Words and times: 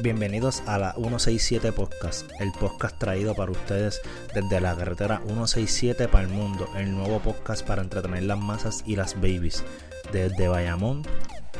Bienvenidos 0.00 0.62
a 0.68 0.78
la 0.78 0.92
167 0.92 1.72
Podcast, 1.72 2.30
el 2.38 2.52
podcast 2.52 2.96
traído 3.00 3.34
para 3.34 3.50
ustedes 3.50 4.00
desde 4.32 4.60
la 4.60 4.76
carretera 4.76 5.20
167 5.26 6.06
para 6.06 6.22
el 6.22 6.30
mundo, 6.30 6.68
el 6.76 6.92
nuevo 6.92 7.18
podcast 7.18 7.66
para 7.66 7.82
entretener 7.82 8.22
las 8.22 8.38
masas 8.38 8.84
y 8.86 8.94
las 8.94 9.16
babies, 9.16 9.64
desde 10.12 10.46
Bayamón 10.46 11.02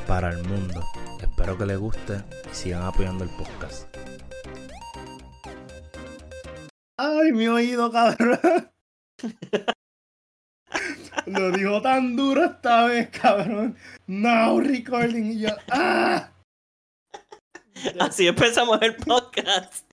para 0.07 0.31
el 0.31 0.45
mundo. 0.45 0.85
Espero 1.21 1.59
que 1.59 1.67
les 1.67 1.79
guste 1.79 2.23
y 2.49 2.55
sigan 2.55 2.85
apoyando 2.85 3.25
el 3.25 3.31
podcast. 3.31 3.89
Ay, 6.97 7.33
mi 7.33 7.49
oído, 7.49 7.91
cabrón. 7.91 8.39
Lo 11.27 11.51
dijo 11.51 11.83
tan 11.83 12.15
duro 12.15 12.45
esta 12.45 12.85
vez, 12.85 13.09
cabrón. 13.11 13.77
Now 14.07 14.61
recording 14.61 15.33
y 15.33 15.41
yo. 15.41 15.51
¡Ah! 15.73 16.31
Así 18.01 18.27
empezamos 18.27 18.81
el 18.83 18.97
podcast. 18.97 19.91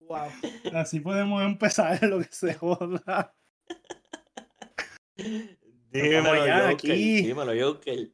Wow. 0.00 0.30
Así 0.74 1.00
podemos 1.00 1.42
empezar 1.42 2.02
lo 2.04 2.18
que 2.20 2.28
se 2.30 2.54
joda. 2.54 3.34
Dímelo, 5.90 6.46
ya, 6.46 6.70
Joker. 6.70 6.74
aquí. 6.74 7.22
Dímelo, 7.22 7.52
Joker. 7.58 8.10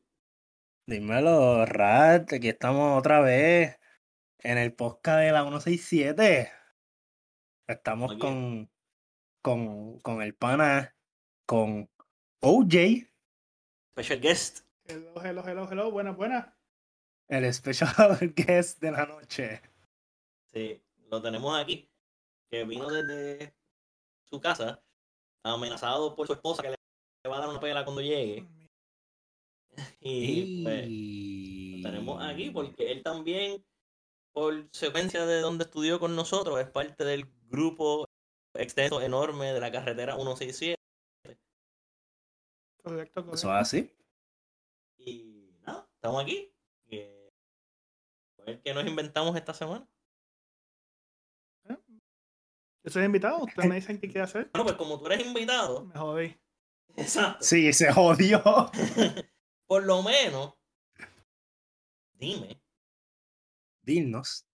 Dímelo, 0.86 1.66
Rat. 1.66 2.32
Aquí 2.32 2.48
estamos 2.48 2.98
otra 2.98 3.20
vez 3.20 3.78
en 4.38 4.58
el 4.58 4.72
podcast 4.74 5.20
de 5.20 5.32
la 5.32 5.42
167. 5.42 6.50
Estamos 7.68 8.16
con, 8.16 8.70
con, 9.42 10.00
con 10.00 10.22
el 10.22 10.34
pana, 10.34 10.96
con 11.46 11.90
OJ, 12.40 13.08
Special 13.98 14.20
guest. 14.20 14.60
Hello, 14.84 15.12
hello, 15.24 15.42
hello, 15.44 15.68
hello, 15.68 15.90
buenas, 15.90 16.16
buenas. 16.16 16.57
El 17.28 17.52
special 17.52 18.18
guest 18.36 18.80
de 18.80 18.90
la 18.90 19.06
noche. 19.06 19.60
Sí, 20.46 20.82
lo 21.10 21.22
tenemos 21.22 21.58
aquí. 21.58 21.88
Que 22.50 22.64
vino 22.64 22.88
desde 22.88 23.54
su 24.24 24.40
casa, 24.40 24.82
amenazado 25.42 26.16
por 26.16 26.26
su 26.26 26.32
esposa 26.32 26.62
que 26.62 26.70
le 26.70 27.30
va 27.30 27.36
a 27.36 27.40
dar 27.40 27.48
una 27.50 27.60
pela 27.60 27.84
cuando 27.84 28.00
llegue. 28.00 28.48
Y 30.00 30.64
pues, 30.64 30.88
lo 30.88 31.90
tenemos 31.90 32.24
aquí 32.24 32.50
porque 32.50 32.90
él 32.90 33.02
también, 33.02 33.64
por 34.32 34.66
secuencia 34.72 35.26
de 35.26 35.40
donde 35.40 35.64
estudió 35.64 36.00
con 36.00 36.16
nosotros, 36.16 36.58
es 36.58 36.68
parte 36.70 37.04
del 37.04 37.26
grupo 37.48 38.08
extenso, 38.54 39.02
enorme 39.02 39.52
de 39.52 39.60
la 39.60 39.70
carretera 39.70 40.14
167. 40.16 40.76
Correcto, 42.82 43.22
correcto. 43.24 43.34
Eso 43.34 43.48
es 43.48 43.60
así. 43.60 43.94
Y 44.96 45.54
nada, 45.66 45.86
estamos 45.94 46.22
aquí. 46.22 46.50
Ver 48.48 48.62
qué 48.62 48.72
nos 48.72 48.86
inventamos 48.86 49.36
esta 49.36 49.52
semana. 49.52 49.86
Yo 52.84 52.90
soy 52.92 53.04
invitado, 53.04 53.40
ustedes 53.44 53.68
me 53.68 53.74
dicen 53.74 53.98
qué 54.00 54.06
quiere 54.08 54.22
hacer. 54.22 54.48
Bueno, 54.52 54.64
pues 54.64 54.76
como 54.76 54.98
tú 54.98 55.06
eres 55.06 55.26
invitado, 55.26 55.84
Me 55.86 55.98
jodí. 55.98 56.40
exacto, 56.96 57.44
Sí, 57.44 57.70
se 57.74 57.92
jodió. 57.92 58.42
por 59.66 59.84
lo 59.84 60.02
menos, 60.02 60.54
dime 62.14 62.62
Dinos. 63.82 64.46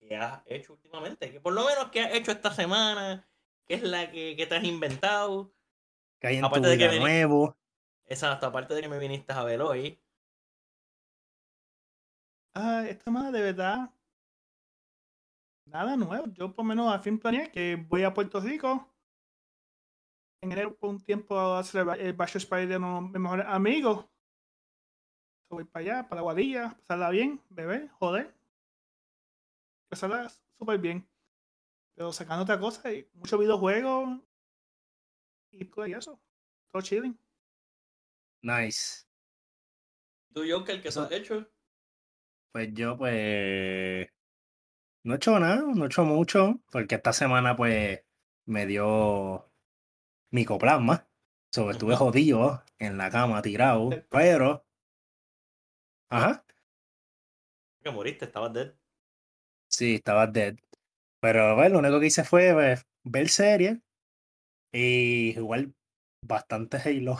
qué 0.00 0.16
has 0.16 0.42
hecho 0.46 0.74
últimamente. 0.74 1.30
Que 1.32 1.40
por 1.40 1.54
lo 1.54 1.64
menos 1.64 1.90
qué 1.90 2.00
has 2.02 2.12
hecho 2.14 2.30
esta 2.32 2.52
semana, 2.52 3.26
qué 3.66 3.74
es 3.74 3.82
la 3.82 4.10
que, 4.10 4.36
que 4.36 4.46
te 4.46 4.56
has 4.56 4.64
inventado. 4.64 5.54
Que 6.20 6.26
hay 6.26 6.34
en 6.36 6.40
tu 6.42 6.46
Aparte 6.48 6.68
de 6.68 6.76
que 6.78 6.84
vida 6.88 6.96
vení- 6.96 7.00
nuevo. 7.00 7.56
Exacto, 8.06 8.46
aparte 8.46 8.74
de 8.74 8.82
que 8.82 8.88
me 8.88 8.98
viniste 8.98 9.32
a 9.32 9.44
ver 9.44 9.62
hoy. 9.62 9.98
Ah, 12.54 12.84
esta 12.86 13.04
semana 13.04 13.30
de 13.30 13.40
verdad. 13.40 13.90
Nada 15.66 15.96
nuevo. 15.96 16.26
Yo 16.34 16.54
por 16.54 16.64
lo 16.64 16.68
menos 16.68 16.92
al 16.92 17.02
fin 17.02 17.18
planeé 17.18 17.50
que 17.50 17.76
voy 17.76 18.02
a 18.02 18.12
Puerto 18.12 18.40
Rico. 18.40 18.88
En 20.42 20.52
enero 20.52 20.76
por 20.76 20.90
un 20.90 21.00
tiempo 21.00 21.38
a 21.38 21.62
celebrar 21.62 22.00
el 22.00 22.12
Bachelor 22.12 22.48
Party 22.48 22.66
de 22.66 22.76
uno 22.76 22.96
de 22.96 23.18
mis 23.18 23.20
mejores 23.20 23.46
amigos. 23.46 24.04
So, 25.48 25.56
voy 25.56 25.64
para 25.64 25.84
allá, 25.84 26.08
para 26.08 26.20
Guadilla, 26.20 26.74
pasarla 26.76 27.10
bien, 27.10 27.40
beber, 27.48 27.88
joder. 27.90 28.34
Pasarla 29.88 30.28
súper 30.58 30.78
bien. 30.78 31.08
Pero 31.94 32.12
sacando 32.12 32.42
otra 32.42 32.58
cosa, 32.58 32.92
y 32.92 33.08
muchos 33.14 33.38
videojuegos. 33.38 34.20
Y 35.52 35.64
todo 35.66 35.84
eso. 35.84 36.20
Todo 36.72 36.82
chilling. 36.82 37.18
Nice. 38.42 39.06
Tú, 40.32 40.42
Joker, 40.48 40.82
¿qué 40.82 40.88
has 40.88 41.12
hecho? 41.12 41.46
Pues 42.52 42.68
yo, 42.74 42.98
pues. 42.98 44.08
No 45.04 45.14
he 45.14 45.16
hecho 45.16 45.38
nada, 45.40 45.62
no 45.74 45.84
he 45.84 45.86
hecho 45.86 46.04
mucho. 46.04 46.60
Porque 46.70 46.96
esta 46.96 47.12
semana, 47.12 47.56
pues, 47.56 48.00
me 48.46 48.66
dio 48.66 49.50
micoplasma. 50.30 51.08
So, 51.54 51.70
estuve 51.70 51.96
jodido 51.96 52.62
en 52.78 52.98
la 52.98 53.10
cama, 53.10 53.40
tirado. 53.42 53.90
Pero. 54.10 54.66
Ajá. 56.10 56.44
Que 57.82 57.90
moriste, 57.90 58.26
estabas 58.26 58.52
dead. 58.52 58.74
Sí, 59.68 59.96
estaba 59.96 60.26
dead. 60.26 60.56
Pero, 61.20 61.56
bueno, 61.56 61.74
lo 61.74 61.78
único 61.80 62.00
que 62.00 62.06
hice 62.06 62.24
fue 62.24 62.52
pues, 62.52 62.86
ver 63.02 63.28
series. 63.28 63.78
Y 64.72 65.34
jugar 65.38 65.68
bastante 66.22 66.76
Halo. 66.76 67.16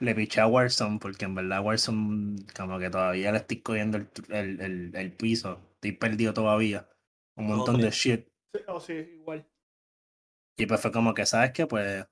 Le 0.00 0.14
piché 0.14 0.40
a 0.40 0.46
Warzone 0.46 0.98
porque 0.98 1.24
en 1.24 1.34
verdad 1.34 1.64
Warzone 1.64 2.44
como 2.56 2.78
que 2.78 2.90
todavía 2.90 3.32
le 3.32 3.38
estoy 3.38 3.60
cogiendo 3.60 3.98
el, 3.98 4.08
el, 4.28 4.60
el, 4.60 4.96
el 4.96 5.12
piso. 5.12 5.60
Estoy 5.74 5.92
perdido 5.92 6.34
todavía. 6.34 6.88
Un 7.36 7.46
montón 7.46 7.80
de 7.80 7.90
shit. 7.90 8.28
Sí, 8.54 8.60
oh, 8.68 8.80
sí, 8.80 8.92
igual. 8.92 9.46
Y 10.58 10.66
pues 10.66 10.80
fue 10.80 10.90
como 10.90 11.12
que, 11.14 11.26
¿sabes 11.26 11.52
qué? 11.52 11.66
Pues 11.66 12.06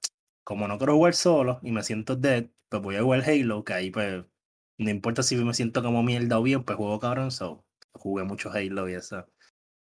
como 0.45 0.69
no 0.69 0.77
quiero 0.77 0.95
jugar 0.95 1.15
solo 1.15 1.61
y 1.63 1.73
me 1.73 1.83
siento 1.83 2.17
dead, 2.17 2.47
pues 2.69 2.83
voy 2.83 2.97
a 2.97 3.03
jugar 3.03 3.23
Halo, 3.23 3.65
que 3.65 3.73
ahí 3.73 3.91
pues 3.91 4.25
no 4.79 4.91
importa 4.91 5.23
si 5.23 5.37
me 5.37 5.55
siento 5.55 5.83
como 5.83 6.03
mierda 6.03 6.39
o 6.39 6.43
bien, 6.43 6.65
pues 6.65 6.77
juego 6.77 7.01
cabrón, 7.01 7.31
so 7.31 7.65
jugué 7.93 8.25
mucho 8.25 8.51
Halo 8.51 8.89
y 8.89 8.95
eso. 8.95 9.27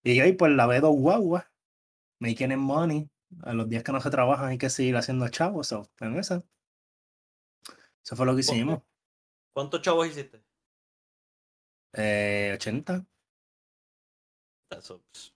Y 0.04 0.20
ahí 0.20 0.34
pues 0.34 0.52
la 0.54 0.68
veo 0.68 0.82
dos 0.82 0.96
guaguas, 0.96 1.46
making 2.20 2.58
money, 2.58 3.10
a 3.42 3.54
los 3.54 3.68
días 3.68 3.84
que 3.84 3.92
no 3.92 4.00
se 4.00 4.10
trabajan 4.10 4.50
hay 4.50 4.58
que 4.58 4.70
seguir 4.70 4.96
haciendo 4.96 5.28
chavos, 5.28 5.68
so, 5.68 5.90
en 6.00 6.18
eso. 6.18 6.46
Eso 8.04 8.16
fue 8.16 8.26
lo 8.26 8.34
que 8.34 8.42
hicimos. 8.42 8.82
¿Cuántos 9.54 9.82
chavos 9.82 10.08
hiciste? 10.08 10.44
Eh, 11.94 12.52
80. 12.56 13.06
Eso, 14.72 15.02
pss. 15.14 15.34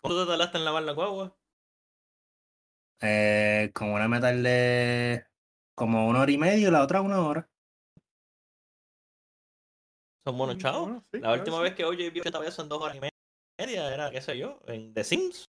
¿Cuánto 0.00 0.24
te 0.24 0.30
tardaste 0.30 0.58
en 0.58 0.64
lavar 0.64 0.82
la 0.82 0.92
guagua? 0.92 1.36
Eh, 3.00 3.70
como 3.74 3.94
una 3.94 4.06
metal 4.08 4.42
de 4.42 5.26
como 5.74 6.08
una 6.08 6.20
hora 6.20 6.30
y 6.30 6.38
media 6.38 6.68
y 6.68 6.70
la 6.70 6.82
otra 6.82 7.00
una 7.00 7.20
hora. 7.20 7.50
Son 10.24 10.38
buenos 10.38 10.56
Mm, 10.56 10.58
chavos. 10.60 10.82
bueno, 10.82 11.00
sí, 11.10 11.18
la 11.18 11.20
claro, 11.20 11.38
última 11.38 11.56
sí. 11.56 11.62
vez 11.64 11.74
que 11.74 11.84
oye 11.84 12.10
vi 12.10 12.20
80 12.20 12.38
veces 12.38 12.58
en 12.60 12.68
dos 12.68 12.80
horas 12.80 12.96
y 12.96 13.00
media 13.00 13.92
era, 13.92 14.10
qué 14.10 14.20
sé 14.20 14.38
yo, 14.38 14.60
en 14.66 14.94
The 14.94 15.04
Sims. 15.04 15.44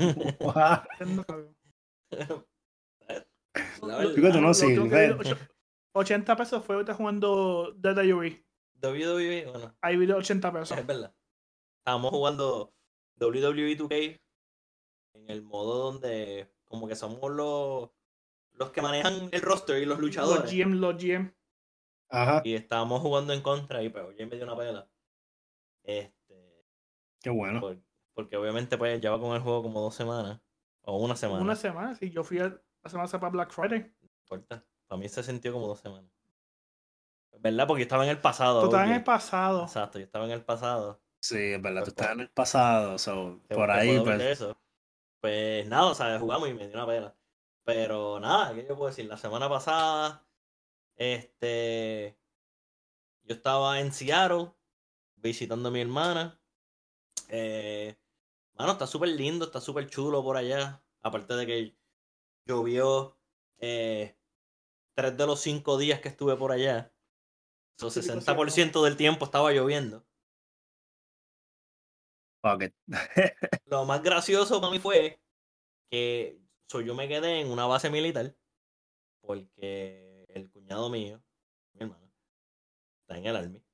Entiendo, 0.00 1.24
no 3.82 3.98
ocho- 5.18 5.36
80 5.92 6.36
pesos 6.36 6.64
fue 6.64 6.74
ahorita 6.76 6.94
jugando 6.94 7.74
WWE. 7.82 8.44
WWE, 8.82 9.46
bueno, 9.46 9.76
Ahí 9.80 9.96
vi 9.96 10.10
80 10.10 10.52
pesos. 10.52 10.76
es 10.78 10.86
verdad. 10.86 11.14
Estábamos 11.78 12.10
jugando 12.10 12.74
WWE 13.20 13.76
2K 13.78 14.20
en 15.14 15.30
el 15.30 15.42
modo 15.42 15.92
donde 15.92 16.50
como 16.64 16.88
que 16.88 16.96
somos 16.96 17.30
los, 17.30 17.90
los 18.52 18.70
que 18.70 18.82
manejan 18.82 19.28
el 19.30 19.40
roster 19.42 19.80
y 19.82 19.86
los 19.86 19.98
Los 19.98 20.06
luchadores. 20.06 20.50
GM, 20.52 20.74
los 20.80 20.96
GM. 21.02 21.32
Ajá, 22.10 22.42
Y 22.44 22.54
estábamos 22.54 23.00
jugando 23.00 23.32
en 23.32 23.40
contra 23.42 23.82
y 23.82 23.88
pues 23.88 24.04
oye 24.04 24.26
me 24.26 24.36
dio 24.36 24.44
una 24.44 24.56
pela. 24.56 24.90
Este, 25.84 26.64
qué 27.22 27.30
bueno. 27.30 27.60
por- 27.60 27.78
porque 28.14 28.36
obviamente 28.36 28.78
pues 28.78 29.00
lleva 29.00 29.18
con 29.20 29.34
el 29.34 29.42
juego 29.42 29.62
como 29.62 29.80
dos 29.80 29.94
semanas. 29.94 30.40
O 30.82 30.98
una 30.98 31.16
semana. 31.16 31.40
Una 31.42 31.56
semana, 31.56 31.94
sí. 31.94 32.10
Yo 32.10 32.22
fui 32.24 32.38
a- 32.38 32.60
la 32.84 32.90
semana 32.90 33.04
pasada 33.06 33.20
para 33.20 33.30
Black 33.32 33.50
Friday. 33.52 33.80
No 33.80 34.08
importa. 34.22 34.64
Para 34.86 34.98
mí 35.00 35.08
se 35.08 35.22
sintió 35.22 35.52
como 35.52 35.66
dos 35.66 35.80
semanas. 35.80 36.10
¿Verdad? 37.40 37.66
Porque 37.66 37.80
yo 37.82 37.84
estaba 37.84 38.04
en 38.04 38.10
el 38.10 38.20
pasado. 38.20 38.60
Tú 38.60 38.66
estabas 38.66 38.88
en 38.88 38.94
el 38.94 39.04
pasado. 39.04 39.62
Exacto, 39.64 39.98
yo 39.98 40.04
estaba 40.04 40.24
en 40.26 40.30
el 40.30 40.44
pasado. 40.44 41.00
Sí, 41.20 41.36
es 41.38 41.62
verdad, 41.62 41.80
tú 41.80 41.86
Pues, 41.86 41.88
estás 41.88 42.06
por- 42.08 42.14
en 42.14 42.20
el 42.20 42.30
pasado, 42.30 42.98
so, 42.98 43.40
por 43.48 43.70
ahí, 43.70 43.98
pues, 44.00 44.20
eso. 44.22 44.56
Pues 45.20 45.66
nada, 45.68 45.86
o 45.86 45.94
sea, 45.94 46.18
jugamos 46.18 46.48
y 46.50 46.54
me 46.54 46.68
dio 46.68 46.74
una 46.76 46.86
pena. 46.86 47.14
Pero 47.64 48.20
nada, 48.20 48.54
¿qué 48.54 48.66
yo 48.68 48.76
puedo 48.76 48.88
decir? 48.90 49.06
La 49.06 49.16
semana 49.16 49.48
pasada, 49.48 50.26
este, 50.96 52.18
yo 53.22 53.34
estaba 53.34 53.80
en 53.80 53.90
Seattle 53.92 54.52
visitando 55.16 55.70
a 55.70 55.72
mi 55.72 55.80
hermana. 55.80 56.38
Eh, 57.30 57.96
mano, 58.58 58.72
está 58.72 58.86
súper 58.86 59.08
lindo, 59.08 59.46
está 59.46 59.60
súper 59.62 59.88
chulo 59.88 60.22
por 60.22 60.36
allá. 60.36 60.82
Aparte 61.00 61.34
de 61.34 61.46
que 61.46 61.76
llovió 62.46 63.18
eh, 63.58 64.16
tres 64.94 65.16
de 65.16 65.26
los 65.26 65.40
cinco 65.40 65.78
días 65.78 66.00
que 66.00 66.08
estuve 66.08 66.36
por 66.36 66.52
allá. 66.52 66.92
So, 67.78 67.90
Típico 67.90 68.14
60% 68.14 68.84
del 68.84 68.96
tiempo 68.96 69.24
estaba 69.24 69.52
lloviendo. 69.52 70.06
Lo 73.66 73.84
más 73.84 74.02
gracioso 74.02 74.60
para 74.60 74.70
mí 74.70 74.78
fue 74.78 75.18
que 75.90 76.38
so, 76.68 76.80
yo 76.80 76.94
me 76.94 77.08
quedé 77.08 77.40
en 77.40 77.50
una 77.50 77.66
base 77.66 77.88
militar 77.88 78.36
porque 79.22 80.26
el 80.28 80.50
cuñado 80.50 80.90
mío, 80.90 81.22
mi 81.72 81.82
hermano, 81.82 82.12
está 83.00 83.16
en 83.16 83.26
el 83.26 83.36
army. 83.36 83.64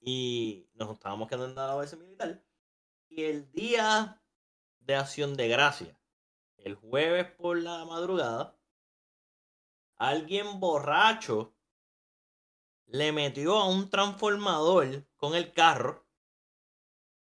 Y 0.00 0.68
nos 0.74 0.90
estábamos 0.92 1.28
quedando 1.28 1.48
en 1.48 1.54
la 1.56 1.74
base 1.74 1.96
militar. 1.96 2.42
Y 3.08 3.24
el 3.24 3.50
día 3.50 4.22
de 4.78 4.94
acción 4.94 5.36
de 5.36 5.48
gracia, 5.48 5.99
el 6.64 6.74
jueves 6.74 7.26
por 7.36 7.58
la 7.58 7.84
madrugada, 7.84 8.58
alguien 9.98 10.60
borracho 10.60 11.54
le 12.86 13.12
metió 13.12 13.56
a 13.58 13.68
un 13.68 13.88
transformador 13.88 15.06
con 15.16 15.34
el 15.34 15.52
carro 15.52 16.06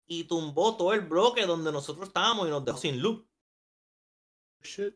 y 0.07 0.25
tumbó 0.25 0.77
todo 0.77 0.93
el 0.93 1.01
bloque 1.03 1.47
donde 1.47 1.73
nosotros 1.73 2.09
estábamos 2.09 2.47
y 2.47 2.51
nos 2.51 2.65
dejó 2.65 2.79
sin 2.79 3.01
luz. 3.01 3.25
Shit. 4.63 4.95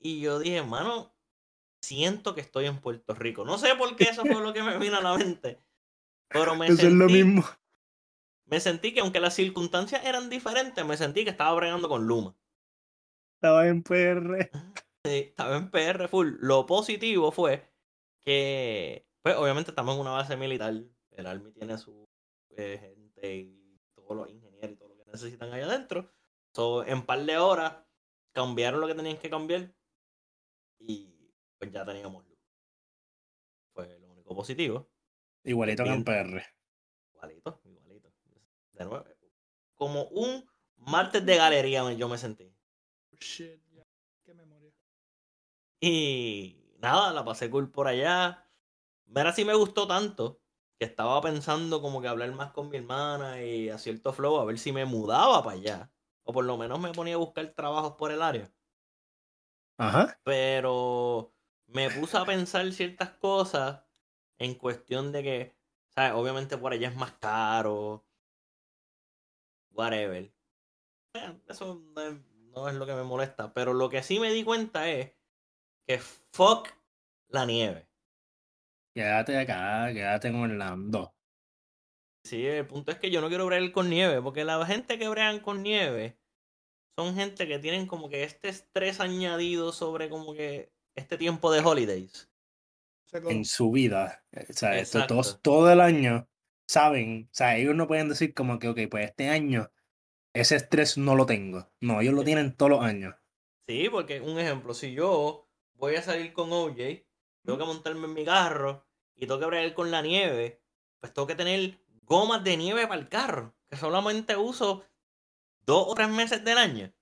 Y 0.00 0.20
yo 0.20 0.38
dije, 0.38 0.56
hermano, 0.58 1.14
siento 1.82 2.34
que 2.34 2.40
estoy 2.40 2.66
en 2.66 2.80
Puerto 2.80 3.14
Rico. 3.14 3.44
No 3.44 3.58
sé 3.58 3.74
por 3.76 3.96
qué 3.96 4.04
eso 4.04 4.26
fue 4.26 4.40
lo 4.42 4.52
que 4.52 4.62
me 4.62 4.78
vino 4.78 4.96
a 4.98 5.02
la 5.02 5.16
mente. 5.16 5.62
Pero 6.28 6.56
me 6.56 6.68
Eso 6.68 6.76
sentí, 6.76 6.86
es 6.86 6.92
lo 6.92 7.08
mismo. 7.08 7.44
me 8.46 8.60
sentí 8.60 8.92
que 8.92 9.00
aunque 9.00 9.20
las 9.20 9.34
circunstancias 9.34 10.04
eran 10.04 10.28
diferentes, 10.30 10.84
me 10.84 10.96
sentí 10.96 11.24
que 11.24 11.30
estaba 11.30 11.54
bregando 11.54 11.88
con 11.88 12.06
Luma. 12.06 12.36
Estaba 13.38 13.68
en 13.68 13.82
PR. 13.82 14.50
Sí, 15.04 15.28
estaba 15.28 15.56
en 15.56 15.70
PR 15.70 16.08
full. 16.08 16.34
Lo 16.40 16.66
positivo 16.66 17.30
fue 17.30 17.64
que, 18.24 19.06
pues 19.22 19.36
obviamente 19.36 19.70
estamos 19.70 19.94
en 19.94 20.00
una 20.00 20.10
base 20.10 20.36
militar. 20.36 20.74
El 21.12 21.26
Army 21.26 21.52
tiene 21.52 21.78
su 21.78 22.04
eh, 22.50 22.78
gente 22.78 23.36
y 23.36 23.78
todos 23.94 24.16
los 24.16 24.28
ingenieros 24.28 24.72
y 24.72 24.76
todo 24.76 24.88
lo 24.88 24.96
que 24.96 25.10
necesitan 25.12 25.52
allá 25.52 25.66
adentro. 25.66 26.12
So, 26.52 26.84
en 26.84 27.06
par 27.06 27.24
de 27.24 27.38
horas 27.38 27.76
cambiaron 28.32 28.80
lo 28.80 28.88
que 28.88 28.96
tenían 28.96 29.18
que 29.18 29.30
cambiar 29.30 29.72
y 30.80 31.32
pues 31.58 31.70
ya 31.70 31.84
teníamos 31.84 32.26
luz. 32.26 32.38
Fue 33.72 33.98
lo 34.00 34.10
único 34.10 34.34
positivo. 34.34 34.90
Igualito 35.44 35.84
que 35.84 35.90
en. 35.90 36.04
PR. 36.04 36.44
Igualito, 37.14 37.60
igualito. 37.64 38.12
De 38.72 38.84
nuevo, 38.84 39.04
como 39.76 40.08
un 40.08 40.44
martes 40.76 41.24
de 41.24 41.36
galería 41.36 41.90
yo 41.92 42.08
me 42.08 42.18
sentí. 42.18 42.57
Shit, 43.20 43.60
ya. 43.72 43.84
Qué 44.24 44.34
memoria. 44.34 44.72
Y 45.80 46.56
nada, 46.78 47.12
la 47.12 47.24
pasé 47.24 47.50
cool 47.50 47.70
por 47.70 47.88
allá. 47.88 48.46
Mira 49.06 49.32
si 49.32 49.44
me 49.44 49.54
gustó 49.54 49.86
tanto 49.86 50.40
que 50.78 50.84
estaba 50.84 51.20
pensando 51.20 51.82
como 51.82 52.00
que 52.00 52.08
hablar 52.08 52.30
más 52.32 52.52
con 52.52 52.68
mi 52.68 52.76
hermana 52.76 53.42
y 53.42 53.68
a 53.68 53.78
cierto 53.78 54.12
flow 54.12 54.38
a 54.38 54.44
ver 54.44 54.58
si 54.58 54.70
me 54.72 54.84
mudaba 54.84 55.42
para 55.42 55.56
allá. 55.56 55.92
O 56.22 56.32
por 56.32 56.44
lo 56.44 56.56
menos 56.56 56.78
me 56.78 56.92
ponía 56.92 57.14
a 57.14 57.18
buscar 57.18 57.46
trabajos 57.54 57.94
por 57.94 58.12
el 58.12 58.22
área. 58.22 58.52
Ajá. 59.78 60.18
Pero 60.24 61.34
me 61.66 61.90
puse 61.90 62.16
a 62.16 62.24
pensar 62.24 62.70
ciertas 62.72 63.10
cosas 63.10 63.82
en 64.38 64.54
cuestión 64.54 65.10
de 65.10 65.22
que, 65.22 65.56
¿sabes? 65.88 66.12
Obviamente 66.12 66.58
por 66.58 66.72
allá 66.72 66.88
es 66.88 66.96
más 66.96 67.12
caro. 67.12 68.04
Whatever. 69.72 70.32
Eso 71.48 71.82
no 72.58 72.68
es, 72.68 72.74
lo 72.74 72.86
que 72.86 72.94
me 72.94 73.02
molesta. 73.02 73.52
Pero 73.52 73.72
lo 73.74 73.88
que 73.88 74.02
sí 74.02 74.18
me 74.18 74.32
di 74.32 74.44
cuenta 74.44 74.88
es 74.88 75.12
que 75.86 75.98
fuck 76.32 76.68
la 77.28 77.46
nieve. 77.46 77.88
Quédate 78.94 79.38
acá, 79.38 79.92
quédate 79.92 80.28
en 80.28 80.34
Orlando. 80.36 81.14
Sí, 82.24 82.44
el 82.46 82.66
punto 82.66 82.90
es 82.90 82.98
que 82.98 83.10
yo 83.10 83.20
no 83.20 83.28
quiero 83.28 83.46
bregar 83.46 83.70
con 83.72 83.88
nieve, 83.88 84.20
porque 84.20 84.44
la 84.44 84.64
gente 84.66 84.98
que 84.98 85.08
bregan 85.08 85.40
con 85.40 85.62
nieve 85.62 86.18
son 86.96 87.14
gente 87.14 87.46
que 87.46 87.58
tienen 87.58 87.86
como 87.86 88.08
que 88.08 88.24
este 88.24 88.48
estrés 88.48 89.00
añadido 89.00 89.72
sobre 89.72 90.10
como 90.10 90.34
que 90.34 90.72
este 90.96 91.16
tiempo 91.16 91.52
de 91.52 91.60
holidays. 91.60 92.28
En 93.12 93.44
su 93.44 93.70
vida. 93.70 94.22
eh, 94.32 94.46
O 94.50 94.52
sea, 94.52 94.78
esto, 94.78 95.06
todos, 95.06 95.40
todo 95.40 95.72
el 95.72 95.80
año 95.80 96.28
saben. 96.66 97.28
O 97.30 97.34
sea, 97.34 97.56
ellos 97.56 97.74
no 97.74 97.86
pueden 97.86 98.08
decir 98.08 98.34
como 98.34 98.58
que, 98.58 98.68
ok, 98.68 98.80
pues 98.90 99.08
este 99.08 99.28
año 99.28 99.70
ese 100.40 100.56
estrés 100.56 100.98
no 100.98 101.14
lo 101.14 101.26
tengo. 101.26 101.70
No, 101.80 102.00
ellos 102.00 102.14
lo 102.14 102.24
tienen 102.24 102.54
todos 102.54 102.70
los 102.70 102.82
años. 102.82 103.14
Sí, 103.66 103.88
porque 103.90 104.20
un 104.20 104.38
ejemplo, 104.38 104.74
si 104.74 104.92
yo 104.92 105.48
voy 105.74 105.96
a 105.96 106.02
salir 106.02 106.32
con 106.32 106.52
OJ, 106.52 106.76
tengo 107.44 107.58
que 107.58 107.64
montarme 107.64 108.06
en 108.06 108.14
mi 108.14 108.24
carro 108.24 108.86
y 109.14 109.26
tengo 109.26 109.40
que 109.40 109.46
bregar 109.46 109.74
con 109.74 109.90
la 109.90 110.02
nieve, 110.02 110.62
pues 111.00 111.12
tengo 111.12 111.26
que 111.26 111.34
tener 111.34 111.78
gomas 112.02 112.42
de 112.44 112.56
nieve 112.56 112.86
para 112.86 113.00
el 113.00 113.08
carro, 113.08 113.54
que 113.68 113.76
solamente 113.76 114.36
uso 114.36 114.84
dos 115.60 115.86
o 115.88 115.94
tres 115.94 116.08
meses 116.08 116.44
del 116.44 116.58
año. 116.58 116.92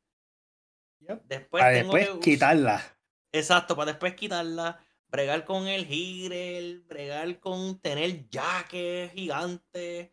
Yep. 1.01 1.23
Después 1.25 1.63
Para 1.63 1.77
tengo 1.77 1.95
después 1.95 2.19
que 2.19 2.31
quitarla. 2.31 2.99
Exacto, 3.33 3.77
para 3.77 3.93
después 3.93 4.15
quitarla, 4.15 4.85
bregar 5.09 5.45
con 5.45 5.69
el 5.69 5.87
gire, 5.87 6.81
bregar 6.87 7.39
con 7.39 7.79
tener 7.81 8.29
jaques 8.31 9.13
gigantes. 9.13 10.11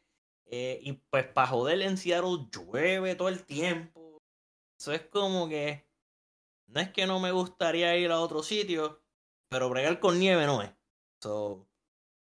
Eh, 0.55 0.79
y 0.83 0.93
pues 0.93 1.25
para 1.25 1.47
joder 1.47 1.81
en 1.81 1.97
Seattle 1.97 2.47
llueve 2.51 3.15
todo 3.15 3.27
el 3.29 3.43
tiempo. 3.43 4.21
Eso 4.79 4.91
es 4.91 5.01
como 5.07 5.49
que. 5.49 5.87
No 6.67 6.79
es 6.79 6.91
que 6.91 7.07
no 7.07 7.19
me 7.19 7.31
gustaría 7.31 7.97
ir 7.97 8.11
a 8.11 8.19
otro 8.19 8.43
sitio, 8.43 9.01
pero 9.49 9.67
bregar 9.69 9.99
con 9.99 10.19
nieve 10.19 10.45
no 10.45 10.61
es. 10.61 10.71
So, 11.21 11.67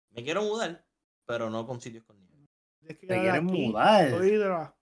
me 0.09 0.23
quiero 0.23 0.41
mudar, 0.41 0.83
pero 1.25 1.51
no 1.51 1.67
con 1.67 1.79
sitios 1.79 2.03
con 2.05 2.17
nieve. 2.17 2.47
tienes 2.79 2.97
que 2.97 3.07
Te 3.07 3.29
aquí, 3.29 3.41
mudar. 3.67 4.09
Florida. 4.09 4.73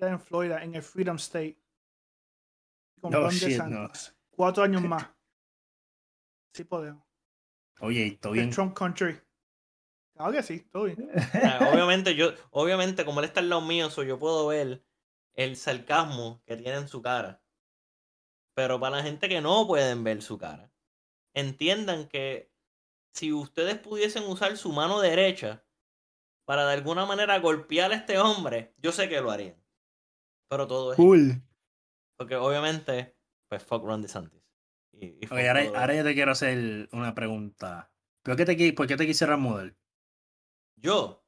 En 0.00 0.20
Florida, 0.20 0.64
en 0.64 0.74
el 0.74 0.82
Freedom 0.82 1.16
State. 1.16 1.62
Con 3.00 3.10
No, 3.12 3.30
shit, 3.30 3.62
no. 3.62 3.90
Cuatro 4.30 4.64
años 4.64 4.82
más. 4.82 5.06
Sí 6.54 6.64
podemos. 6.64 7.04
Oye, 7.80 8.06
y 8.06 8.16
todo 8.16 8.32
El 8.32 8.40
bien. 8.40 8.50
Trump 8.50 8.74
Country. 8.74 9.20
Que 10.30 10.42
sí, 10.42 10.60
todo 10.70 10.84
bien. 10.84 11.08
Obviamente, 11.72 12.14
yo, 12.14 12.32
obviamente, 12.50 13.04
como 13.04 13.20
él 13.20 13.26
está 13.26 13.40
al 13.40 13.48
lado 13.48 13.62
mío, 13.62 13.90
so 13.90 14.02
yo 14.02 14.18
puedo 14.18 14.46
ver 14.46 14.84
el 15.34 15.56
sarcasmo 15.56 16.42
que 16.46 16.56
tiene 16.56 16.76
en 16.78 16.88
su 16.88 17.02
cara. 17.02 17.42
Pero 18.54 18.78
para 18.78 18.98
la 18.98 19.02
gente 19.02 19.28
que 19.28 19.40
no 19.40 19.66
pueden 19.66 20.04
ver 20.04 20.22
su 20.22 20.36
cara, 20.38 20.70
entiendan 21.34 22.06
que 22.08 22.52
si 23.14 23.32
ustedes 23.32 23.78
pudiesen 23.78 24.24
usar 24.24 24.56
su 24.56 24.72
mano 24.72 25.00
derecha 25.00 25.64
para 26.44 26.66
de 26.66 26.74
alguna 26.74 27.06
manera 27.06 27.38
golpear 27.38 27.92
a 27.92 27.96
este 27.96 28.18
hombre, 28.18 28.74
yo 28.78 28.92
sé 28.92 29.08
que 29.08 29.20
lo 29.20 29.30
harían. 29.30 29.56
Pero 30.48 30.66
todo 30.66 30.92
es 30.92 30.96
Cool. 30.96 31.42
porque 32.16 32.36
obviamente, 32.36 33.16
pues 33.48 33.62
fuck 33.62 33.84
Ron 33.84 34.02
DeSantis. 34.02 34.42
Y, 34.92 35.06
y 35.22 35.26
fuck 35.26 35.38
Ok, 35.38 35.44
ahora, 35.46 35.62
ahora 35.74 35.94
yo 35.94 36.04
te 36.04 36.14
quiero 36.14 36.32
hacer 36.32 36.88
una 36.92 37.14
pregunta. 37.14 37.90
¿Por 38.22 38.36
qué 38.36 38.44
te, 38.44 38.72
por 38.74 38.86
qué 38.86 38.96
te 38.96 39.06
quisieras 39.06 39.38
mudar? 39.38 39.74
Yo, 40.82 41.22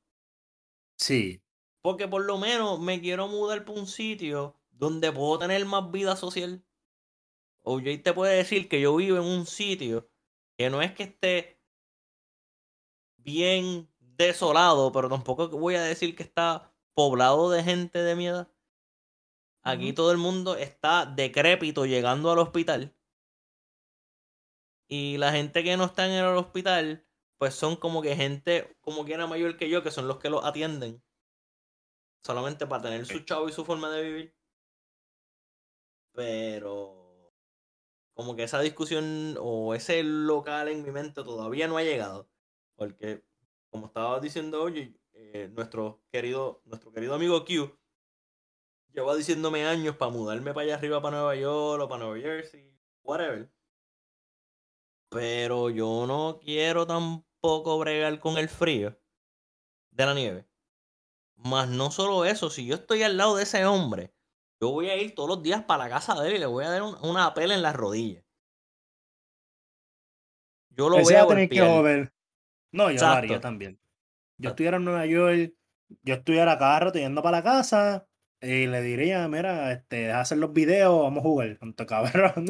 Sí. 0.96 1.42
Porque 1.82 2.08
por 2.08 2.24
lo 2.24 2.38
menos 2.38 2.80
me 2.80 3.00
quiero 3.00 3.28
mudar 3.28 3.64
para 3.64 3.78
un 3.78 3.86
sitio 3.86 4.58
donde 4.70 5.12
puedo 5.12 5.38
tener 5.38 5.64
más 5.66 5.90
vida 5.90 6.16
social. 6.16 6.64
OJ 7.62 8.02
te 8.02 8.12
puede 8.12 8.36
decir 8.36 8.68
que 8.68 8.80
yo 8.80 8.96
vivo 8.96 9.16
en 9.16 9.24
un 9.24 9.46
sitio 9.46 10.08
que 10.56 10.70
no 10.70 10.82
es 10.82 10.92
que 10.92 11.04
esté 11.04 11.60
bien 13.18 13.90
desolado, 13.98 14.92
pero 14.92 15.08
tampoco 15.08 15.48
voy 15.48 15.74
a 15.74 15.82
decir 15.82 16.14
que 16.14 16.22
está 16.22 16.72
poblado 16.94 17.50
de 17.50 17.62
gente 17.62 17.98
de 17.98 18.16
mi 18.16 18.28
edad. 18.28 18.48
Aquí 19.62 19.92
todo 19.92 20.12
el 20.12 20.18
mundo 20.18 20.56
está 20.56 21.06
decrépito 21.06 21.86
llegando 21.86 22.30
al 22.30 22.38
hospital. 22.38 22.94
Y 24.88 25.16
la 25.16 25.32
gente 25.32 25.64
que 25.64 25.76
no 25.76 25.84
está 25.84 26.06
en 26.06 26.12
el 26.12 26.36
hospital, 26.36 27.06
pues 27.44 27.56
son 27.56 27.76
como 27.76 28.00
que 28.00 28.16
gente 28.16 28.74
como 28.80 29.04
que 29.04 29.12
era 29.12 29.26
mayor 29.26 29.58
que 29.58 29.68
yo, 29.68 29.82
que 29.82 29.90
son 29.90 30.08
los 30.08 30.18
que 30.18 30.30
los 30.30 30.42
atienden. 30.46 31.04
Solamente 32.22 32.66
para 32.66 32.84
tener 32.84 33.04
su 33.04 33.20
chavo 33.20 33.50
y 33.50 33.52
su 33.52 33.66
forma 33.66 33.90
de 33.90 34.02
vivir. 34.02 34.34
Pero 36.14 37.34
como 38.14 38.34
que 38.34 38.44
esa 38.44 38.62
discusión 38.62 39.36
o 39.38 39.74
ese 39.74 40.02
local 40.02 40.68
en 40.68 40.82
mi 40.82 40.90
mente 40.90 41.22
todavía 41.22 41.68
no 41.68 41.76
ha 41.76 41.82
llegado. 41.82 42.30
Porque, 42.76 43.22
como 43.68 43.88
estaba 43.88 44.20
diciendo 44.20 44.62
hoy, 44.62 44.98
eh, 45.12 45.50
nuestro 45.52 46.02
querido, 46.10 46.62
nuestro 46.64 46.92
querido 46.92 47.14
amigo 47.14 47.44
Q 47.44 47.78
lleva 48.94 49.14
diciéndome 49.16 49.66
años 49.66 49.98
para 49.98 50.10
mudarme 50.10 50.54
para 50.54 50.64
allá 50.64 50.76
arriba, 50.76 51.02
para 51.02 51.18
Nueva 51.18 51.36
York 51.36 51.82
o 51.82 51.88
para 51.90 52.04
Nueva 52.04 52.18
Jersey, 52.18 52.74
whatever. 53.02 53.52
Pero 55.10 55.68
yo 55.68 56.06
no 56.08 56.40
quiero 56.42 56.86
tampoco 56.86 57.33
bregar 57.78 58.18
con 58.20 58.38
el 58.38 58.48
frío 58.48 58.98
de 59.90 60.06
la 60.06 60.14
nieve. 60.14 60.46
Más 61.36 61.68
no 61.68 61.90
solo 61.90 62.24
eso, 62.24 62.48
si 62.50 62.64
yo 62.66 62.76
estoy 62.76 63.02
al 63.02 63.16
lado 63.16 63.36
de 63.36 63.42
ese 63.42 63.66
hombre, 63.66 64.12
yo 64.60 64.70
voy 64.70 64.88
a 64.88 64.96
ir 64.96 65.14
todos 65.14 65.28
los 65.28 65.42
días 65.42 65.62
para 65.64 65.84
la 65.84 65.90
casa 65.90 66.14
de 66.20 66.28
él 66.28 66.36
y 66.36 66.38
le 66.38 66.46
voy 66.46 66.64
a 66.64 66.70
dar 66.70 66.82
un- 66.82 66.96
una 67.02 67.34
pela 67.34 67.54
en 67.54 67.62
las 67.62 67.74
rodillas. 67.76 68.24
Yo 70.70 70.88
lo 70.88 70.96
Ese 70.98 71.04
voy 71.04 71.14
a 71.14 71.22
a 71.22 71.26
tener 71.28 71.48
que 71.48 71.60
joder. 71.60 72.12
No, 72.72 72.90
yo 72.90 73.00
lo 73.00 73.06
haría 73.06 73.28
Exacto. 73.36 73.40
también. 73.40 73.74
Yo 73.74 73.80
Exacto. 73.80 74.48
estuviera 74.48 74.76
en 74.78 74.84
Nueva 74.84 75.06
York, 75.06 75.54
yo 76.02 76.14
estuviera 76.14 76.58
cada 76.58 76.80
rato 76.80 76.98
yendo 76.98 77.22
para 77.22 77.38
la 77.38 77.42
casa 77.44 78.08
y 78.40 78.66
le 78.66 78.80
diría, 78.82 79.28
mira, 79.28 79.70
este, 79.72 79.96
deja 80.06 80.20
hacer 80.20 80.38
los 80.38 80.52
videos, 80.52 81.02
vamos 81.02 81.20
a 81.20 81.22
jugar, 81.22 81.56
tanto 81.60 81.86
cabrón. 81.86 82.46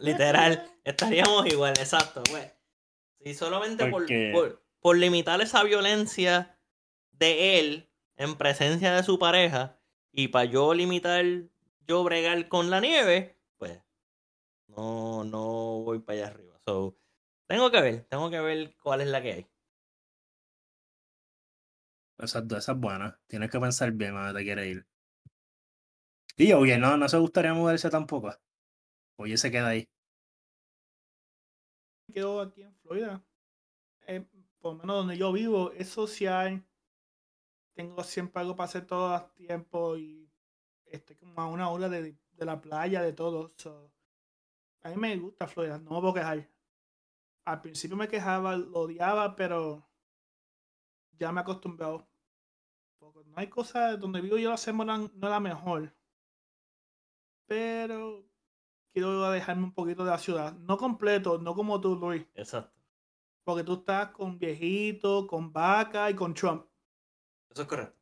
Literal, 0.00 0.70
estaríamos 0.84 1.46
igual, 1.46 1.74
exacto, 1.78 2.22
güey. 2.30 2.50
Si 3.24 3.34
solamente 3.34 3.84
por, 3.84 4.02
Porque- 4.02 4.30
por, 4.34 4.62
por 4.80 4.96
limitar 4.96 5.40
esa 5.40 5.62
violencia 5.64 6.58
de 7.12 7.58
él 7.58 7.90
en 8.16 8.36
presencia 8.36 8.92
de 8.94 9.02
su 9.02 9.18
pareja 9.18 9.78
y 10.12 10.28
para 10.28 10.44
yo 10.46 10.74
limitar, 10.74 11.24
yo 11.86 12.04
bregar 12.04 12.48
con 12.48 12.70
la 12.70 12.80
nieve, 12.80 13.36
pues 13.58 13.80
no, 14.68 15.24
no 15.24 15.82
voy 15.84 16.00
para 16.00 16.18
allá 16.20 16.26
arriba. 16.34 16.58
So, 16.64 16.96
tengo 17.46 17.70
que 17.70 17.80
ver, 17.80 18.04
tengo 18.08 18.30
que 18.30 18.40
ver 18.40 18.76
cuál 18.82 19.00
es 19.02 19.08
la 19.08 19.22
que 19.22 19.32
hay. 19.32 19.46
Exacto, 22.18 22.56
esa 22.56 22.72
es 22.72 22.78
buena. 22.78 23.20
Tienes 23.26 23.50
que 23.50 23.60
pensar 23.60 23.92
bien 23.92 24.14
dónde 24.14 24.32
te 24.32 24.44
quieres 24.44 24.66
ir. 24.66 24.86
Y 26.36 26.52
oye, 26.52 26.78
no, 26.78 26.96
no 26.96 27.08
se 27.08 27.16
gustaría 27.18 27.54
mudarse 27.54 27.88
tampoco. 27.90 28.34
Oye, 29.18 29.36
se 29.36 29.50
queda 29.50 29.68
ahí. 29.68 29.88
Quedo 32.12 32.40
aquí 32.40 32.62
en 32.62 32.74
Florida. 32.76 33.24
Eh, 34.06 34.26
por 34.60 34.74
lo 34.74 34.78
menos 34.78 34.96
donde 34.96 35.16
yo 35.18 35.32
vivo, 35.32 35.72
es 35.72 35.88
social. 35.88 36.64
Tengo 37.74 38.04
siempre 38.04 38.40
algo 38.40 38.54
para 38.54 38.68
hacer 38.68 38.86
todo 38.86 39.14
el 39.16 39.32
tiempo 39.32 39.96
y 39.96 40.30
estoy 40.86 41.16
como 41.16 41.40
a 41.40 41.46
una 41.46 41.70
hora 41.70 41.88
de, 41.88 42.16
de 42.32 42.44
la 42.44 42.60
playa, 42.60 43.02
de 43.02 43.12
todo. 43.12 43.52
So, 43.56 43.92
a 44.82 44.90
mí 44.90 44.96
me 44.96 45.16
gusta 45.16 45.46
Florida, 45.46 45.78
no 45.78 45.90
me 45.90 46.00
puedo 46.00 46.14
quejar. 46.14 46.48
Al 47.44 47.60
principio 47.60 47.96
me 47.96 48.08
quejaba, 48.08 48.56
lo 48.56 48.80
odiaba, 48.80 49.34
pero 49.34 49.88
ya 51.18 51.32
me 51.32 51.40
he 51.40 51.42
acostumbrado. 51.42 52.08
No 53.00 53.34
hay 53.34 53.48
cosas 53.48 53.98
donde 53.98 54.20
vivo 54.20 54.36
yo 54.36 54.50
la 54.50 54.56
semana 54.56 54.98
no 54.98 55.06
es 55.06 55.12
la 55.20 55.40
mejor. 55.40 55.94
Pero 57.46 58.24
quiero 58.92 59.30
dejarme 59.30 59.64
un 59.64 59.74
poquito 59.74 60.04
de 60.04 60.10
la 60.10 60.18
ciudad. 60.18 60.52
No 60.54 60.76
completo, 60.76 61.38
no 61.38 61.54
como 61.54 61.80
tú, 61.80 61.96
Luis. 61.96 62.24
Exacto. 62.34 62.80
Porque 63.44 63.64
tú 63.64 63.74
estás 63.74 64.10
con 64.10 64.38
viejito, 64.38 65.26
con 65.26 65.52
vaca 65.52 66.08
y 66.10 66.14
con 66.14 66.34
Trump. 66.34 66.66
Eso 67.50 67.62
es 67.62 67.68
correcto. 67.68 67.98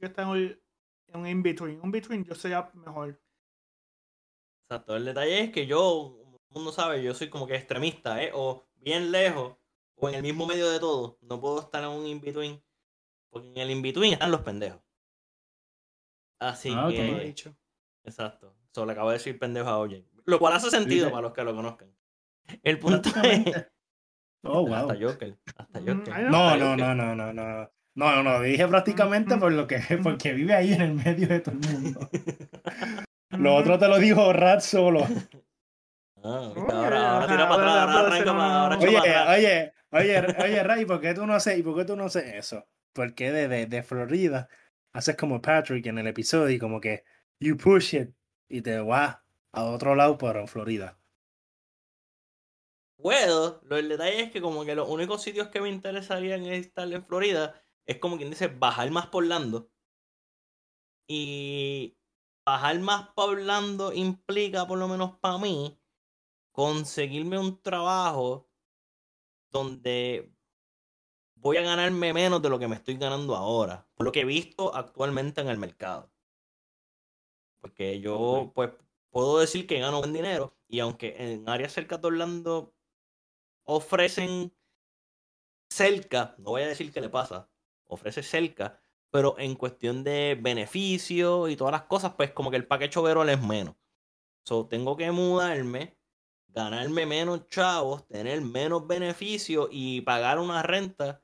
Que 0.00 0.06
están 0.06 0.28
hoy 0.28 0.60
en 1.08 1.20
un 1.20 1.26
in-between. 1.26 1.80
Un 1.80 1.90
between 1.90 2.24
yo 2.24 2.34
sería 2.34 2.70
mejor. 2.74 3.20
Exacto. 4.64 4.96
El 4.96 5.04
detalle 5.04 5.40
es 5.44 5.52
que 5.52 5.66
yo, 5.66 6.16
como 6.18 6.38
todo 6.38 6.48
el 6.50 6.54
mundo 6.54 6.72
sabe, 6.72 7.02
yo 7.02 7.14
soy 7.14 7.30
como 7.30 7.46
que 7.46 7.54
extremista, 7.56 8.22
¿eh? 8.22 8.30
O 8.34 8.66
bien 8.76 9.10
lejos, 9.10 9.56
o 9.96 10.08
en 10.08 10.16
el 10.16 10.22
mismo 10.22 10.46
medio 10.46 10.68
de 10.70 10.78
todo. 10.80 11.18
No 11.22 11.40
puedo 11.40 11.60
estar 11.60 11.82
en 11.82 11.90
un 11.90 12.06
in-between. 12.06 12.62
Porque 13.30 13.48
en 13.48 13.58
el 13.58 13.70
in-between 13.70 14.12
están 14.14 14.30
los 14.30 14.40
pendejos. 14.42 14.80
Así 16.40 16.70
Ah, 16.72 16.86
ok. 16.88 16.94
Como 16.94 17.16
he 17.16 17.18
que. 17.20 17.24
dicho. 17.26 17.56
Exacto. 18.04 18.54
Solo 18.74 18.86
le 18.86 18.92
acabo 18.92 19.10
de 19.10 19.14
decir 19.18 19.38
pendejo 19.38 19.68
a 19.68 19.78
OJ. 19.78 20.04
Lo 20.24 20.38
cual 20.38 20.54
hace 20.54 20.70
sentido 20.70 21.06
Dice- 21.06 21.10
para 21.10 21.22
los 21.22 21.32
que 21.32 21.44
lo 21.44 21.54
conozcan. 21.54 21.88
El 22.62 22.78
punto 22.78 23.10
es. 23.22 23.44
Oh, 24.44 24.62
wow. 24.64 24.88
Hasta 24.88 24.94
Joker. 25.04 25.36
Hasta 25.56 25.80
Mm, 25.80 25.86
Joker. 25.98 26.20
No, 26.20 26.30
no, 26.30 26.46
Hasta 26.46 26.56
no, 26.56 26.70
Joker. 26.70 26.86
no, 26.96 27.14
no, 27.16 27.32
no. 27.32 27.70
No, 27.96 28.22
no, 28.22 28.40
dije 28.40 28.68
prácticamente 28.68 29.36
por 29.36 29.50
lo 29.52 29.66
que, 29.66 29.80
porque 30.02 30.32
vive 30.32 30.54
ahí 30.54 30.72
en 30.72 30.80
el 30.80 30.94
medio 30.94 31.26
de 31.26 31.40
todo 31.40 31.56
el 31.56 31.68
mundo. 31.68 32.08
Lo 33.30 33.54
otro 33.56 33.78
te 33.80 33.88
lo 33.88 33.98
dijo 33.98 34.32
Rat 34.32 34.60
solo. 34.60 35.04
Ah, 36.22 36.52
Oye, 36.54 36.72
ahora, 36.72 37.10
ahora 37.14 37.26
tira 37.26 37.48
para 37.48 37.62
atrás, 37.62 37.96
ahora 37.96 38.06
arranca 38.16 38.32
para 38.36 38.60
ahora 38.62 38.78
Oye, 38.78 38.98
oye, 39.28 39.72
oye, 39.90 40.36
oye, 40.44 40.62
Ray, 40.62 40.84
¿por 40.86 41.00
qué 41.00 41.14
tú 41.14 41.26
no 41.26 41.36
y 41.36 41.62
por 41.62 41.76
qué 41.76 41.84
tú 41.84 41.96
no 41.96 42.04
haces 42.04 42.34
eso? 42.34 42.66
Porque 42.92 43.30
de, 43.32 43.48
de, 43.48 43.66
de 43.66 43.82
Florida 43.82 44.48
haces 44.92 45.16
como 45.16 45.42
Patrick 45.42 45.84
en 45.86 45.98
el 45.98 46.06
episodio 46.06 46.50
y 46.54 46.58
como 46.58 46.80
que 46.80 47.04
you 47.40 47.56
push 47.56 47.94
it 47.94 48.10
y 48.48 48.62
te 48.62 48.80
vas 48.80 49.18
a 49.52 49.64
otro 49.64 49.94
lado 49.94 50.18
pero 50.18 50.40
en 50.40 50.48
Florida. 50.48 50.98
Puedo, 52.96 53.60
lo 53.64 53.76
el 53.76 53.88
detalle 53.88 54.22
es 54.22 54.32
que 54.32 54.40
como 54.40 54.64
que 54.64 54.74
los 54.74 54.88
únicos 54.88 55.22
sitios 55.22 55.48
que 55.48 55.60
me 55.60 55.68
interesarían 55.68 56.46
estar 56.46 56.92
en 56.92 57.04
Florida 57.04 57.62
es 57.86 57.98
como 57.98 58.16
quien 58.16 58.30
dice 58.30 58.48
bajar 58.48 58.90
más 58.90 59.06
por 59.06 59.22
Orlando. 59.22 59.70
Y 61.06 61.96
bajar 62.44 62.78
más 62.80 63.08
por 63.14 63.30
Orlando 63.30 63.92
implica, 63.92 64.66
por 64.66 64.78
lo 64.78 64.88
menos 64.88 65.16
para 65.18 65.38
mí, 65.38 65.80
conseguirme 66.52 67.38
un 67.38 67.62
trabajo 67.62 68.50
donde 69.50 70.34
voy 71.36 71.56
a 71.56 71.62
ganarme 71.62 72.12
menos 72.12 72.42
de 72.42 72.50
lo 72.50 72.58
que 72.58 72.68
me 72.68 72.76
estoy 72.76 72.96
ganando 72.96 73.36
ahora, 73.36 73.86
por 73.94 74.06
lo 74.06 74.12
que 74.12 74.20
he 74.20 74.24
visto 74.24 74.74
actualmente 74.74 75.40
en 75.40 75.48
el 75.48 75.56
mercado. 75.56 76.10
Porque 77.68 78.00
yo, 78.00 78.50
pues, 78.54 78.70
puedo 79.10 79.38
decir 79.38 79.66
que 79.66 79.78
gano 79.78 79.98
buen 79.98 80.14
dinero 80.14 80.56
y 80.68 80.80
aunque 80.80 81.14
en 81.18 81.46
áreas 81.46 81.72
cerca 81.74 81.98
de 81.98 82.06
Orlando 82.06 82.74
ofrecen 83.64 84.56
cerca, 85.70 86.34
no 86.38 86.50
voy 86.52 86.62
a 86.62 86.68
decir 86.68 86.90
qué 86.90 87.02
le 87.02 87.10
pasa, 87.10 87.50
ofrece 87.84 88.22
cerca, 88.22 88.80
pero 89.10 89.38
en 89.38 89.54
cuestión 89.54 90.02
de 90.02 90.38
beneficios 90.40 91.50
y 91.50 91.56
todas 91.56 91.72
las 91.72 91.82
cosas, 91.82 92.14
pues 92.14 92.32
como 92.32 92.50
que 92.50 92.56
el 92.56 92.66
paquete 92.66 92.98
overall 92.98 93.28
es 93.28 93.42
menos. 93.42 93.76
So, 94.46 94.66
tengo 94.66 94.96
que 94.96 95.10
mudarme, 95.10 95.98
ganarme 96.48 97.04
menos 97.04 97.50
chavos, 97.50 98.08
tener 98.08 98.40
menos 98.40 98.86
beneficios 98.86 99.68
y 99.70 100.00
pagar 100.00 100.38
una 100.38 100.62
renta 100.62 101.22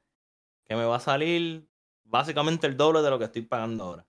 que 0.65 0.77
me 0.77 0.85
va 0.85 0.97
a 0.97 1.01
salir 1.01 1.71
básicamente 2.05 2.67
el 2.67 2.77
doble 2.77 3.01
de 3.01 3.09
lo 3.11 3.19
que 3.19 3.25
estoy 3.27 3.43
pagando 3.43 3.85
ahora. 3.85 4.09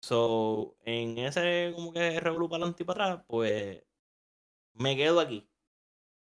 So, 0.00 0.76
en 0.84 1.18
ese 1.18 1.72
como 1.74 1.92
que 1.92 2.20
revolú 2.20 2.48
para 2.48 2.62
adelante 2.62 2.82
y 2.82 2.86
para 2.86 3.04
atrás, 3.04 3.24
pues 3.26 3.82
me 4.74 4.96
quedo 4.96 5.20
aquí. 5.20 5.48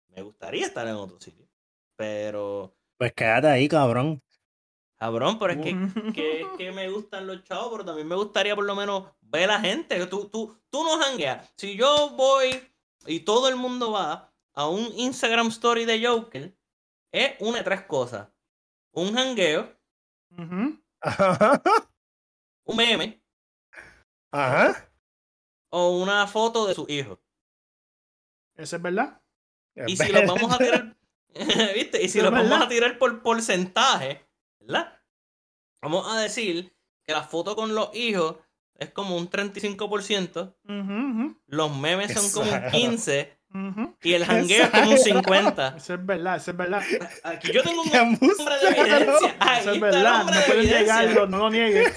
Me 0.09 0.23
gustaría 0.23 0.67
estar 0.67 0.87
en 0.87 0.95
otro 0.95 1.19
sitio. 1.21 1.49
Pero, 1.97 2.77
Pues 2.99 3.13
quédate 3.15 3.49
ahí, 3.49 3.69
cabrón. 3.69 4.23
cabrón, 4.97 5.39
pero 5.39 5.55
es 5.55 5.61
que, 5.61 5.75
que, 6.59 6.73
me 6.73 6.89
gustan 6.91 7.27
los 7.27 7.43
chavos, 7.45 7.71
pero 7.73 7.85
también 7.85 8.07
me 8.07 8.17
gustaría 8.17 8.55
por 8.55 8.65
lo 8.65 8.75
menos 8.75 9.11
ver 9.23 9.51
a 9.51 9.55
la 9.55 9.61
gente. 9.61 10.05
Tú, 10.07 10.29
tú, 10.29 10.61
tú 10.71 10.85
no 10.85 10.99
jangueas. 10.99 11.53
Si 11.57 11.77
yo 11.77 12.11
voy 12.11 12.51
y 13.07 13.21
todo 13.21 13.49
el 13.49 13.57
mundo 13.57 13.93
va 13.93 14.33
a 14.53 14.69
un 14.69 14.93
Instagram 14.97 15.49
story 15.49 15.85
de 15.85 16.07
Joker, 16.07 16.55
es 17.11 17.35
una 17.41 17.59
de 17.59 17.65
tres 17.65 17.83
cosas. 17.83 18.29
Un 18.93 19.15
jangueo, 19.15 19.75
un 22.65 22.77
meme 22.77 23.24
Ajá. 24.35 24.91
o 25.71 25.91
una 25.99 26.27
foto 26.27 26.67
de 26.67 26.75
su 26.75 26.87
hijo. 26.89 27.21
Eso 28.57 28.77
es 28.77 28.83
verdad. 28.83 29.21
Y 29.87 29.97
si 29.97 30.13
los 30.13 30.27
vamos 30.27 30.53
a 30.53 30.59
tirar, 30.59 30.97
¿viste? 31.75 32.03
Y 32.03 32.09
si 32.09 32.21
los 32.21 32.31
vamos 32.31 32.61
a 32.61 32.69
tirar 32.69 32.99
por 32.99 33.23
porcentaje, 33.23 34.25
¿verdad? 34.61 35.01
Vamos 35.83 36.07
a 36.13 36.21
decir 36.21 36.75
que 37.05 37.13
la 37.13 37.23
foto 37.25 37.57
con 37.57 37.75
los 37.75 37.91
hijos 37.95 38.37
es 38.77 38.91
como 38.91 39.17
un 39.17 39.29
35%, 39.31 40.55
Ujú, 40.65 40.73
ujú, 40.73 41.41
los 41.47 41.77
memes 41.77 42.13
son 42.13 42.31
como 42.31 42.51
un 42.51 42.57
Exacto. 42.57 42.79
15% 42.79 43.29
ujú. 43.55 43.97
y 44.03 44.15
el 44.15 44.25
jangueo 44.25 44.65
es 44.65 44.71
como 44.71 44.91
un 44.91 44.97
50%. 44.97 45.77
Eso 45.77 45.95
es 45.95 46.07
verdad, 46.07 46.37
eso 46.37 46.51
es 46.53 46.57
verdad. 46.57 46.83
Aquí 47.25 47.53
yo 47.53 47.63
tengo 47.63 47.83
un 47.83 47.91
¡Qué 47.91 47.99
nombre 47.99 48.59
de 48.59 48.69
evidencia. 48.81 49.37
Ahí 49.41 49.61
Eso 49.61 49.71
es 49.73 49.81
verdad. 49.81 50.25
No 50.25 50.33
evidencia. 50.55 50.81
negarlo, 50.81 51.27
no 51.27 51.39
lo 51.39 51.51
niegues. 51.51 51.93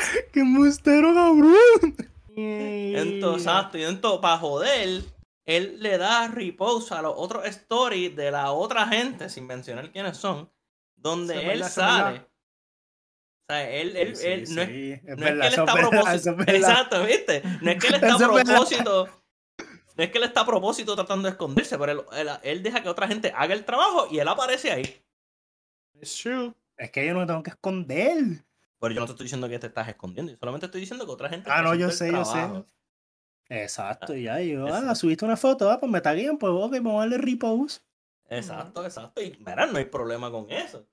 ¡Qué 0.32 0.40
embustero, 0.40 1.14
cabrón! 1.14 1.96
Entonces, 2.36 3.46
exacto, 3.46 3.78
y 3.78 3.82
entonces, 3.84 4.20
para 4.20 4.38
joder, 4.38 5.02
él 5.46 5.76
le 5.82 5.98
da 5.98 6.28
repose 6.28 6.94
a 6.94 7.02
los 7.02 7.14
otros 7.16 7.44
stories 7.46 8.14
de 8.16 8.30
la 8.30 8.52
otra 8.52 8.86
gente, 8.86 9.28
sin 9.28 9.46
mencionar 9.46 9.90
quiénes 9.92 10.16
son, 10.16 10.50
donde 10.96 11.34
es 11.36 11.54
él 11.54 11.60
es 11.62 11.72
sale. 11.72 12.18
O 12.20 13.52
sea, 13.52 13.70
él, 13.70 13.96
él, 13.96 14.16
Sí, 14.16 14.26
él 14.28 14.46
sí, 14.46 14.54
no 14.54 14.62
es 14.62 14.68
sí, 14.68 14.92
es 14.92 15.18
No 15.18 15.26
es 15.26 15.32
que 15.32 15.46
él 15.46 15.54
está 15.54 15.72
a 15.72 15.74
es 15.74 15.88
propósito. 15.88 16.30
es 16.30 16.36
verdad. 16.36 16.54
Exacto, 16.54 17.04
¿viste? 17.04 17.42
No 17.60 17.70
es 17.70 17.78
que 17.78 17.86
él 17.88 17.94
está 17.96 18.06
a 18.06 18.16
Eso 18.16 18.38
es 18.38 18.44
propósito. 18.46 19.08
No 19.96 20.04
es 20.04 20.10
que 20.12 20.18
él 20.18 20.24
está 20.24 20.40
a 20.42 20.46
propósito 20.46 20.94
tratando 20.94 21.26
de 21.26 21.32
esconderse, 21.32 21.76
pero 21.76 21.92
él, 21.92 22.00
él- 22.16 22.38
él 22.42 22.62
deja 22.62 22.82
que 22.82 22.88
otra 22.88 23.08
gente 23.08 23.32
haga 23.36 23.52
el 23.54 23.64
trabajo 23.64 24.06
y 24.10 24.18
él 24.18 24.28
aparece 24.28 24.70
ahí. 24.70 25.02
It's 26.00 26.16
true. 26.16 26.54
Es 26.76 26.90
que 26.90 27.04
yo 27.04 27.12
no 27.12 27.20
me 27.20 27.26
tengo 27.26 27.42
que 27.42 27.50
esconder. 27.50 28.44
Pero 28.80 28.94
yo 28.94 29.00
no 29.00 29.06
te 29.06 29.12
estoy 29.12 29.24
diciendo 29.24 29.48
que 29.48 29.58
te 29.58 29.66
estás 29.66 29.88
escondiendo, 29.88 30.32
yo 30.32 30.38
solamente 30.38 30.66
estoy 30.66 30.80
diciendo 30.80 31.04
que 31.04 31.12
otra 31.12 31.28
gente. 31.28 31.50
Ah, 31.52 31.62
no, 31.62 31.74
yo 31.74 31.90
sé, 31.90 32.10
yo 32.10 32.24
sé. 32.24 32.64
Exacto, 33.48 34.16
y 34.16 34.24
ya, 34.24 34.40
yo, 34.40 34.66
ah, 34.72 34.94
subiste 34.94 35.24
una 35.24 35.36
foto, 35.36 35.70
ah, 35.70 35.78
pues 35.78 35.90
me 35.90 36.00
taguean, 36.00 36.38
pues 36.38 36.52
ok, 36.52 36.72
vamos 36.74 36.94
a 36.94 36.98
darle 37.00 37.18
repose. 37.18 37.80
Exacto, 38.28 38.84
exacto. 38.84 39.20
Y 39.20 39.30
verá, 39.40 39.66
no 39.66 39.78
hay 39.78 39.84
problema 39.86 40.30
con 40.30 40.50
eso. 40.50 40.86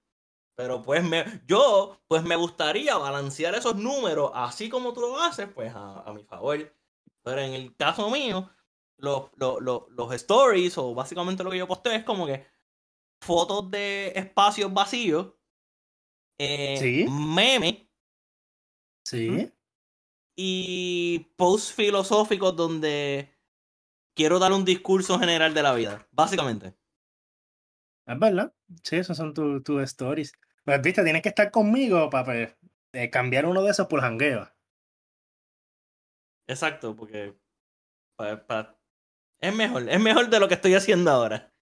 Pero 0.55 0.81
pues 0.81 1.03
me, 1.03 1.23
yo, 1.45 2.01
pues 2.07 2.23
me 2.23 2.35
gustaría 2.35 2.97
balancear 2.97 3.53
esos 3.53 3.75
números, 3.75 4.31
así 4.33 4.69
como 4.69 4.91
tú 4.91 5.01
lo 5.01 5.21
haces, 5.21 5.47
pues 5.53 5.71
a, 5.73 5.99
a 6.01 6.13
mi 6.13 6.23
favor. 6.23 6.73
Pero 7.21 7.41
en 7.41 7.53
el 7.53 7.75
caso 7.75 8.09
mío, 8.09 8.49
los, 8.97 9.29
los, 9.35 9.61
los, 9.61 9.83
los 9.89 10.13
stories, 10.13 10.77
o 10.79 10.95
básicamente 10.95 11.43
lo 11.43 11.51
que 11.51 11.59
yo 11.59 11.67
posteo, 11.67 11.93
es 11.93 12.03
como 12.03 12.25
que, 12.25 12.47
fotos 13.21 13.69
de 13.69 14.13
espacios 14.15 14.73
vacíos, 14.73 15.27
eh, 16.39 16.77
Sí. 16.79 17.05
memes 17.09 17.87
Sí. 19.05 19.51
y 20.35 21.19
posts 21.37 21.73
filosóficos 21.73 22.55
donde 22.55 23.35
quiero 24.15 24.39
dar 24.39 24.51
un 24.53 24.65
discurso 24.65 25.19
general 25.19 25.53
de 25.53 25.63
la 25.63 25.73
vida, 25.73 26.07
básicamente. 26.11 26.75
Es 28.05 28.19
verdad. 28.19 28.53
Sí, 28.83 28.95
esos 28.97 29.17
son 29.17 29.33
tus 29.33 29.63
tus 29.63 29.81
stories. 29.83 30.33
Pues 30.65 30.81
viste, 30.81 31.03
tienes 31.03 31.21
que 31.21 31.29
estar 31.29 31.51
conmigo 31.51 32.09
para 32.09 32.57
cambiar 33.11 33.45
uno 33.45 33.61
de 33.63 33.71
esos 33.71 33.87
por 33.87 34.01
jangueo. 34.01 34.49
Exacto, 36.47 36.95
porque 36.95 37.35
pa- 38.17 38.45
pa- 38.47 38.79
es 39.41 39.55
mejor, 39.55 39.89
es 39.89 40.01
mejor 40.01 40.29
de 40.29 40.39
lo 40.39 40.47
que 40.47 40.55
estoy 40.55 40.75
haciendo 40.75 41.11
ahora. 41.11 41.53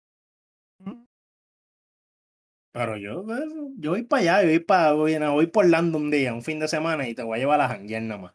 Pero 2.76 2.98
yo, 2.98 3.22
eh, 3.34 3.46
yo 3.78 3.92
voy 3.92 4.04
para 4.04 4.22
allá, 4.22 4.42
yo 4.44 4.50
voy, 4.50 4.60
para, 4.60 4.92
voy, 4.92 5.18
no, 5.18 5.32
voy 5.32 5.48
por 5.48 5.64
Orlando 5.64 5.98
un 5.98 6.12
día, 6.12 6.34
un 6.34 6.44
fin 6.44 6.60
de 6.60 6.68
semana, 6.68 7.08
y 7.08 7.16
te 7.16 7.24
voy 7.24 7.38
a 7.38 7.40
llevar 7.40 7.62
a 7.62 7.70
janguear 7.70 8.02
nada 8.02 8.22
más. 8.22 8.34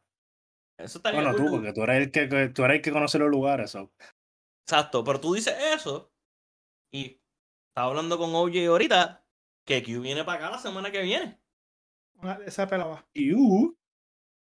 Eso 0.79 0.97
estaría 0.97 1.21
Bueno, 1.21 1.37
tú, 1.37 1.51
porque 1.51 1.75
tú 1.75 1.83
eres 1.83 1.99
el 1.99 2.11
que, 2.11 2.27
que- 2.27 2.49
tú 2.49 2.65
eres 2.65 2.77
el 2.77 2.83
que 2.83 2.91
conoce 2.91 3.19
los 3.19 3.29
lugares. 3.29 3.71
so. 3.73 3.91
Exacto, 4.65 5.05
pero 5.05 5.21
tú 5.21 5.35
dices 5.35 5.55
eso 5.75 6.11
y 6.91 7.21
estaba 7.69 7.89
hablando 7.89 8.17
con 8.17 8.35
OJ 8.35 8.67
ahorita 8.69 9.27
que 9.67 9.83
Q 9.83 10.01
viene 10.01 10.25
para 10.25 10.39
acá 10.39 10.51
la 10.53 10.59
semana 10.59 10.91
que 10.91 11.03
viene. 11.03 11.39
Esa 12.47 12.67
pelaba. 12.67 13.07
Y, 13.13 13.35
uh, 13.35 13.75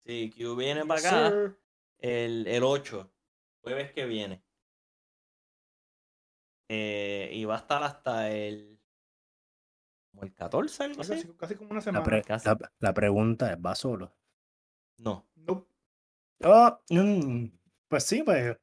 Sí, 0.05 0.31
Q 0.35 0.55
viene 0.57 0.85
para 0.85 0.99
acá 0.99 1.27
sir. 1.29 1.57
el, 1.99 2.47
el 2.47 2.63
8, 2.63 3.11
jueves 3.61 3.91
que 3.93 4.05
viene. 4.05 4.43
Eh, 6.69 7.29
y 7.33 7.45
va 7.45 7.55
a 7.55 7.59
estar 7.59 7.83
hasta 7.83 8.31
el. 8.31 8.75
Como 10.15 10.24
el 10.25 10.34
14, 10.34 10.84
algo 10.84 11.01
así. 11.01 11.12
Casi, 11.12 11.27
casi 11.38 11.55
como 11.55 11.72
una 11.72 11.79
la, 11.79 11.84
semana. 11.84 12.03
pre- 12.05 12.24
casi. 12.24 12.48
la- 12.48 12.72
la 12.79 12.93
pregunta 12.93 13.51
es, 13.51 13.57
¿va 13.57 13.75
solo? 13.75 14.15
No. 14.98 15.27
Nope. 15.36 15.67
Oh, 16.43 16.79
mm, 16.89 17.45
pues 17.89 18.03
sí, 18.05 18.24
pues. 18.24 18.57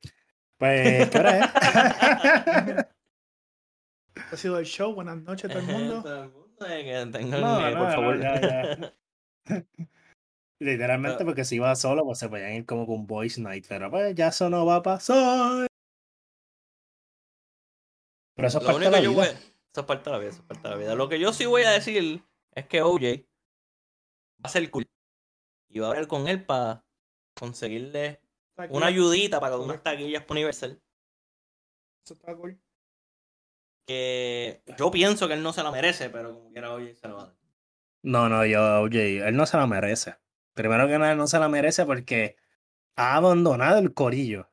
Pues, 0.59 1.11
¿qué 1.11 1.19
hora 1.19 1.39
es? 1.39 2.87
Ha 4.31 4.37
sido 4.37 4.59
el 4.59 4.67
show. 4.67 4.95
Buenas 4.95 5.17
noches 5.23 5.51
a 5.51 5.55
todo 5.55 5.59
el 5.63 5.67
mundo. 5.79 6.03
Todo 6.03 6.23
el 6.23 6.31
mundo, 6.31 6.67
eh, 6.67 7.07
No, 7.07 7.19
eh, 7.67 7.75
no, 7.75 7.79
por 7.79 7.89
no, 7.89 7.93
favor. 7.95 8.21
ya, 8.21 8.41
ya. 8.41 8.95
Literalmente, 10.61 11.25
porque 11.25 11.45
si 11.45 11.59
va 11.59 11.75
solo, 11.75 12.05
pues 12.05 12.19
se 12.19 12.29
podían 12.29 12.53
ir 12.53 12.65
como 12.67 12.87
con 12.87 13.07
Voice 13.07 13.41
Night, 13.41 13.67
pero 13.69 13.91
pues 13.91 14.15
ya 14.15 14.29
eso 14.29 14.49
no 14.49 14.65
va 14.65 14.77
a 14.77 14.83
pasar. 14.83 15.67
Pero 18.37 18.49
eso 18.49 18.59
es 18.59 18.65
Lo 18.65 18.71
parte 18.71 18.85
de 18.85 18.91
la 18.91 19.01
yo. 19.01 19.13
Eso 19.73 19.81
es 19.81 19.87
parte 19.87 20.11
de 20.11 20.11
la 20.11 20.19
vida, 20.19 20.31
eso 20.31 20.43
es 20.43 20.47
parte 20.47 20.69
de 20.69 20.75
la 20.75 20.77
vida. 20.77 20.95
Lo 20.95 21.09
que 21.09 21.19
yo 21.19 21.33
sí 21.33 21.47
voy 21.47 21.63
a 21.63 21.71
decir 21.71 22.23
es 22.55 22.67
que 22.67 22.83
OJ 22.83 23.03
va 23.03 24.45
a 24.45 24.49
ser 24.49 24.71
cool. 24.71 24.87
Y 25.69 25.79
va 25.79 25.87
a 25.87 25.91
hablar 25.91 26.07
con 26.09 26.29
él 26.29 26.45
para 26.45 26.85
conseguirle 27.35 28.21
una 28.69 28.87
ayudita 28.87 29.41
para 29.41 29.57
unas 29.57 29.83
taquillas 29.83 30.23
para 30.23 30.33
Universal. 30.33 30.83
Eso 32.05 32.15
está 32.15 32.37
cool. 32.37 32.61
Que 33.87 34.63
yo 34.77 34.91
pienso 34.91 35.27
que 35.27 35.35
él 35.35 35.43
no 35.43 35.55
se 35.55 35.63
la 35.63 35.71
merece, 35.71 36.11
pero 36.11 36.35
como 36.35 36.53
quiera 36.53 36.75
OJ 36.75 36.95
se 36.95 37.09
lo 37.09 37.17
va 37.17 37.23
a 37.23 37.27
dar. 37.27 37.37
No, 38.03 38.29
no, 38.29 38.45
yo, 38.45 38.83
oye, 38.83 39.27
él 39.27 39.37
no 39.37 39.47
se 39.47 39.57
la 39.57 39.67
merece. 39.67 40.17
Primero 40.53 40.87
que 40.87 40.99
nada, 40.99 41.13
él 41.13 41.19
no 41.19 41.27
se 41.27 41.39
la 41.39 41.49
merece 41.49 41.87
porque 41.87 42.37
ha 42.97 43.17
abandonado 43.17 43.79
el 43.79 43.95
corillo 43.95 44.51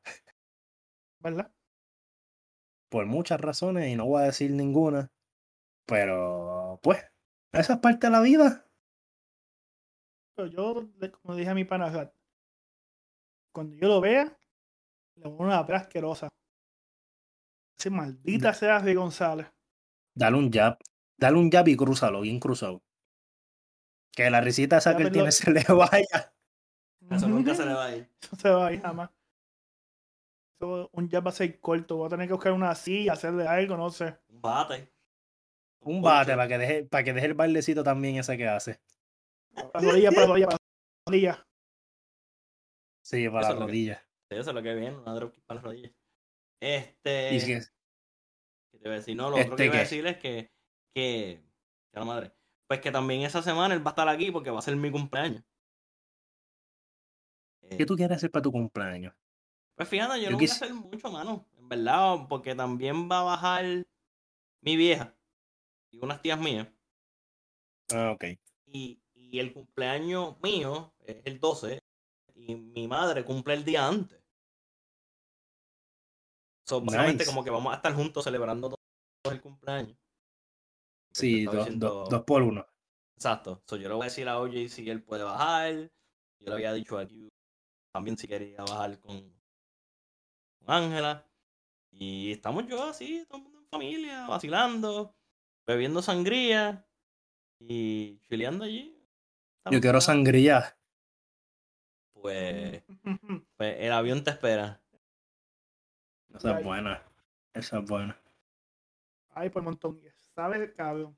¿Verdad? 1.18 1.52
Por 2.90 3.06
muchas 3.06 3.40
razones 3.40 3.88
y 3.88 3.96
no 3.96 4.04
voy 4.04 4.22
a 4.22 4.26
decir 4.26 4.50
ninguna. 4.50 5.10
Pero, 5.86 6.78
pues, 6.82 6.98
esa 7.52 7.74
es 7.74 7.78
parte 7.78 8.08
de 8.08 8.10
la 8.10 8.20
vida. 8.20 8.66
Pero 10.36 10.48
yo, 10.48 10.88
le- 10.98 11.10
como 11.10 11.34
dije 11.36 11.50
a 11.50 11.54
mi 11.54 11.64
pana, 11.64 12.12
cuando 13.52 13.76
yo 13.76 13.88
lo 13.88 14.00
vea, 14.00 14.36
le 15.16 15.28
voy 15.28 15.40
a 15.40 15.42
una 15.44 15.66
pera 15.66 15.78
asquerosa. 15.78 16.28
Ese 17.78 17.90
maldita 17.90 18.52
sea 18.52 18.80
de 18.80 18.94
González. 18.94 19.46
Dale 20.14 20.36
un 20.36 20.50
jab, 20.52 20.78
dale 21.16 21.38
un 21.38 21.50
jab 21.50 21.66
y 21.68 21.76
crúzalo, 21.76 22.20
bien 22.20 22.38
cruzado. 22.40 22.82
Que 24.12 24.28
la 24.30 24.40
risita 24.40 24.78
esa 24.78 24.92
Ya 24.92 24.96
que 24.98 25.02
él 25.04 25.12
tiene 25.12 25.26
lo- 25.26 25.32
se 25.32 25.50
le 25.50 25.64
vaya. 25.64 26.34
Eso 27.10 27.28
nunca 27.28 27.54
se 27.54 27.64
le 27.64 27.72
va 27.72 27.86
a 27.86 27.96
ir. 27.96 28.10
No 28.32 28.38
se 28.38 28.50
va 28.50 28.66
a 28.66 28.72
ir 28.72 28.82
jamás. 28.82 29.10
Un 30.60 31.08
jab 31.10 31.24
va 31.26 31.30
a 31.30 31.32
ser 31.32 31.58
corto. 31.60 31.96
Voy 31.96 32.06
a 32.06 32.10
tener 32.10 32.26
que 32.26 32.34
buscar 32.34 32.52
una 32.52 32.74
silla, 32.74 33.14
hacerle 33.14 33.46
algo, 33.46 33.76
no 33.76 33.90
sé. 33.90 34.18
Un 34.28 34.40
bate. 34.42 34.92
Un 35.82 36.02
bate 36.02 36.32
para 36.32 36.48
que 36.48 36.58
deje, 36.58 36.84
para 36.84 37.04
que 37.04 37.12
deje 37.14 37.26
el 37.26 37.34
bailecito 37.34 37.82
también 37.82 38.16
ese 38.16 38.36
que 38.36 38.46
hace. 38.46 38.80
Para 39.54 39.86
rodilla, 39.86 40.10
para 40.12 40.26
rodilla, 40.26 40.46
para 40.48 40.58
rodilla. 41.06 41.48
Sí, 43.02 43.28
para 43.28 43.40
Eso 43.40 43.52
la 43.52 43.58
que- 43.58 43.64
rodilla. 43.66 44.06
Eso 44.28 44.50
es 44.50 44.54
lo 44.54 44.62
que 44.62 44.74
viene, 44.74 44.96
una 44.96 45.14
dropkick 45.14 45.44
para 45.44 45.56
las 45.56 45.64
rodillas. 45.64 45.92
Este. 46.60 47.34
Y 47.34 47.40
que- 47.40 47.60
¿Qué 48.70 48.78
te 48.78 48.88
iba 48.88 48.92
a 48.94 48.98
decir? 48.98 49.16
No, 49.16 49.30
lo 49.30 49.36
otro 49.36 49.42
Este 49.50 49.56
que 49.56 49.64
iba 49.64 49.74
a 49.74 49.76
que- 49.78 49.82
decir 49.82 50.06
es 50.06 50.16
que. 50.18 50.50
que 50.94 51.42
que 51.92 51.98
la 51.98 52.04
madre. 52.04 52.32
Pues 52.68 52.80
que 52.80 52.92
también 52.92 53.22
esa 53.22 53.42
semana 53.42 53.74
él 53.74 53.84
va 53.84 53.90
a 53.90 53.94
estar 53.94 54.08
aquí 54.08 54.30
porque 54.30 54.50
va 54.50 54.60
a 54.60 54.62
ser 54.62 54.76
mi 54.76 54.92
cumpleaños. 54.92 55.42
Eh, 57.62 57.76
¿Qué 57.78 57.86
tú 57.86 57.96
quieres 57.96 58.18
hacer 58.18 58.30
para 58.30 58.42
tu 58.42 58.52
cumpleaños? 58.52 59.12
Pues 59.80 59.88
fíjate, 59.88 60.18
yo, 60.18 60.24
Yo 60.24 60.30
no 60.32 60.36
voy 60.36 60.46
a 60.46 60.52
hacer 60.52 60.74
mucho, 60.74 61.10
mano. 61.10 61.46
En 61.56 61.66
verdad, 61.70 62.26
porque 62.28 62.54
también 62.54 63.08
va 63.10 63.20
a 63.20 63.22
bajar 63.22 63.64
mi 64.60 64.76
vieja 64.76 65.16
y 65.90 65.98
unas 66.04 66.20
tías 66.20 66.38
mías. 66.38 66.68
Ah, 67.90 68.10
ok. 68.10 68.24
Y, 68.66 69.00
y 69.14 69.38
el 69.38 69.54
cumpleaños 69.54 70.38
mío 70.42 70.92
es 71.06 71.22
el 71.24 71.40
12 71.40 71.82
y 72.34 72.56
mi 72.56 72.88
madre 72.88 73.24
cumple 73.24 73.54
el 73.54 73.64
día 73.64 73.86
antes. 73.88 74.22
So, 76.66 76.82
básicamente 76.82 77.24
Nice. 77.24 77.30
como 77.30 77.42
que 77.42 77.48
vamos 77.48 77.72
a 77.72 77.76
estar 77.76 77.94
juntos 77.94 78.22
celebrando 78.24 78.68
todo 78.68 79.32
el 79.32 79.40
cumpleaños. 79.40 79.96
Porque 79.96 81.20
Sí, 81.20 81.38
estaba 81.38 81.56
dos, 81.56 81.64
diciendo- 81.64 81.88
dos, 81.88 82.08
dos 82.10 82.22
por 82.24 82.42
uno. 82.42 82.66
Exacto. 83.16 83.62
So, 83.66 83.76
yo 83.76 83.88
le 83.88 83.94
voy 83.94 84.02
a 84.02 84.10
decir 84.10 84.28
a 84.28 84.38
OJ 84.40 84.68
si 84.68 84.90
él 84.90 85.02
puede 85.02 85.24
bajar. 85.24 85.72
Yo 86.38 86.48
le 86.48 86.52
había 86.52 86.74
dicho 86.74 86.98
a 86.98 87.06
Q 87.08 87.30
también 87.94 88.18
si 88.18 88.28
quería 88.28 88.58
bajar 88.62 89.00
con 89.00 89.39
con 90.64 90.74
Ángela. 90.74 91.26
Y 91.90 92.32
estamos 92.32 92.66
yo 92.66 92.84
así, 92.84 93.24
todo 93.28 93.38
el 93.38 93.44
mundo 93.44 93.58
en 93.60 93.66
familia, 93.66 94.26
vacilando, 94.26 95.14
bebiendo 95.66 96.02
sangría 96.02 96.86
y 97.58 98.18
chileando 98.20 98.64
allí. 98.64 98.96
Yo 99.70 99.80
quiero 99.80 100.00
sangría. 100.00 100.76
Pues, 102.12 102.82
pues 103.56 103.76
el 103.80 103.92
avión 103.92 104.24
te 104.24 104.30
espera. 104.30 104.80
Esa 106.34 106.58
es 106.58 106.64
buena. 106.64 107.02
Esa 107.52 107.78
es 107.78 107.84
buena. 107.84 108.16
Ay, 109.30 109.50
por 109.50 109.62
montón. 109.62 110.00
¿Sabes, 110.34 110.72
cabrón? 110.76 111.16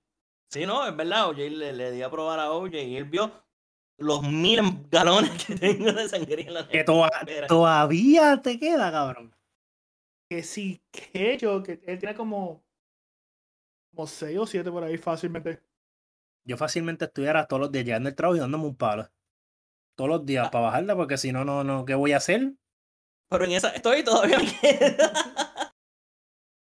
Sí, 0.48 0.66
no, 0.66 0.87
es 0.87 0.96
verdad. 0.96 1.28
OJ 1.28 1.38
le, 1.50 1.72
le 1.72 1.90
di 1.92 2.02
a 2.02 2.11
probar 2.11 2.40
a 2.40 2.50
OJ 2.50 2.74
y 2.74 2.96
él 2.96 3.05
vio 3.05 3.33
los 4.03 4.23
miles 4.23 4.65
galones 4.91 5.31
que 5.45 5.55
tengo 5.55 5.93
de 5.93 6.09
sangría 6.09 6.47
en 6.47 6.55
la 6.55 6.69
Que 6.69 6.85
todavía 6.85 8.41
te 8.43 8.59
queda, 8.59 8.91
cabrón. 8.93 9.35
Que 10.29 10.43
sí, 10.43 10.83
que 10.91 11.37
yo, 11.38 11.62
que 11.62 11.81
él 11.87 11.99
tiene 11.99 12.15
como, 12.15 12.62
como 13.95 14.07
6 14.07 14.38
o 14.38 14.47
7 14.47 14.71
por 14.71 14.85
ahí 14.85 14.97
fácilmente. 14.99 15.62
Yo 16.45 16.57
fácilmente 16.57 17.05
estuviera 17.05 17.47
todos 17.47 17.61
los 17.61 17.73
días 17.73 17.85
llegando 17.85 18.09
al 18.09 18.15
trabajo 18.17 18.37
y 18.37 18.41
dándome 18.41 18.65
un 18.67 18.77
palo. 18.77 19.09
Todos 19.97 20.11
los 20.11 20.27
días 20.27 20.49
Ah. 20.49 20.51
para 20.51 20.65
bajarla, 20.67 20.97
porque 20.97 21.19
si 21.19 21.33
no, 21.33 21.45
no, 21.45 21.62
no, 21.65 21.85
¿qué 21.85 21.95
voy 21.95 22.12
a 22.12 22.17
hacer? 22.17 22.55
Pero 23.29 23.45
en 23.45 23.53
esa 23.53 23.69
estoy 23.71 24.03
todavía 24.03 24.38
me 24.38 24.47
queda. 24.61 25.12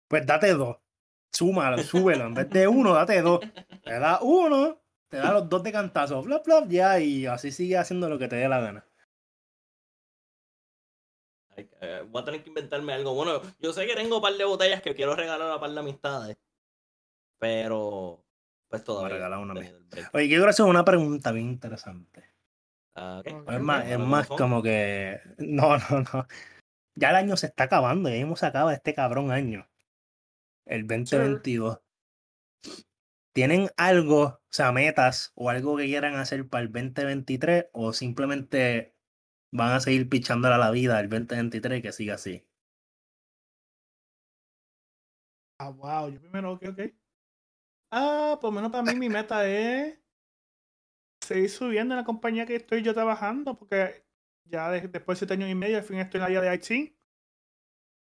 Pues 0.08 0.26
date 0.26 0.54
dos. 0.54 0.78
Súmalo, 1.34 1.80
súbelo. 1.84 2.28
En 2.28 2.34
vez 2.34 2.50
de 2.50 2.67
uno, 2.67 2.93
date 2.93 3.21
dos. 3.21 3.39
Te 3.84 4.00
da 4.00 4.19
uno, 4.21 4.82
te 5.15 5.21
da 5.21 5.32
los 5.32 5.47
dos 5.47 5.63
de 5.63 5.71
cantazo, 5.71 6.21
flop, 6.21 6.43
flop, 6.43 6.67
ya, 6.67 6.99
y 6.99 7.25
así 7.25 7.49
sigue 7.49 7.78
haciendo 7.78 8.10
lo 8.10 8.19
que 8.19 8.28
te 8.28 8.36
dé 8.36 8.49
la 8.49 8.60
gana. 8.60 8.86
Eh, 11.56 12.04
voy 12.10 12.21
a 12.21 12.25
tener 12.25 12.43
que 12.43 12.49
inventarme 12.49 12.91
algo. 12.91 13.13
Bueno, 13.13 13.41
yo 13.62 13.71
sé 13.71 13.88
que 13.88 13.95
tengo 13.95 14.17
un 14.17 14.21
par 14.21 14.34
de 14.34 14.43
botellas 14.43 14.82
que 14.82 14.93
quiero 14.93 15.15
regalar 15.15 15.49
a 15.49 15.56
un 15.56 15.62
par 15.62 15.71
de 15.71 15.80
amistades. 15.80 16.38
Pero, 17.39 18.25
pues 18.67 18.84
todavía. 18.84 19.39
una. 19.39 19.54
Oye, 20.12 20.28
quiero 20.28 20.49
hacer 20.49 20.65
una 20.65 20.84
pregunta 20.84 21.32
bien 21.32 21.47
interesante. 21.47 22.34
Ah. 22.95 23.21
Es 23.25 23.62
más, 23.62 23.88
es 23.88 23.99
más 23.99 24.28
como 24.28 24.62
que. 24.62 25.21
No, 25.38 25.78
no, 25.78 26.01
no. 26.13 26.28
Ya 26.95 27.12
el 27.12 27.15
año 27.15 27.38
se 27.38 27.47
está 27.47 27.65
acabando, 27.65 28.10
ya 28.10 28.15
hemos 28.15 28.43
acaba 28.43 28.73
este 28.73 28.93
cabrón 28.93 29.32
año. 29.32 29.65
El 30.65 30.88
2022. 30.88 31.80
¿Tienen 33.34 33.69
algo, 33.75 34.39
sea, 34.56 34.72
metas 34.72 35.32
o 35.36 35.50
algo 35.50 35.78
que 35.78 35.86
quieran 35.86 36.15
hacer 36.15 36.48
para 36.50 36.63
el 36.63 36.72
2023 36.72 37.68
o 37.74 37.94
simplemente 37.94 38.96
van 39.52 39.74
a 39.74 39.80
seguir 39.82 40.10
pichándole 40.10 40.56
a 40.56 40.58
la 40.60 40.72
vida 40.72 41.00
el 41.00 41.10
2023 41.10 41.80
y 41.80 41.82
que 41.84 41.91
siga 41.94 42.15
así? 42.15 42.48
Ah, 45.60 45.70
wow. 45.72 46.10
Yo 46.10 46.20
primero, 46.20 46.52
ok, 46.54 46.63
ok. 46.70 46.80
Ah, 47.91 48.38
por 48.41 48.50
lo 48.52 48.56
menos 48.58 48.72
para 48.72 48.84
mí 48.84 48.96
mi 48.96 49.10
meta 49.10 49.48
es 49.48 49.98
seguir 51.22 51.50
subiendo 51.50 51.94
en 51.94 52.00
la 52.00 52.06
compañía 52.06 52.46
que 52.46 52.56
estoy 52.56 52.82
yo 52.84 52.94
trabajando, 52.94 53.58
porque 53.58 54.06
ya 54.46 54.70
de- 54.72 54.88
después 54.88 55.18
de 55.20 55.20
siete 55.26 55.34
años 55.34 55.50
y 55.50 55.56
medio, 55.56 55.78
al 55.78 55.84
fin 55.84 55.98
estoy 55.98 56.20
en 56.20 56.22
la 56.22 56.26
área 56.39 56.41
de 56.52 56.56
IT. 56.56 56.98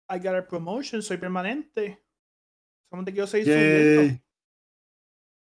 I 0.08 0.18
got 0.18 0.34
a 0.36 0.42
promotion, 0.46 1.02
soy 1.02 1.16
permanente. 1.18 2.04
Solamente 2.90 3.12
quiero 3.12 3.26
seguir 3.26 3.48
subiendo. 3.48 4.20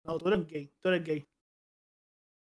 No, 0.06 0.18
tú 0.18 0.28
eres 0.28 0.46
gay, 0.46 0.72
tú 0.80 0.88
eres 0.88 1.04
gay. 1.04 1.28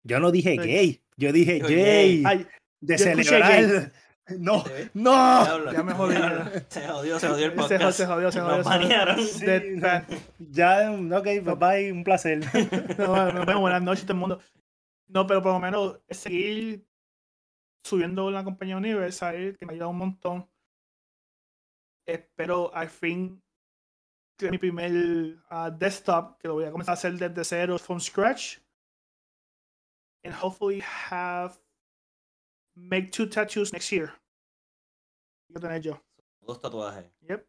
Yo 0.04 0.20
no 0.20 0.32
dije 0.32 0.56
gay, 0.58 1.04
yo 1.18 1.32
dije 1.32 1.60
Yo 1.60 1.68
yay. 1.70 2.24
Ay, 2.26 2.48
de 2.80 2.98
celebrar. 2.98 3.92
No, 4.40 4.64
no. 4.94 5.72
Ya 5.72 5.84
me 5.84 5.94
jodí. 5.94 6.16
Se 6.70 6.88
jodió, 6.88 7.20
se 7.20 7.28
jodió 7.28 7.46
el 7.46 7.52
Se 7.52 7.58
jodió, 7.58 7.78
podcast. 7.78 7.98
se 7.98 8.06
jodió, 8.08 8.32
se 8.32 8.42
jodió. 8.42 8.64
Se 8.64 8.70
jodió. 8.70 10.18
Sí. 10.18 10.26
Ya, 10.40 10.92
ok, 10.92 11.26
bye 11.26 11.56
bye, 11.56 11.92
un 11.92 12.04
placer. 12.04 12.40
No, 12.98 13.08
bueno, 13.10 13.34
nos 13.34 13.46
vemos, 13.46 13.62
buenas 13.62 13.84
noches 13.84 14.06
todo 14.06 14.14
el 14.14 14.20
mundo. 14.20 14.42
No, 15.08 15.28
pero 15.28 15.44
por 15.44 15.54
lo 15.54 15.60
menos 15.60 16.00
seguir 16.10 16.88
subiendo 17.84 18.32
la 18.32 18.44
compañía 18.44 18.78
Universal, 18.78 19.56
que 19.60 19.66
me 19.66 19.72
ha 19.72 19.74
ayudado 19.74 19.92
un 19.92 19.98
montón. 20.00 20.50
Espero 22.08 22.74
al 22.74 22.90
fin 22.90 23.44
tener 24.36 24.52
mi 24.52 24.58
primer 24.58 25.38
ah, 25.50 25.70
desktop, 25.70 26.38
que 26.40 26.48
lo 26.48 26.56
voy 26.56 26.66
a 26.66 26.72
comenzar 26.72 26.94
a 26.94 26.98
hacer 26.98 27.14
desde 27.14 27.44
cero, 27.44 27.78
from 27.78 28.00
scratch. 28.00 28.60
And 30.24 30.34
hopefully 30.34 30.82
have 31.10 31.58
make 32.76 33.12
two 33.12 33.28
tattoos 33.28 33.72
next 33.72 33.92
year. 33.92 34.12
A 35.56 35.60
tener 35.60 35.82
yo. 35.82 36.02
Dos 36.42 36.60
tatuajes. 36.60 37.06
Yep. 37.22 37.48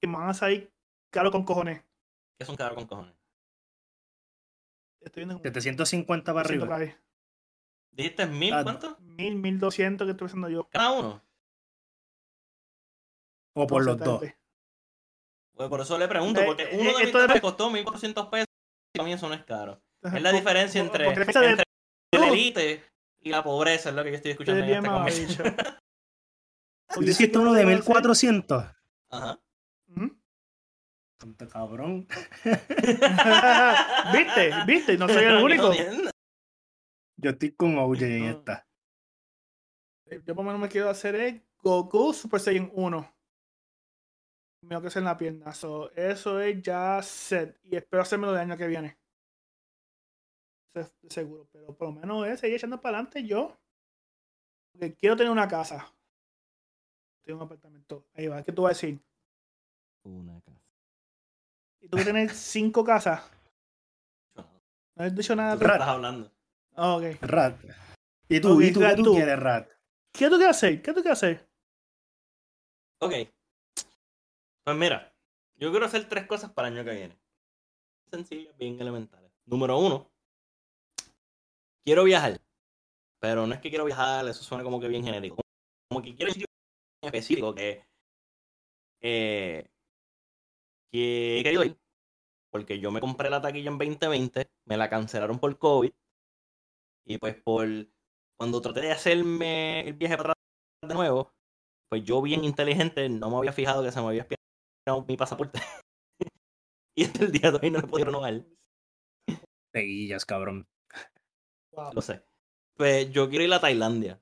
Que 0.00 0.06
me 0.06 0.16
van 0.16 0.28
a 0.30 0.34
salir 0.34 0.72
caro 1.10 1.30
con 1.30 1.44
cojones. 1.44 1.82
Que 2.38 2.44
son 2.44 2.56
caros 2.56 2.76
con 2.76 2.86
cojones. 2.86 3.14
Estoy 5.00 5.22
viendo 5.22 5.34
como 5.34 5.44
750 5.44 6.34
para 6.34 6.48
arriba. 6.48 6.78
¿Dijiste 7.90 8.26
mil 8.26 8.52
Ah, 8.54 8.62
cuánto? 8.62 8.98
Mil, 9.00 9.36
mil 9.36 9.58
doscientos 9.58 10.06
que 10.06 10.12
estoy 10.12 10.26
haciendo 10.26 10.48
yo. 10.48 10.68
Cada 10.68 10.92
uno. 10.92 11.22
O 13.54 13.66
por 13.66 13.84
los 13.84 13.98
dos. 13.98 14.22
Pues 15.60 15.68
por 15.68 15.80
eso 15.82 15.98
le 15.98 16.08
pregunto, 16.08 16.40
porque 16.46 16.62
eh, 16.62 16.68
uno 16.72 16.96
de 16.96 17.04
mis 17.04 17.12
depende- 17.12 17.38
costó 17.42 17.68
1400 17.70 18.28
pesos 18.28 18.46
y 18.94 18.98
para 18.98 19.06
mí 19.06 19.12
eso 19.12 19.28
no 19.28 19.34
es 19.34 19.44
caro. 19.44 19.78
Ajá, 20.02 20.16
Es 20.16 20.22
la 20.22 20.32
diferencia 20.32 20.80
entre, 20.80 21.06
entre 21.06 21.56
la 22.16 22.28
élite 22.28 22.82
y 23.20 23.28
la 23.28 23.42
pobreza, 23.44 23.90
es 23.90 23.94
lo 23.94 24.02
que 24.02 24.08
yo 24.08 24.16
estoy 24.16 24.30
escuchando 24.30 24.64
en 24.64 24.70
este 24.70 24.88
mamabicho. 24.88 25.42
¿Tú 26.94 27.02
hiciste 27.02 27.36
uno 27.36 27.52
de 27.52 27.66
1400? 27.66 28.64
Ajá. 29.10 29.38
Ujú. 29.94 30.18
Tonto 31.18 31.46
cabrón. 31.50 32.08
¿Viste? 34.14 34.50
¿Viste? 34.66 34.96
No 34.96 35.08
soy 35.08 35.24
el 35.24 35.44
único. 35.44 35.72
Yo 37.18 37.30
estoy 37.32 37.52
con 37.52 37.76
OJ 37.76 38.00
en 38.02 38.24
esta. 38.24 38.66
Yo 40.10 40.34
por 40.34 40.36
lo 40.38 40.42
menos 40.44 40.60
me 40.62 40.68
quiero 40.70 40.88
hacer 40.88 41.16
es 41.16 41.42
Goku 41.58 42.14
Super 42.14 42.40
Saiyan 42.40 42.70
1. 42.72 43.14
Me 44.62 44.68
tengo 44.68 44.82
que 44.82 44.88
hacer 44.88 45.00
en 45.00 45.06
la 45.06 45.16
pierna. 45.16 45.52
So, 45.52 45.90
eso 45.92 46.40
es 46.40 46.62
ya 46.62 47.00
set. 47.02 47.58
Y 47.64 47.76
espero 47.76 48.02
hacérmelo 48.02 48.32
el 48.34 48.38
año 48.40 48.56
que 48.56 48.66
viene. 48.66 48.98
Se- 50.74 50.92
Seguro. 51.08 51.48
Pero 51.50 51.74
por 51.76 51.88
lo 51.88 52.00
menos 52.00 52.26
es 52.26 52.40
seguir 52.40 52.56
echando 52.56 52.80
para 52.80 52.98
adelante 52.98 53.24
yo. 53.26 53.58
Porque 54.72 54.94
quiero 54.94 55.16
tener 55.16 55.32
una 55.32 55.48
casa. 55.48 55.92
Tengo 57.22 57.38
un 57.40 57.44
apartamento. 57.46 58.06
Ahí 58.14 58.28
va. 58.28 58.42
¿Qué 58.42 58.52
tú 58.52 58.62
vas 58.62 58.70
a 58.70 58.74
decir? 58.74 59.00
Una 60.04 60.40
casa. 60.40 60.58
¿Y 61.80 61.88
tú 61.88 61.96
quieres 61.96 62.06
tener 62.06 62.30
cinco 62.34 62.84
casas? 62.84 63.22
No 64.36 65.04
has 65.04 65.14
dicho 65.14 65.34
nada. 65.34 65.54
¿Tú 65.54 65.60
qué 65.60 65.72
estás 65.72 65.88
hablando? 65.88 66.30
Ah, 66.74 66.96
ok. 66.96 67.04
Rat. 67.22 67.58
¿Y 68.28 68.40
tú? 68.40 68.56
Ok, 68.56 68.62
¿Y 68.62 68.72
tú? 68.72 68.80
Rat, 68.80 68.90
¿Qué 68.90 68.96
tú 68.96 69.04
tú. 69.04 69.14
quieres, 69.14 69.38
Rat? 69.38 69.68
¿Qué 70.12 70.28
tú 70.28 70.36
quieres 70.36 70.56
hacer? 70.56 70.82
¿Qué 70.82 70.92
tú 70.92 71.00
quieres 71.02 71.18
hacer? 71.18 71.48
Ok. 73.00 73.12
Pues 74.64 74.76
mira, 74.76 75.14
yo 75.56 75.70
quiero 75.70 75.86
hacer 75.86 76.08
tres 76.08 76.26
cosas 76.26 76.52
para 76.52 76.68
el 76.68 76.74
año 76.74 76.84
que 76.84 76.96
viene. 76.96 77.18
Sencillas, 78.10 78.56
bien 78.56 78.80
elementales. 78.80 79.30
Número 79.46 79.78
uno, 79.78 80.10
quiero 81.84 82.04
viajar. 82.04 82.40
Pero 83.20 83.46
no 83.46 83.54
es 83.54 83.60
que 83.60 83.68
quiero 83.68 83.84
viajar, 83.84 84.26
eso 84.28 84.42
suena 84.42 84.64
como 84.64 84.80
que 84.80 84.88
bien 84.88 85.04
genérico. 85.04 85.42
Como 85.88 86.02
que 86.02 86.14
quiero 86.14 86.32
ir 86.32 86.44
a 86.44 87.06
un 87.06 87.06
específico 87.08 87.54
que, 87.54 87.84
eh, 89.02 89.68
que 90.90 91.40
he 91.40 91.52
ir. 91.52 91.76
Porque 92.50 92.80
yo 92.80 92.90
me 92.90 93.00
compré 93.00 93.30
la 93.30 93.40
taquilla 93.40 93.70
en 93.70 93.78
2020, 93.78 94.48
me 94.64 94.76
la 94.76 94.88
cancelaron 94.88 95.38
por 95.38 95.56
COVID. 95.58 95.92
Y 97.06 97.18
pues 97.18 97.36
por 97.42 97.68
cuando 98.36 98.60
traté 98.60 98.80
de 98.80 98.92
hacerme 98.92 99.80
el 99.80 99.94
viaje 99.94 100.16
para 100.16 100.32
atrás 100.32 100.88
de 100.88 100.94
nuevo, 100.94 101.32
pues 101.88 102.04
yo 102.04 102.22
bien 102.22 102.44
inteligente 102.44 103.08
no 103.08 103.30
me 103.30 103.36
había 103.36 103.52
fijado 103.52 103.82
que 103.82 103.92
se 103.92 104.00
me 104.00 104.08
había 104.08 104.22
expirado 104.80 105.04
mi 105.06 105.16
pasaporte. 105.16 105.60
y 106.96 107.04
hasta 107.04 107.24
el 107.24 107.32
día 107.32 107.50
de 107.50 107.58
hoy 107.62 107.70
no 107.70 107.78
lo 107.80 107.86
he 107.86 107.90
podido 107.90 108.06
renovar. 108.06 108.44
Peguillas, 109.72 110.24
cabrón. 110.24 110.66
Wow. 111.72 111.92
Lo 111.92 112.02
sé. 112.02 112.22
Pues 112.76 113.10
yo 113.12 113.28
quiero 113.28 113.44
ir 113.44 113.52
a 113.52 113.60
Tailandia. 113.60 114.20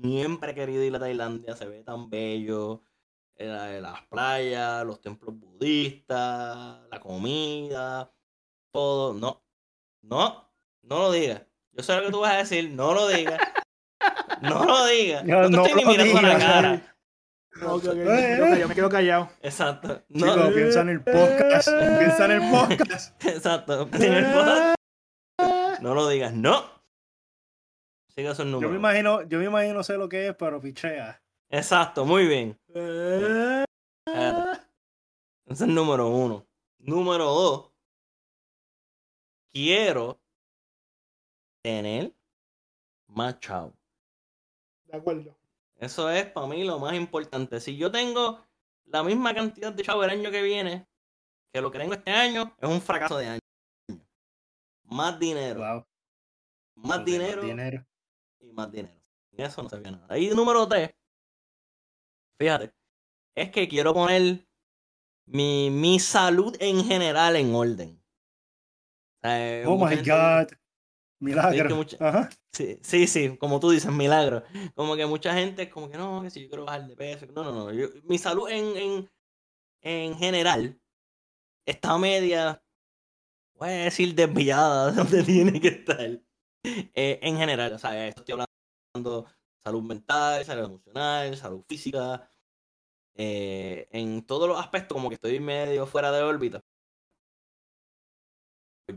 Siempre 0.00 0.52
he 0.52 0.54
querido 0.54 0.82
ir 0.84 0.94
a 0.94 1.00
Tailandia, 1.00 1.56
se 1.56 1.66
ve 1.66 1.82
tan 1.82 2.08
bello. 2.08 2.82
la- 3.36 3.80
Las 3.80 4.06
playas, 4.06 4.84
los 4.86 5.00
templos 5.00 5.34
budistas, 5.38 6.86
la 6.88 7.00
comida, 7.00 8.12
todo. 8.72 9.14
No, 9.14 9.42
no, 10.02 10.52
no 10.82 10.98
lo 10.98 11.12
digas. 11.12 11.42
Yo 11.72 11.82
sé 11.82 11.96
lo 11.96 12.02
que 12.06 12.10
tú 12.10 12.20
vas 12.20 12.34
a 12.34 12.38
decir, 12.38 12.70
no 12.70 12.94
lo 12.94 13.08
digas. 13.08 13.38
No 14.42 14.64
lo 14.64 14.86
digas. 14.86 15.22
No, 15.26 15.42
No 15.50 15.62
te 15.64 15.74
no 15.74 15.80
estoy 15.80 15.84
ni 15.84 15.96
lo 15.98 16.04
mirando 16.04 16.22
la 16.28 16.38
cara. 16.38 16.89
Ok, 17.56 17.84
ok, 17.84 17.94
me 17.94 18.04
quedo 18.04 18.46
callado, 18.46 18.68
me 18.68 18.74
quedo 18.74 18.88
callado. 18.88 19.30
Exacto. 19.42 20.02
No, 20.08 20.34
Chico, 20.34 20.54
piensa 20.54 20.80
en 20.82 20.88
el 20.90 21.02
podcast. 21.02 21.68
piensa 21.68 22.24
en 22.26 22.30
el 22.30 22.50
podcast. 22.50 23.24
exacto. 23.26 23.88
En 23.92 24.02
el 24.14 24.24
podcast, 24.32 25.82
No 25.82 25.94
lo 25.94 26.08
digas, 26.08 26.32
no. 26.32 26.64
Siga 28.08 28.32
esos 28.32 28.44
Yo 28.46 28.50
números. 28.52 28.72
me 28.72 28.78
imagino, 28.78 29.22
yo 29.22 29.38
me 29.38 29.44
imagino 29.46 29.82
sé 29.82 29.96
lo 29.96 30.08
que 30.08 30.28
es, 30.28 30.34
pero 30.36 30.60
pichea. 30.60 31.22
Exacto, 31.48 32.04
muy 32.04 32.26
bien. 32.26 32.58
Eh. 32.74 33.64
Ese 34.06 35.54
es 35.54 35.60
el 35.62 35.74
número 35.74 36.08
uno. 36.08 36.46
Número 36.78 37.24
dos. 37.24 37.72
Quiero 39.52 40.20
tener 41.62 42.14
más 43.08 43.38
chavo. 43.40 43.72
De 44.84 44.96
acuerdo. 44.96 45.36
Eso 45.80 46.10
es 46.10 46.26
para 46.26 46.46
mí 46.46 46.62
lo 46.62 46.78
más 46.78 46.94
importante. 46.94 47.58
Si 47.58 47.76
yo 47.76 47.90
tengo 47.90 48.44
la 48.84 49.02
misma 49.02 49.34
cantidad 49.34 49.72
de 49.72 49.82
chavo 49.82 50.04
el 50.04 50.10
año 50.10 50.30
que 50.30 50.42
viene 50.42 50.86
que 51.52 51.60
lo 51.62 51.70
que 51.70 51.78
tengo 51.78 51.94
este 51.94 52.10
año, 52.10 52.54
es 52.60 52.68
un 52.68 52.82
fracaso 52.82 53.16
de 53.16 53.28
año. 53.28 53.40
Más 54.84 55.18
dinero. 55.18 55.60
Wow. 55.60 55.86
Más 56.76 57.04
dinero. 57.04 57.42
dinero. 57.42 57.86
y 58.40 58.52
más 58.52 58.70
dinero. 58.70 59.00
Sin 59.30 59.40
eso 59.40 59.62
no 59.62 59.68
se 59.70 59.78
ve 59.78 59.90
nada. 59.90 60.18
Y 60.18 60.28
número 60.30 60.68
tres, 60.68 60.90
fíjate, 62.38 62.74
es 63.34 63.50
que 63.50 63.66
quiero 63.66 63.94
poner 63.94 64.46
mi, 65.26 65.70
mi 65.70 65.98
salud 65.98 66.56
en 66.60 66.84
general 66.84 67.36
en 67.36 67.54
orden. 67.54 68.02
Oh 69.66 69.78
my 69.78 69.96
gente- 69.96 70.10
god. 70.10 70.59
Milagro. 71.20 71.68
que 71.68 71.74
mucha- 71.74 71.96
Ajá. 72.00 72.30
Sí, 72.52 72.78
sí, 72.82 73.06
sí, 73.06 73.36
como 73.36 73.60
tú 73.60 73.70
dices, 73.70 73.92
milagro. 73.92 74.42
Como 74.74 74.96
que 74.96 75.06
mucha 75.06 75.34
gente 75.34 75.62
es 75.64 75.68
como 75.68 75.90
que 75.90 75.96
no, 75.98 76.22
que 76.22 76.30
si 76.30 76.42
yo 76.42 76.48
quiero 76.48 76.64
bajar 76.64 76.86
de 76.86 76.96
peso. 76.96 77.26
No, 77.26 77.44
no, 77.44 77.52
no. 77.52 77.72
yo- 77.72 77.88
mi 78.04 78.18
salud 78.18 78.48
en, 78.48 78.76
en, 78.76 79.10
en 79.82 80.14
general 80.16 80.80
está 81.66 81.96
media, 81.98 82.62
voy 83.54 83.68
a 83.68 83.72
decir 83.72 84.14
desviada 84.14 84.90
de 84.90 84.96
donde 84.96 85.22
tiene 85.24 85.60
que 85.60 85.68
estar. 85.68 86.00
Eh, 86.64 87.18
en 87.22 87.36
general, 87.36 87.72
o 87.74 87.78
sea, 87.78 88.08
estoy 88.08 88.34
hablando 88.94 89.26
salud 89.62 89.82
mental, 89.82 90.44
salud 90.44 90.64
emocional, 90.64 91.36
salud 91.36 91.62
física. 91.68 92.30
eh, 93.14 93.88
en 93.92 94.24
todos 94.24 94.48
los 94.48 94.58
aspectos, 94.58 94.94
como 94.96 95.08
que 95.10 95.16
estoy 95.16 95.38
medio 95.40 95.86
fuera 95.86 96.10
de 96.12 96.22
órbita. 96.22 96.60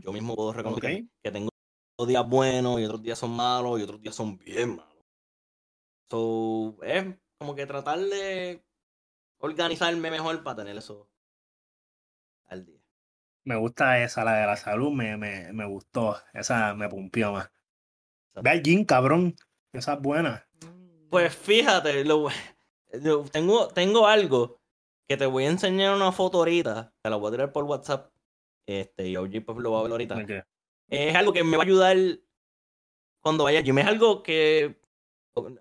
Yo 0.02 0.12
mismo 0.12 0.34
puedo 0.34 0.52
reconocer 0.52 1.04
que 1.22 1.30
tengo 1.30 1.50
días 1.98 2.28
buenos 2.28 2.80
y 2.80 2.84
otros 2.84 3.02
días 3.02 3.18
son 3.18 3.30
malos 3.30 3.78
y 3.78 3.82
otros 3.84 4.00
días 4.00 4.14
son 4.14 4.36
bien 4.38 4.76
malos. 4.76 4.94
So, 6.10 6.76
es 6.82 7.06
como 7.38 7.54
que 7.54 7.66
tratar 7.66 7.98
de 7.98 8.62
organizarme 9.38 10.10
mejor 10.10 10.42
para 10.42 10.56
tener 10.56 10.76
eso 10.76 11.08
al 12.46 12.64
día. 12.64 12.80
Me 13.44 13.56
gusta 13.56 14.02
esa, 14.02 14.24
la 14.24 14.34
de 14.38 14.46
la 14.46 14.56
salud, 14.56 14.90
me, 14.90 15.16
me, 15.16 15.52
me 15.52 15.66
gustó. 15.66 16.16
Esa 16.32 16.74
me 16.74 16.88
pumpió 16.88 17.32
más. 17.32 17.50
Ve 18.42 18.50
al 18.50 18.62
gym, 18.62 18.84
cabrón. 18.84 19.34
Esa 19.72 19.94
es 19.94 20.00
buena. 20.00 20.46
Pues 21.10 21.34
fíjate, 21.34 22.04
lo- 22.04 22.28
tengo, 23.32 23.68
tengo 23.68 24.06
algo 24.06 24.60
que 25.08 25.16
te 25.16 25.26
voy 25.26 25.44
a 25.44 25.50
enseñar 25.50 25.94
una 25.94 26.10
foto 26.12 26.38
ahorita, 26.38 26.92
te 27.02 27.10
la 27.10 27.16
voy 27.16 27.28
a 27.28 27.30
tirar 27.32 27.52
por 27.52 27.64
WhatsApp, 27.64 28.10
Este, 28.66 29.08
y 29.08 29.16
OG 29.16 29.44
pues 29.44 29.58
lo 29.58 29.72
va 29.72 29.80
a 29.80 29.82
ver 29.82 29.92
ahorita. 29.92 30.16
Ok. 30.16 30.30
Es 30.88 31.14
algo 31.14 31.32
que 31.32 31.42
me 31.44 31.56
va 31.56 31.62
a 31.62 31.66
ayudar 31.66 31.96
cuando 33.22 33.44
vaya 33.44 33.58
al 33.58 33.64
gym. 33.64 33.78
Es 33.78 33.86
algo 33.86 34.22
que, 34.22 34.80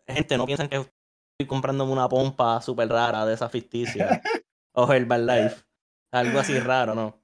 gente, 0.08 0.38
no 0.38 0.46
piensan 0.46 0.68
que 0.70 0.76
estoy 0.78 1.48
comprándome 1.48 1.92
una 1.92 2.10
pompa 2.10 2.62
súper 2.62 2.90
rara 2.90 3.26
de 3.26 3.34
esa 3.34 3.50
ficticia. 3.50 4.22
o 4.76 4.92
Herbalife. 4.92 5.64
Algo 6.12 6.40
así 6.40 6.60
raro, 6.60 6.94
¿no? 6.94 7.20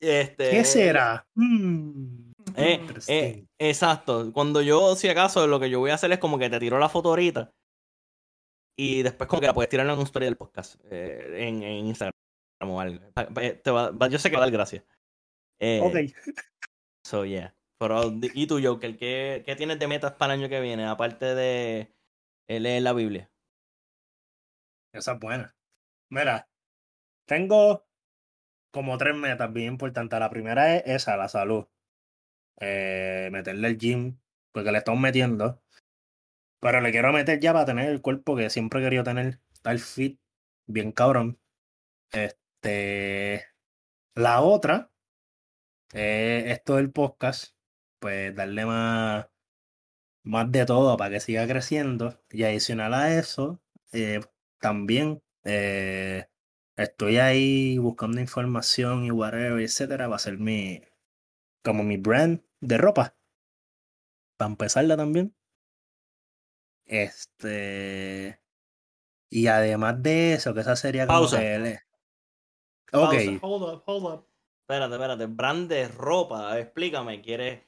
Este, 0.00 0.50
¿Qué 0.50 0.64
será? 0.64 1.26
Mm, 1.34 2.32
Eh, 2.56 2.86
eh, 3.08 3.46
exacto. 3.58 4.32
Cuando 4.32 4.60
yo, 4.60 4.96
si 4.96 5.08
acaso, 5.08 5.46
lo 5.46 5.60
que 5.60 5.70
yo 5.70 5.78
voy 5.78 5.90
a 5.90 5.94
hacer 5.94 6.10
es 6.12 6.18
como 6.18 6.38
que 6.38 6.50
te 6.50 6.58
tiro 6.58 6.78
la 6.78 6.88
foto 6.88 7.10
ahorita. 7.10 7.52
Y 8.76 9.02
después 9.02 9.28
como 9.28 9.40
que 9.40 9.46
la 9.46 9.54
puedes 9.54 9.68
tirar 9.68 9.86
en 9.86 9.92
un 9.92 10.02
story 10.04 10.24
del 10.26 10.36
podcast. 10.36 10.74
eh, 10.90 11.46
en, 11.48 11.62
en 11.62 11.86
Instagram 11.86 12.12
o 12.66 12.80
algo. 12.80 13.00
Te 13.62 13.70
va- 13.70 14.08
yo 14.08 14.18
sé 14.18 14.28
que 14.28 14.36
va 14.36 14.42
a 14.42 14.46
dar 14.46 14.52
gracia. 14.52 14.84
Ok. 15.80 15.94
So, 17.04 17.24
yeah. 17.24 17.54
Pero, 17.78 18.12
¿y 18.34 18.46
tú, 18.46 18.60
Joker? 18.62 18.96
¿Qué, 18.96 19.42
¿Qué 19.44 19.56
tienes 19.56 19.78
de 19.78 19.88
metas 19.88 20.12
para 20.12 20.34
el 20.34 20.40
año 20.40 20.48
que 20.48 20.60
viene? 20.60 20.86
Aparte 20.86 21.34
de 21.34 21.92
eh, 22.48 22.60
leer 22.60 22.82
la 22.82 22.92
Biblia. 22.92 23.30
Esa 24.92 25.12
es 25.12 25.18
buena. 25.18 25.56
Mira, 26.10 26.48
tengo 27.26 27.86
como 28.72 28.98
tres 28.98 29.14
metas 29.16 29.52
bien 29.52 29.72
importantes. 29.74 30.18
La 30.20 30.30
primera 30.30 30.76
es 30.76 30.82
esa, 30.86 31.16
la 31.16 31.28
salud. 31.28 31.66
Eh, 32.60 33.28
meterle 33.32 33.68
el 33.68 33.78
gym, 33.78 34.18
porque 34.52 34.70
le 34.70 34.78
estamos 34.78 35.00
metiendo. 35.00 35.60
Pero 36.60 36.80
le 36.80 36.92
quiero 36.92 37.12
meter 37.12 37.40
ya 37.40 37.52
para 37.52 37.66
tener 37.66 37.88
el 37.88 38.00
cuerpo 38.00 38.36
que 38.36 38.50
siempre 38.50 38.80
he 38.80 38.84
querido 38.84 39.02
tener. 39.02 39.40
Estar 39.52 39.78
fit, 39.78 40.20
bien 40.66 40.92
cabrón. 40.92 41.40
Este. 42.12 43.44
La 44.14 44.42
otra, 44.42 44.91
eh, 45.92 46.44
esto 46.48 46.76
del 46.76 46.90
podcast, 46.90 47.54
pues 47.98 48.34
darle 48.34 48.66
más, 48.66 49.26
más 50.24 50.50
de 50.52 50.64
todo 50.66 50.96
para 50.96 51.10
que 51.10 51.20
siga 51.20 51.46
creciendo. 51.46 52.20
Y 52.30 52.44
adicional 52.44 52.94
a 52.94 53.16
eso, 53.16 53.60
eh, 53.92 54.20
también 54.58 55.22
eh, 55.44 56.28
estoy 56.76 57.18
ahí 57.18 57.78
buscando 57.78 58.20
información 58.20 59.04
y 59.04 59.10
whatever, 59.10 59.60
etcétera, 59.60 60.08
va 60.08 60.16
a 60.16 60.20
ser 60.20 60.38
mi, 60.38 60.82
como 61.64 61.82
mi 61.82 61.96
brand 61.96 62.42
de 62.60 62.78
ropa. 62.78 63.16
Para 64.36 64.50
empezarla 64.50 64.96
también. 64.96 65.34
Este. 66.84 68.40
Y 69.30 69.46
además 69.46 70.02
de 70.02 70.34
eso, 70.34 70.52
que 70.52 70.60
esa 70.60 70.76
sería 70.76 71.06
como 71.06 71.20
Pausa. 71.20 71.38
que 71.38 71.54
el- 71.54 71.78
Ok, 72.92 73.12
Pausa. 73.14 73.38
Hold 73.40 73.62
up, 73.62 73.82
hold 73.86 74.04
up. 74.04 74.28
Espérate, 74.62 74.94
espérate. 74.94 75.26
Brand 75.26 75.68
de 75.68 75.88
ropa. 75.88 76.58
Explícame. 76.58 77.20
¿Quieres, 77.22 77.62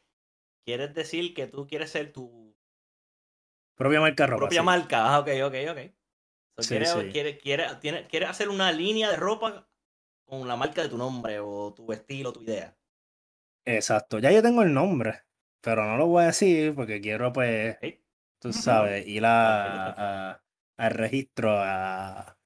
¿Quieres 0.65 0.95
decir 0.95 1.35
que 1.35 1.47
tú 1.47 1.67
quieres 1.67 1.91
ser 1.91 2.13
tu 2.13 2.55
propia 3.77 4.01
marca 4.01 4.27
ropa. 4.27 4.39
propia 4.41 4.61
sí. 4.61 4.67
marca? 4.67 5.15
Ah, 5.15 5.19
ok, 5.21 5.29
ok, 5.47 5.55
ok. 5.71 5.79
So, 6.57 6.63
Sí, 6.63 6.69
¿quieres, 6.69 6.91
sí. 6.91 7.11
quieres- 7.13 7.39
quieres- 7.43 7.81
tiene- 7.81 8.07
quieres 8.07 8.29
hacer 8.31 8.49
una 8.49 8.73
línea 8.73 9.11
de 9.11 9.17
ropa 9.17 9.69
con 10.25 10.47
la 10.49 10.57
marca 10.57 10.83
de 10.83 10.89
tu 10.89 10.97
nombre 10.97 11.41
o 11.41 11.73
tu 11.75 11.93
estilo, 11.93 12.33
tu 12.33 12.43
idea? 12.43 12.77
Exacto, 13.67 14.19
ya 14.19 14.31
yo 14.31 14.43
tengo 14.43 14.63
el 14.63 14.73
nombre, 14.75 15.23
pero 15.61 15.85
no 15.87 15.97
lo 15.97 16.07
voy 16.07 16.25
a 16.25 16.27
decir 16.27 16.75
porque 16.75 17.01
quiero, 17.01 17.33
pues, 17.33 17.77
¿ok? 17.77 17.95
tú 18.39 18.53
sabes, 18.53 19.07
ir 19.07 19.25
a, 19.27 20.31
a- 20.33 20.43
al 20.77 20.91
registro 20.93 21.51
a, 21.59 22.19
a 22.21 22.37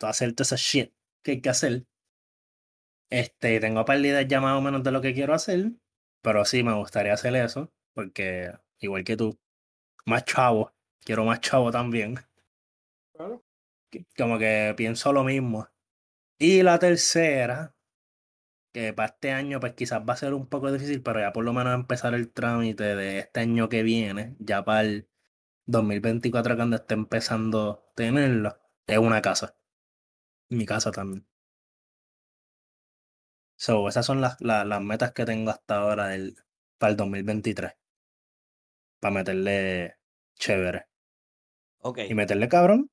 hacer 0.00 0.34
toda 0.34 0.44
esa 0.44 0.56
shit 0.56 0.92
que 1.22 1.32
hay 1.32 1.40
que 1.40 1.48
hacer. 1.48 1.84
Este, 3.10 3.60
tengo 3.60 3.84
pérdidas 3.84 4.26
ya 4.26 4.40
más 4.40 4.56
o 4.56 4.60
menos 4.60 4.82
de 4.82 4.90
lo 4.90 5.00
que 5.00 5.14
quiero 5.14 5.34
hacer, 5.34 5.72
pero 6.22 6.44
sí 6.44 6.62
me 6.62 6.74
gustaría 6.74 7.12
hacer 7.12 7.36
eso, 7.36 7.72
porque 7.92 8.50
igual 8.78 9.04
que 9.04 9.16
tú, 9.16 9.38
más 10.06 10.24
chavo, 10.24 10.72
quiero 11.04 11.24
más 11.24 11.40
chavo 11.40 11.70
también. 11.70 12.18
Claro. 13.12 13.44
Como 14.16 14.38
que 14.38 14.74
pienso 14.76 15.12
lo 15.12 15.24
mismo. 15.24 15.68
Y 16.38 16.62
la 16.62 16.78
tercera, 16.78 17.76
que 18.72 18.92
para 18.92 19.10
este 19.10 19.30
año 19.30 19.60
pues 19.60 19.74
quizás 19.74 20.02
va 20.06 20.14
a 20.14 20.16
ser 20.16 20.34
un 20.34 20.48
poco 20.48 20.72
difícil, 20.72 21.02
pero 21.02 21.20
ya 21.20 21.32
por 21.32 21.44
lo 21.44 21.52
menos 21.52 21.74
empezar 21.74 22.14
el 22.14 22.32
trámite 22.32 22.96
de 22.96 23.20
este 23.20 23.40
año 23.40 23.68
que 23.68 23.82
viene, 23.82 24.34
ya 24.40 24.64
para 24.64 24.82
el 24.82 25.08
2024 25.66 26.56
cuando 26.56 26.76
esté 26.76 26.94
empezando 26.94 27.70
a 27.70 27.94
tenerlo, 27.94 28.58
es 28.86 28.98
una 28.98 29.22
casa. 29.22 29.56
Mi 30.50 30.66
casa 30.66 30.90
también. 30.90 31.26
So, 33.56 33.88
esas 33.88 34.06
son 34.06 34.20
las, 34.20 34.40
las, 34.40 34.64
las 34.64 34.80
metas 34.80 35.12
que 35.12 35.24
tengo 35.24 35.50
hasta 35.50 35.78
ahora 35.78 36.06
del, 36.08 36.36
para 36.78 36.92
el 36.92 36.96
2023. 36.96 37.72
Para 39.00 39.14
meterle 39.14 39.96
chévere. 40.38 40.86
Ok, 41.78 41.98
Y 42.08 42.14
meterle 42.14 42.48
cabrón. 42.48 42.90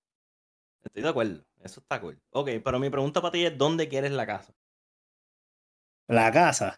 estoy 0.84 1.02
de 1.02 1.10
acuerdo. 1.10 1.44
Eso 1.60 1.80
está 1.80 2.00
cool. 2.02 2.22
Ok, 2.32 2.50
pero 2.64 2.78
mi 2.80 2.90
pregunta 2.92 3.20
para 3.22 3.32
ti 3.32 3.46
es: 3.46 3.58
¿dónde 3.58 3.88
quieres 3.90 4.12
la 4.12 4.28
casa? 4.28 4.54
La 6.18 6.26
casa. 6.36 6.70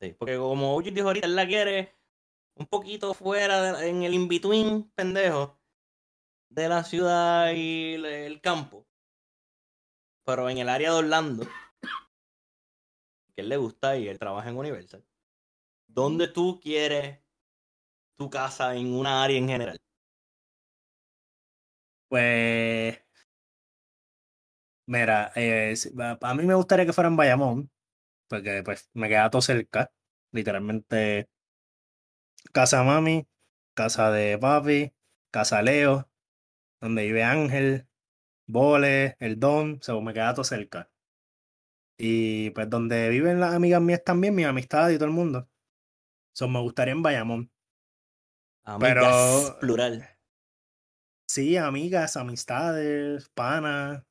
Sí, 0.00 0.14
porque 0.18 0.36
como 0.36 0.76
Uchi 0.76 0.90
dijo 0.90 1.08
ahorita, 1.08 1.26
él 1.26 1.36
la 1.36 1.46
quiere 1.46 1.94
un 2.56 2.66
poquito 2.66 3.14
fuera, 3.14 3.74
de- 3.74 3.88
en 3.90 4.02
el 4.04 4.14
in-between, 4.14 4.90
pendejo, 4.94 5.60
de 6.50 6.68
la 6.68 6.84
ciudad 6.84 7.52
y 7.54 7.94
el 7.94 8.40
campo. 8.40 8.86
Pero 10.26 10.50
en 10.50 10.58
el 10.58 10.68
área 10.68 10.90
de 10.92 10.98
Orlando, 10.98 11.46
que 13.36 13.42
él 13.42 13.50
le 13.50 13.58
gusta 13.58 13.96
y 13.98 14.08
él 14.08 14.18
trabaja 14.18 14.48
en 14.48 14.56
Universal. 14.56 15.04
¿Dónde 15.88 16.28
tú 16.28 16.60
quieres 16.62 17.20
tu 18.16 18.30
casa 18.30 18.74
en 18.76 18.92
una 18.94 19.24
área 19.24 19.38
en 19.38 19.48
general? 19.48 19.78
Pues. 22.08 22.98
Mira, 24.88 25.32
eh, 25.34 25.74
a 26.20 26.34
mí 26.34 26.44
me 26.44 26.54
gustaría 26.54 26.86
que 26.86 26.92
fuera 26.92 27.08
en 27.08 27.16
Bayamón, 27.16 27.70
porque 28.28 28.62
pues 28.64 28.90
me 28.94 29.08
queda 29.08 29.30
todo 29.30 29.42
cerca. 29.42 29.92
Literalmente, 30.32 31.28
casa 32.52 32.82
mami, 32.84 33.26
casa 33.74 34.10
de 34.10 34.38
papi, 34.38 34.92
casa 35.30 35.62
Leo, 35.62 36.08
donde 36.80 37.04
vive 37.04 37.24
Ángel, 37.24 37.88
Bole, 38.46 39.16
el 39.20 39.40
Don, 39.40 39.80
so, 39.82 40.00
me 40.02 40.14
queda 40.14 40.34
todo 40.34 40.44
cerca. 40.44 40.90
Y 41.98 42.50
pues 42.50 42.68
donde 42.68 43.08
viven 43.08 43.40
las 43.40 43.54
amigas 43.54 43.80
mías 43.80 44.02
también, 44.04 44.34
mis 44.34 44.46
amistades 44.46 44.94
y 44.94 44.98
todo 44.98 45.06
el 45.08 45.14
mundo. 45.14 45.48
So, 46.34 46.48
me 46.48 46.60
gustaría 46.60 46.92
en 46.92 47.02
Bayamón. 47.02 47.50
Amigas, 48.64 48.92
Pero- 48.94 49.58
plural. 49.60 50.08
Sí, 51.28 51.56
amigas, 51.56 52.16
amistades, 52.16 53.28
panas. 53.30 54.04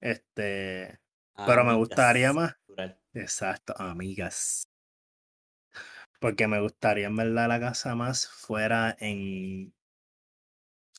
Este. 0.00 1.00
Pero 1.46 1.64
me 1.64 1.74
gustaría 1.74 2.32
más. 2.32 2.54
plural. 2.66 3.00
Exacto, 3.14 3.74
amigas. 3.78 4.68
Porque 6.20 6.46
me 6.46 6.60
gustaría 6.60 7.06
en 7.06 7.16
verdad 7.16 7.48
la 7.48 7.60
casa 7.60 7.94
más 7.94 8.28
fuera 8.28 8.96
en. 9.00 9.74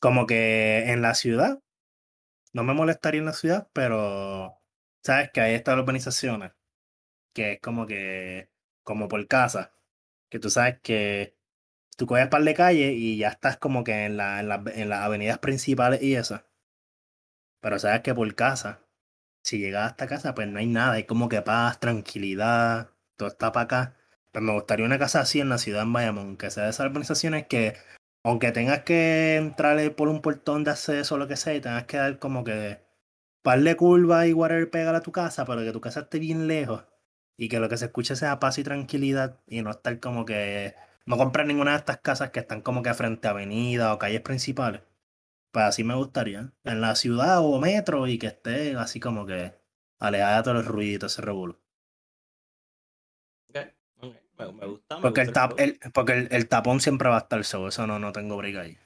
Como 0.00 0.26
que 0.26 0.90
en 0.90 1.02
la 1.02 1.14
ciudad. 1.14 1.60
No 2.52 2.64
me 2.64 2.74
molestaría 2.74 3.20
en 3.20 3.26
la 3.26 3.32
ciudad, 3.32 3.68
pero. 3.72 4.57
¿Sabes 5.02 5.30
que 5.32 5.40
hay 5.40 5.54
estas 5.54 5.78
urbanizaciones? 5.78 6.52
Que 7.34 7.52
es 7.54 7.60
como 7.60 7.86
que. 7.86 8.50
Como 8.84 9.08
por 9.08 9.26
casa. 9.28 9.72
Que 10.30 10.38
tú 10.38 10.50
sabes 10.50 10.80
que. 10.82 11.36
Tú 11.96 12.06
coges 12.06 12.28
par 12.28 12.42
de 12.44 12.54
calle 12.54 12.92
y 12.92 13.18
ya 13.18 13.28
estás 13.28 13.58
como 13.58 13.84
que 13.84 14.04
en, 14.06 14.16
la, 14.16 14.40
en, 14.40 14.50
en 14.80 14.88
las 14.88 15.00
avenidas 15.00 15.38
principales 15.38 16.02
y 16.02 16.14
eso. 16.14 16.42
Pero 17.60 17.78
sabes 17.78 18.02
que 18.02 18.14
por 18.14 18.34
casa 18.34 18.88
si 19.48 19.58
llegas 19.58 19.84
a 19.84 19.88
esta 19.90 20.06
casa, 20.06 20.34
pues 20.34 20.48
no 20.48 20.58
hay 20.58 20.66
nada, 20.66 20.92
hay 20.92 21.04
como 21.04 21.28
que 21.28 21.42
paz, 21.42 21.80
tranquilidad, 21.80 22.90
todo 23.16 23.28
está 23.28 23.52
para 23.52 23.64
acá. 23.64 23.96
Pues 24.32 24.44
me 24.44 24.52
gustaría 24.52 24.86
una 24.86 24.98
casa 24.98 25.20
así 25.20 25.40
en 25.40 25.48
la 25.48 25.58
ciudad 25.58 25.82
en 25.82 25.92
Bayamón, 25.92 26.36
que 26.36 26.50
sea 26.50 26.64
de 26.64 26.70
esas 26.70 26.86
urbanizaciones 26.86 27.46
que, 27.46 27.76
aunque 28.24 28.52
tengas 28.52 28.82
que 28.82 29.36
entrarle 29.36 29.90
por 29.90 30.08
un 30.08 30.20
portón 30.22 30.64
de 30.64 30.72
acceso 30.72 31.14
o 31.14 31.18
lo 31.18 31.28
que 31.28 31.36
sea, 31.36 31.54
y 31.54 31.60
tengas 31.60 31.84
que 31.84 31.96
dar 31.96 32.18
como 32.18 32.44
que 32.44 32.80
par 33.48 33.62
de 33.62 33.76
curvas 33.76 34.26
y 34.26 34.34
whatever 34.34 34.70
pegar 34.70 34.94
a 34.94 35.00
tu 35.00 35.10
casa, 35.10 35.46
pero 35.46 35.62
que 35.62 35.72
tu 35.72 35.80
casa 35.80 36.00
esté 36.00 36.18
bien 36.18 36.48
lejos 36.48 36.84
y 37.38 37.48
que 37.48 37.60
lo 37.60 37.70
que 37.70 37.78
se 37.78 37.86
escuche 37.86 38.14
sea 38.14 38.38
paz 38.38 38.58
y 38.58 38.62
tranquilidad 38.62 39.40
y 39.46 39.62
no 39.62 39.70
estar 39.70 39.98
como 40.00 40.26
que 40.26 40.74
no 41.06 41.16
comprar 41.16 41.46
ninguna 41.46 41.70
de 41.70 41.78
estas 41.78 41.96
casas 41.96 42.30
que 42.30 42.40
están 42.40 42.60
como 42.60 42.82
que 42.82 42.92
frente 42.92 43.26
a 43.26 43.30
avenidas 43.30 43.94
o 43.94 43.98
calles 43.98 44.20
principales. 44.20 44.82
Pues 45.50 45.64
así 45.64 45.82
me 45.82 45.94
gustaría. 45.94 46.52
En 46.64 46.82
la 46.82 46.94
ciudad 46.94 47.38
o 47.38 47.58
metro 47.58 48.06
y 48.06 48.18
que 48.18 48.26
esté 48.26 48.76
así 48.76 49.00
como 49.00 49.24
que 49.24 49.54
alejada 49.98 50.36
de 50.36 50.42
todos 50.42 50.56
los 50.58 50.66
ruiditos, 50.66 51.14
ese 51.14 51.22
revuelo. 51.22 51.58
Ok, 53.48 53.56
ok, 54.02 54.14
Me, 54.40 54.52
me 54.52 54.66
gusta. 54.66 54.96
me 54.96 55.00
Porque, 55.00 55.22
el, 55.22 55.32
tap, 55.32 55.58
el, 55.58 55.80
porque 55.94 56.12
el, 56.12 56.28
el 56.32 56.48
tapón 56.48 56.80
siempre 56.80 57.08
va 57.08 57.16
a 57.16 57.20
estar 57.20 57.42
solo, 57.44 57.68
eso 57.68 57.86
no, 57.86 57.98
no 57.98 58.12
tengo 58.12 58.36
break 58.36 58.56
ahí. 58.56 58.78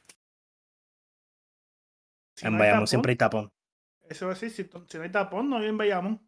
Si 2.36 2.46
en 2.46 2.52
no 2.52 2.60
Bayamón 2.60 2.86
siempre 2.86 3.10
hay 3.10 3.16
tapón. 3.16 3.50
Eso 4.12 4.30
es 4.30 4.36
así, 4.36 4.50
si, 4.50 4.68
si 4.88 4.98
no 4.98 5.04
hay 5.04 5.10
tapón, 5.10 5.48
no 5.48 5.56
hay 5.56 5.68
en 5.68 5.78
Bayamón. 5.78 6.20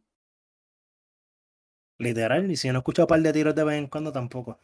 Literal, 1.99 2.51
y 2.51 2.57
si 2.57 2.71
no 2.73 2.79
escucho 2.79 3.03
un 3.03 3.09
par 3.09 3.21
de 3.21 3.31
tiros 3.31 3.55
de 3.55 3.63
vez 3.63 3.77
en 3.77 3.89
cuando 3.89 4.11
tampoco. 4.11 4.59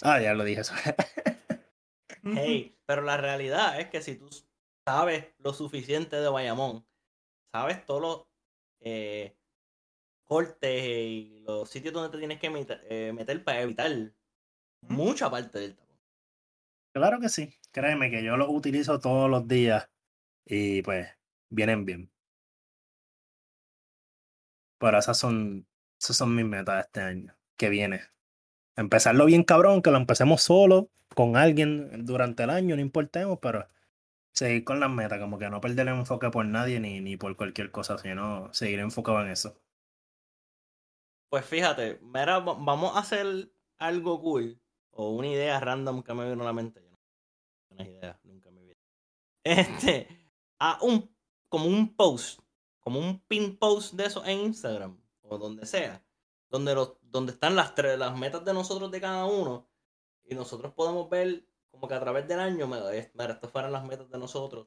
Ah, 0.00 0.18
ya 0.22 0.32
lo 0.32 0.42
dije 0.42 0.62
eso. 0.62 0.74
Hey, 2.24 2.78
pero 2.86 3.02
la 3.02 3.16
realidad 3.16 3.80
es 3.80 3.88
que 3.88 4.00
si 4.00 4.14
tú 4.14 4.30
sabes 4.86 5.26
lo 5.38 5.52
suficiente 5.52 6.16
de 6.16 6.28
Bayamón, 6.28 6.86
sabes 7.52 7.84
todos 7.84 8.00
los 8.00 8.26
eh, 8.80 9.36
cortes 10.24 10.84
y 10.84 11.40
los 11.44 11.68
sitios 11.68 11.92
donde 11.92 12.10
te 12.10 12.18
tienes 12.18 12.38
que 12.38 12.48
meter, 12.48 12.86
eh, 12.88 13.12
meter 13.12 13.42
para 13.42 13.62
evitar 13.62 13.90
mucha 14.82 15.28
parte 15.28 15.58
del 15.58 15.74
tapón. 15.74 15.98
Claro 16.94 17.18
que 17.18 17.28
sí. 17.28 17.52
Créeme 17.72 18.08
que 18.08 18.22
yo 18.22 18.36
los 18.36 18.48
utilizo 18.48 19.00
todos 19.00 19.28
los 19.28 19.48
días 19.48 19.90
y 20.46 20.80
pues 20.82 21.08
vienen 21.50 21.84
bien. 21.84 22.12
Pero 24.82 24.98
esas 24.98 25.18
son, 25.18 25.66
esas 26.00 26.18
son 26.18 26.36
mis 26.36 26.44
metas 26.46 26.86
este 26.86 27.00
año, 27.00 27.34
que 27.56 27.70
viene. 27.70 28.02
Empezarlo 28.76 29.26
bien 29.26 29.44
cabrón, 29.44 29.82
que 29.82 29.90
lo 29.92 29.98
empecemos 29.98 30.42
solo, 30.42 30.90
con 31.14 31.36
alguien 31.36 32.06
durante 32.06 32.44
el 32.44 32.50
año, 32.50 32.76
no 32.76 32.82
importemos, 32.82 33.38
pero 33.42 33.68
seguir 34.32 34.64
con 34.64 34.80
las 34.80 34.90
metas, 34.90 35.20
como 35.20 35.38
que 35.38 35.50
no 35.50 35.60
perder 35.62 35.88
el 35.88 35.94
enfoque 35.96 36.30
por 36.30 36.46
nadie 36.46 36.80
ni, 36.80 37.00
ni 37.02 37.16
por 37.18 37.36
cualquier 37.36 37.70
cosa, 37.72 37.98
sino 37.98 38.52
seguir 38.54 38.80
enfocado 38.80 39.22
en 39.22 39.30
eso. 39.32 39.56
Pues 41.28 41.44
fíjate, 41.44 41.98
mira, 42.02 42.38
va- 42.40 42.54
vamos 42.58 42.94
a 42.94 43.00
hacer 43.00 43.50
algo 43.78 44.20
cool 44.20 44.60
o 44.92 45.10
una 45.10 45.28
idea 45.28 45.60
random 45.60 46.02
que 46.02 46.14
me 46.14 46.28
vino 46.28 46.42
a 46.42 46.46
la 46.46 46.52
mente. 46.52 46.80
Yo 47.70 47.76
no 47.76 48.14
nunca 48.24 48.50
me 48.50 48.62
vi. 48.62 48.72
Este, 49.44 50.08
a 50.60 50.78
un 50.82 51.10
como 51.48 51.66
un 51.66 51.96
post, 51.96 52.40
como 52.82 52.98
un 52.98 53.20
pin 53.26 53.56
post 53.56 53.94
de 53.94 54.06
eso 54.06 54.24
en 54.26 54.40
Instagram 54.40 55.00
o 55.22 55.38
donde 55.38 55.64
sea, 55.66 56.04
donde 56.50 56.74
los 56.74 56.96
donde 57.00 57.32
están 57.32 57.54
las 57.56 57.74
tres 57.74 57.98
las 57.98 58.16
metas 58.16 58.44
de 58.44 58.52
nosotros 58.52 58.90
de 58.90 59.00
cada 59.00 59.24
uno 59.26 59.68
y 60.24 60.34
nosotros 60.34 60.72
podemos 60.74 61.08
ver 61.08 61.44
como 61.70 61.88
que 61.88 61.94
a 61.94 62.00
través 62.00 62.26
del 62.28 62.40
año, 62.40 62.66
mira, 62.66 62.92
es- 62.94 63.10
mira, 63.14 63.32
estas 63.34 63.50
fueron 63.50 63.72
las 63.72 63.84
metas 63.84 64.08
de 64.10 64.18
nosotros. 64.18 64.66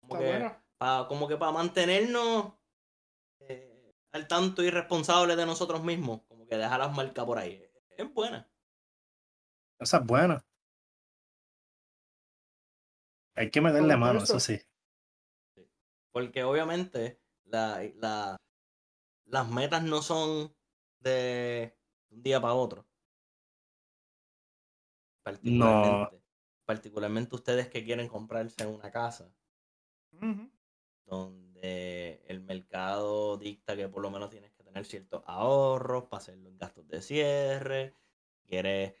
Como 0.00 0.14
Está 0.14 0.24
que 0.24 0.30
bueno. 0.38 0.62
pa- 0.78 1.06
como 1.08 1.28
que 1.28 1.36
para 1.36 1.52
mantenernos 1.52 2.52
eh, 3.40 3.94
al 4.12 4.26
tanto 4.26 4.62
y 4.62 4.70
responsables 4.70 5.36
de 5.36 5.46
nosotros 5.46 5.82
mismos, 5.84 6.22
como 6.28 6.46
que 6.46 6.56
dejar 6.56 6.80
las 6.80 6.92
marcas 6.94 7.24
por 7.24 7.38
ahí. 7.38 7.62
Es 7.96 8.12
buena. 8.12 8.48
Esa 9.78 9.98
es 9.98 10.04
buena. 10.06 10.44
Hay 13.36 13.50
que 13.50 13.60
meterle 13.60 13.96
mano, 13.96 14.22
eso 14.22 14.40
sí. 14.40 14.60
Porque 16.12 16.42
obviamente 16.42 17.19
la, 17.50 17.82
la- 17.96 18.36
las 19.26 19.48
metas 19.50 19.82
no 19.84 20.02
son 20.02 20.54
de 21.00 21.76
un 22.10 22.22
día 22.22 22.40
para 22.40 22.54
otro. 22.54 22.86
Particularmente, 25.22 26.22
particularmente 26.66 27.34
ustedes 27.34 27.68
que 27.68 27.84
quieren 27.84 28.08
comprarse 28.08 28.66
una 28.66 28.90
casa, 28.90 29.34
donde 31.06 32.22
el 32.26 32.40
mercado 32.42 33.36
dicta 33.36 33.76
que 33.76 33.88
por 33.88 34.02
lo 34.02 34.10
menos 34.10 34.30
tienes 34.30 34.52
que 34.52 34.62
tener 34.64 34.84
ciertos 34.86 35.22
ahorros 35.26 36.04
para 36.04 36.18
hacer 36.22 36.38
los 36.38 36.56
gastos 36.56 36.86
de 36.88 37.02
cierre, 37.02 37.94
quieres 38.46 38.94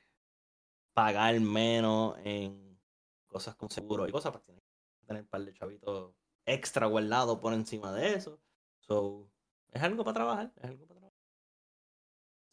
pagar 0.94 1.38
menos 1.40 2.16
en 2.24 2.80
cosas 3.26 3.56
con 3.56 3.70
seguro 3.70 4.08
y 4.08 4.12
cosas, 4.12 4.32
pues 4.32 4.44
tienes 4.44 4.62
que 5.00 5.06
tener 5.06 5.22
un 5.22 5.28
par 5.28 5.44
de 5.44 5.54
chavitos 5.54 6.14
extra 6.46 6.86
guardados 6.86 7.38
por 7.38 7.52
encima 7.52 7.92
de 7.92 8.14
eso. 8.14 8.40
So, 8.80 9.30
es 9.72 9.82
algo 9.82 10.04
para 10.04 10.14
trabajar, 10.14 10.52
es 10.56 10.64
algo 10.64 10.86
para 10.86 11.00
trabajar. 11.00 11.18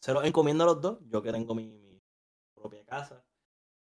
Se 0.00 0.12
los 0.12 0.24
encomiendo 0.24 0.64
a 0.64 0.66
los 0.68 0.80
dos, 0.80 0.98
yo 1.08 1.22
que 1.22 1.32
tengo 1.32 1.54
mi, 1.54 1.66
mi 1.66 2.00
propia 2.54 2.84
casa, 2.84 3.24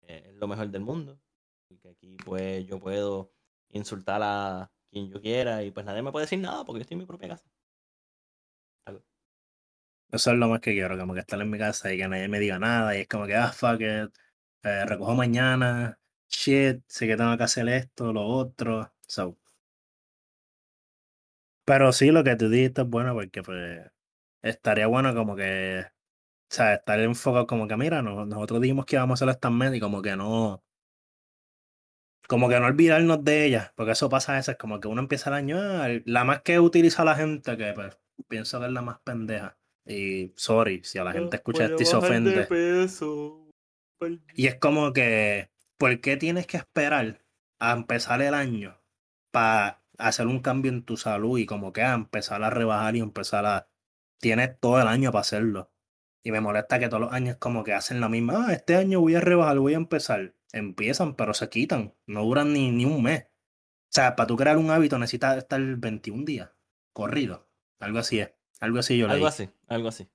eh, 0.03 0.25
es 0.29 0.35
lo 0.37 0.49
mejor 0.49 0.69
del 0.71 0.83
mundo. 0.83 1.21
Porque 1.69 1.89
aquí 1.91 2.17
pues 2.25 2.67
yo 2.67 2.81
puedo 2.81 3.33
insultar 3.71 4.21
a 4.25 4.71
quien 4.91 5.09
yo 5.11 5.21
quiera 5.21 5.63
y 5.63 5.71
pues 5.71 5.87
nadie 5.87 6.03
me 6.03 6.13
puede 6.13 6.25
decir 6.27 6.41
nada 6.41 6.65
porque 6.65 6.81
yo 6.81 6.83
estoy 6.83 6.95
en 6.97 7.01
mi 7.01 7.07
propia 7.07 7.29
casa. 7.29 7.51
Eso 10.13 10.33
es 10.33 10.39
lo 10.39 10.49
más 10.49 10.61
que 10.61 10.73
quiero, 10.73 10.99
como 10.99 11.15
que 11.15 11.21
estar 11.21 11.41
en 11.41 11.51
mi 11.51 11.59
casa 11.59 11.93
y 11.93 11.99
que 11.99 12.09
nadie 12.09 12.29
me 12.29 12.41
diga 12.41 12.59
nada. 12.59 12.97
Y 12.97 13.03
es 13.03 13.09
como 13.09 13.27
que, 13.27 13.37
ah, 13.37 13.53
fuck 13.53 13.81
it, 13.81 14.13
eh, 14.63 14.85
recojo 14.87 15.15
mañana, 15.15 15.99
shit, 16.29 16.83
sé 16.89 17.07
que 17.07 17.17
tengo 17.17 17.37
que 17.37 17.45
hacer 17.45 17.69
esto, 17.69 18.13
lo 18.13 18.27
otro. 18.27 18.93
So. 19.07 19.40
Pero 21.71 21.93
sí, 21.93 22.11
lo 22.11 22.25
que 22.25 22.35
tú 22.35 22.49
dijiste 22.49 22.83
es 22.83 22.89
bueno 22.89 23.15
porque 23.15 23.45
pues 23.45 23.89
estaría 24.43 24.89
bueno 24.89 25.15
como 25.15 25.37
que, 25.37 25.85
o 25.87 26.53
sea, 26.53 26.75
estar 26.75 26.99
enfocado 26.99 27.47
como 27.47 27.69
que, 27.69 27.77
mira, 27.77 28.03
no- 28.03 28.27
nosotros 28.27 28.61
dijimos 28.61 28.87
que 28.87 28.97
íbamos 28.97 29.23
a 29.23 29.25
hacer 29.25 29.33
estas 29.37 29.53
metas 29.53 29.77
y 29.77 29.81
como 29.81 30.03
que 30.03 30.17
no, 30.17 30.65
como 32.27 32.49
que 32.49 32.59
no 32.59 32.67
olvidarnos 32.67 33.23
de 33.23 33.45
ellas, 33.45 33.73
porque 33.77 33.93
eso 33.93 34.09
pasa 34.09 34.33
a 34.33 34.37
veces, 34.39 34.57
como 34.57 34.81
que 34.81 34.89
uno 34.89 35.01
empieza 35.01 35.31
el 35.31 35.37
año, 35.37 35.59
ah, 35.61 35.87
la 36.07 36.25
más 36.25 36.43
que 36.43 36.59
utiliza 36.59 37.05
la 37.05 37.15
gente, 37.15 37.57
que 37.57 37.73
pues 37.73 37.97
pienso 38.27 38.59
que 38.59 38.67
es 38.67 38.73
la 38.73 38.83
más 38.83 38.99
pendeja. 39.05 39.57
Y 39.87 40.33
sorry, 40.35 40.83
si 40.83 40.99
a 40.99 41.05
la 41.05 41.13
gente 41.13 41.37
escucha 41.37 41.67
esto 41.67 41.85
y 41.85 41.87
se 41.87 41.95
ofende. 41.95 42.49
Y 44.35 44.49
es 44.49 44.57
como 44.57 44.93
que, 44.93 45.53
¿por 45.79 46.01
qué 46.01 46.17
tienes 46.17 46.49
que 46.49 46.57
esperar 46.57 47.25
a 47.61 47.73
empezar 47.75 48.23
el 48.23 48.35
año 48.35 48.77
para 49.31 49.80
hacer 50.01 50.27
un 50.27 50.41
cambio 50.41 50.73
en 50.73 50.85
tu 50.85 50.97
salud 50.97 51.39
y 51.39 51.47
como 51.47 51.73
que 51.73 51.83
a 51.83 51.95
empezar 51.95 52.43
a 52.43 52.51
rebajar 52.51 52.97
y 52.97 53.01
empezar 53.01 53.47
a... 53.47 53.69
Tienes 54.19 54.59
todo 54.61 54.81
el 54.81 54.89
año 54.89 55.13
para 55.13 55.23
hacerlo. 55.23 55.73
Y 56.23 56.33
me 56.33 56.41
molesta 56.41 56.79
que 56.79 56.89
todos 56.89 57.01
los 57.01 57.13
años 57.13 57.37
como 57.39 57.65
que 57.65 57.73
hacen 57.73 58.01
la 58.01 58.09
misma, 58.09 58.47
ah, 58.47 58.53
este 58.53 58.77
año 58.77 59.01
voy 59.01 59.15
a 59.15 59.21
rebajar, 59.21 59.59
voy 59.59 59.75
a 59.75 59.79
empezar. 59.79 60.35
Empiezan, 60.53 61.15
pero 61.15 61.33
se 61.33 61.49
quitan, 61.49 61.95
no 62.07 62.25
duran 62.25 62.53
ni, 62.53 62.71
ni 62.71 62.85
un 62.85 63.03
mes. 63.03 63.25
O 63.25 63.93
sea, 63.93 64.17
para 64.17 64.27
tú 64.27 64.37
crear 64.37 64.59
un 64.59 64.71
hábito 64.71 64.99
necesitas 64.99 65.39
estar 65.39 65.61
21 65.61 66.25
días 66.25 66.51
corrido. 66.93 67.49
Algo 67.79 67.99
así 67.99 68.21
es. 68.21 68.33
Algo 68.61 68.79
así 68.79 68.99
yo 68.99 69.07
leí. 69.07 69.17
Algo 69.17 69.27
así, 69.27 69.49
algo 69.69 69.89
así. 69.89 70.09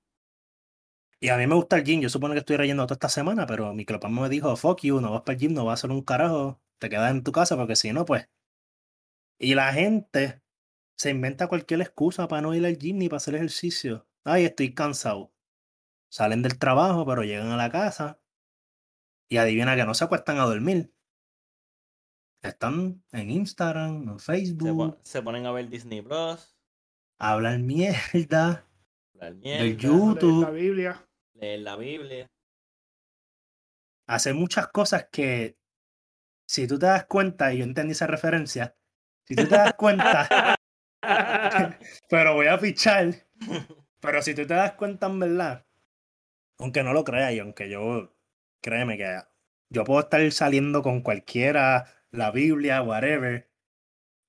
Y 1.18 1.30
a 1.30 1.36
mí 1.36 1.46
me 1.46 1.54
gusta 1.54 1.76
el 1.76 1.84
gym. 1.84 2.00
Yo 2.00 2.08
supongo 2.08 2.34
que 2.34 2.40
estoy 2.40 2.56
reyendo 2.56 2.84
toda 2.84 2.94
esta 2.94 3.08
semana, 3.08 3.46
pero 3.46 3.74
mi 3.74 3.84
clopán 3.84 4.14
me 4.14 4.28
dijo, 4.28 4.54
fuck 4.56 4.82
you, 4.82 5.00
no 5.00 5.12
vas 5.12 5.22
para 5.22 5.34
el 5.34 5.40
gym, 5.40 5.54
no 5.54 5.64
vas 5.64 5.72
a 5.72 5.74
hacer 5.80 5.90
un 5.90 6.02
carajo. 6.02 6.60
Te 6.78 6.88
quedas 6.88 7.10
en 7.10 7.24
tu 7.24 7.32
casa 7.32 7.56
porque 7.56 7.74
si 7.76 7.92
no, 7.92 8.04
pues. 8.04 8.28
Y 9.38 9.54
la 9.54 9.72
gente 9.72 10.42
se 10.96 11.10
inventa 11.10 11.48
cualquier 11.48 11.82
excusa 11.82 12.26
para 12.28 12.42
no 12.42 12.54
ir 12.54 12.64
al 12.64 12.78
gym 12.78 12.98
ni 12.98 13.08
para 13.08 13.18
hacer 13.18 13.34
ejercicio. 13.34 14.08
Ay, 14.24 14.44
estoy 14.44 14.74
cansado. 14.74 15.32
Salen 16.08 16.42
del 16.42 16.58
trabajo, 16.58 17.04
pero 17.04 17.22
llegan 17.22 17.50
a 17.50 17.56
la 17.56 17.70
casa 17.70 18.20
y 19.28 19.36
adivina 19.36 19.76
que 19.76 19.84
no 19.84 19.94
se 19.94 20.04
acuestan 20.04 20.38
a 20.38 20.44
dormir. 20.44 20.92
Están 22.42 23.02
en 23.12 23.30
Instagram, 23.30 24.08
en 24.08 24.20
Facebook, 24.20 24.98
se 25.02 25.20
ponen 25.20 25.46
a 25.46 25.52
ver 25.52 25.68
Disney 25.68 26.00
Plus, 26.00 26.56
hablan 27.18 27.66
mierda. 27.66 28.64
hablar 29.14 29.34
Del 29.34 29.36
mierda, 29.36 29.82
YouTube. 29.82 30.42
La 30.42 30.50
Biblia. 30.50 31.08
leer 31.34 31.60
la 31.60 31.76
Biblia. 31.76 32.30
hacer 34.06 34.34
muchas 34.34 34.68
cosas 34.68 35.08
que, 35.10 35.58
si 36.46 36.68
tú 36.68 36.78
te 36.78 36.86
das 36.86 37.06
cuenta, 37.06 37.52
y 37.52 37.58
yo 37.58 37.64
entendí 37.64 37.92
esa 37.92 38.06
referencia, 38.06 38.75
si 39.26 39.34
tú 39.34 39.44
te 39.44 39.56
das 39.56 39.74
cuenta, 39.74 40.56
pero 42.08 42.34
voy 42.34 42.46
a 42.46 42.58
fichar, 42.58 43.26
pero 44.00 44.22
si 44.22 44.34
tú 44.34 44.46
te 44.46 44.54
das 44.54 44.72
cuenta 44.72 45.06
en 45.06 45.20
verdad, 45.20 45.66
aunque 46.58 46.82
no 46.82 46.92
lo 46.92 47.04
creas 47.04 47.32
y 47.32 47.38
aunque 47.38 47.68
yo, 47.68 48.14
créeme 48.62 48.96
que 48.96 49.20
yo 49.70 49.84
puedo 49.84 50.00
estar 50.00 50.30
saliendo 50.32 50.82
con 50.82 51.02
cualquiera, 51.02 51.86
la 52.10 52.30
Biblia, 52.30 52.82
whatever, 52.82 53.50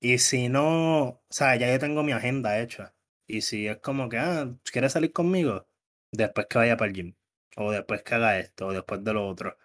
y 0.00 0.18
si 0.18 0.48
no, 0.48 1.00
o 1.02 1.22
sea, 1.30 1.56
ya 1.56 1.70
yo 1.72 1.78
tengo 1.78 2.02
mi 2.02 2.12
agenda 2.12 2.60
hecha, 2.60 2.94
y 3.26 3.42
si 3.42 3.68
es 3.68 3.78
como 3.78 4.08
que, 4.08 4.18
ah, 4.18 4.54
¿quieres 4.70 4.92
salir 4.92 5.12
conmigo? 5.12 5.68
Después 6.12 6.46
que 6.48 6.58
vaya 6.58 6.76
para 6.76 6.88
el 6.88 6.94
gym, 6.94 7.14
o 7.56 7.72
después 7.72 8.02
que 8.02 8.14
haga 8.14 8.38
esto, 8.38 8.68
o 8.68 8.72
después 8.72 9.04
de 9.04 9.12
lo 9.12 9.26
otro. 9.28 9.56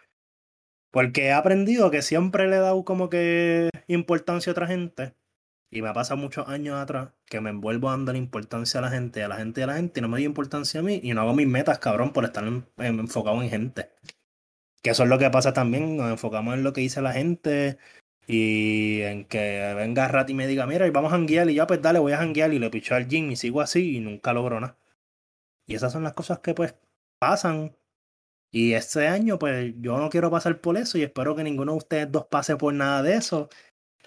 Porque 0.91 1.25
he 1.25 1.31
aprendido 1.33 1.89
que 1.91 2.01
siempre 2.01 2.47
le 2.47 2.57
he 2.57 2.59
dado 2.59 2.83
como 2.85 3.09
que 3.09 3.69
importancia 3.87 4.51
a 4.51 4.53
otra 4.53 4.67
gente. 4.67 5.15
Y 5.73 5.81
me 5.81 5.89
ha 5.89 5.93
pasado 5.93 6.17
muchos 6.17 6.47
años 6.47 6.75
atrás 6.79 7.09
que 7.25 7.41
me 7.41 7.49
envuelvo 7.49 7.89
dando 7.89 8.11
la 8.11 8.19
importancia 8.19 8.79
a 8.79 8.83
la 8.83 8.91
gente, 8.91 9.23
a 9.23 9.27
la 9.27 9.37
gente 9.37 9.63
a 9.63 9.67
la 9.67 9.73
gente, 9.73 9.99
y 9.99 10.03
no 10.03 10.07
me 10.07 10.17
doy 10.17 10.25
importancia 10.25 10.79
a 10.79 10.83
mí, 10.83 10.99
y 11.01 11.13
no 11.15 11.21
hago 11.21 11.33
mis 11.33 11.47
metas, 11.47 11.79
cabrón, 11.79 12.13
por 12.13 12.25
estar 12.25 12.43
en- 12.45 12.67
en- 12.77 12.99
enfocado 12.99 13.41
en 13.41 13.49
gente. 13.49 13.89
Que 14.83 14.91
eso 14.91 15.03
es 15.03 15.09
lo 15.09 15.17
que 15.19 15.29
pasa 15.31 15.53
también, 15.53 15.97
nos 15.97 16.11
enfocamos 16.11 16.53
en 16.53 16.63
lo 16.63 16.73
que 16.73 16.81
dice 16.81 17.01
la 17.01 17.13
gente, 17.13 17.79
y 18.27 19.01
en 19.01 19.25
que 19.25 19.73
venga 19.75 20.07
Rat 20.07 20.29
y 20.29 20.35
me 20.35 20.45
diga, 20.47 20.67
mira, 20.67 20.85
y 20.87 20.91
vamos 20.91 21.11
a 21.11 21.15
janguear, 21.15 21.49
y 21.49 21.55
ya 21.55 21.65
pues 21.67 21.81
dale, 21.81 21.97
voy 21.99 22.13
a 22.13 22.17
janguear, 22.17 22.53
y 22.53 22.59
le 22.59 22.69
picho 22.69 22.93
al 22.95 23.07
gym, 23.07 23.31
y 23.31 23.35
sigo 23.35 23.59
así, 23.61 23.97
y 23.97 23.99
nunca 23.99 24.31
logro 24.33 24.59
nada. 24.59 24.77
Y 25.67 25.75
esas 25.75 25.91
son 25.93 26.03
las 26.03 26.13
cosas 26.13 26.39
que 26.39 26.53
pues 26.53 26.75
pasan, 27.19 27.75
y 28.51 28.73
este 28.73 29.07
año, 29.07 29.39
pues 29.39 29.73
yo 29.81 29.97
no 29.97 30.09
quiero 30.11 30.29
pasar 30.31 30.61
por 30.61 30.77
eso 30.77 30.97
y 30.99 31.03
espero 31.03 31.35
que 31.35 31.43
ninguno 31.43 31.73
de 31.73 31.79
ustedes 31.79 32.11
dos 32.11 32.25
pase 32.27 32.55
por 32.57 32.73
nada 32.73 33.01
de 33.03 33.15
eso 33.15 33.49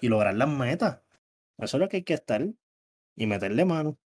y 0.01 0.09
lograr 0.09 0.35
las 0.35 0.49
metas. 0.49 1.01
Eso 1.59 1.77
es 1.77 1.81
lo 1.81 1.89
que 1.89 1.97
hay 1.97 2.03
que 2.03 2.13
estar 2.15 2.45
y 3.15 3.27
meterle 3.27 3.65
mano. 3.65 3.97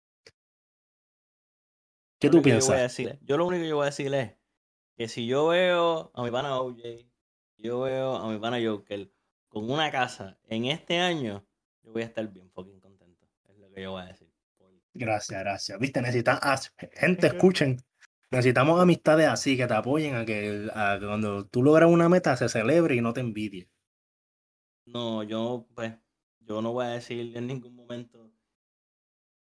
¿Qué 2.18 2.28
tú 2.30 2.36
único 2.36 2.48
que 2.48 2.56
yo 2.56 2.64
voy 2.66 2.76
a 2.76 2.80
piensas? 2.80 2.82
decir- 2.82 3.18
yo 3.22 3.36
lo 3.36 3.46
único 3.46 3.62
que 3.62 3.68
yo 3.68 3.76
voy 3.76 3.84
a 3.84 3.86
decir 3.86 4.14
es 4.14 4.34
que 4.96 5.08
si 5.08 5.26
yo 5.26 5.48
veo 5.48 6.10
a 6.14 6.22
mi 6.22 6.30
pana 6.30 6.60
OJ, 6.60 7.06
yo 7.58 7.80
veo 7.80 8.16
a 8.16 8.28
mi 8.30 8.38
pana 8.38 8.58
Joker 8.64 9.10
con 9.48 9.70
una 9.70 9.90
casa 9.90 10.38
en 10.48 10.66
este 10.66 10.98
año, 10.98 11.46
yo 11.82 11.92
voy 11.92 12.02
a 12.02 12.06
estar 12.06 12.28
bien 12.28 12.50
fucking 12.50 12.80
contento. 12.80 13.26
Es 13.48 13.58
lo 13.58 13.70
que 13.70 13.82
yo 13.82 13.92
voy 13.92 14.02
a 14.02 14.06
decir. 14.06 14.30
Gracias, 14.94 15.40
gracias. 15.40 15.78
Viste, 15.78 16.00
necesitan, 16.02 16.38
ah, 16.42 16.58
gente, 16.92 17.26
escuchen. 17.28 17.78
Necesitamos 18.30 18.80
amistades 18.80 19.26
así 19.28 19.56
que 19.56 19.66
te 19.66 19.74
apoyen 19.74 20.14
a 20.14 20.24
que, 20.24 20.68
a 20.74 20.98
que 21.00 21.06
cuando 21.06 21.46
tú 21.46 21.62
logras 21.62 21.90
una 21.90 22.08
meta 22.08 22.36
se 22.36 22.48
celebre 22.48 22.94
y 22.96 23.00
no 23.00 23.12
te 23.12 23.20
envidie. 23.20 23.68
No, 24.84 25.22
yo, 25.22 25.66
pues, 25.74 25.94
yo 26.40 26.62
no 26.62 26.72
voy 26.72 26.86
a 26.86 26.90
decir 26.90 27.36
en 27.36 27.46
ningún 27.46 27.74
momento, 27.74 28.30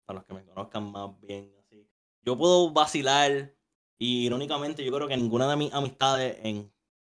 para 0.04 0.18
los 0.18 0.26
que 0.26 0.34
me 0.34 0.44
conozcan 0.44 0.90
más 0.90 1.18
bien, 1.20 1.54
así. 1.60 1.86
Yo 2.22 2.36
puedo 2.36 2.72
vacilar 2.72 3.54
y 3.98 4.26
irónicamente 4.26 4.84
yo 4.84 4.92
creo 4.92 5.08
que 5.08 5.16
ninguna 5.16 5.48
de 5.48 5.56
mis 5.56 5.72
amistades 5.72 6.38
en 6.42 6.72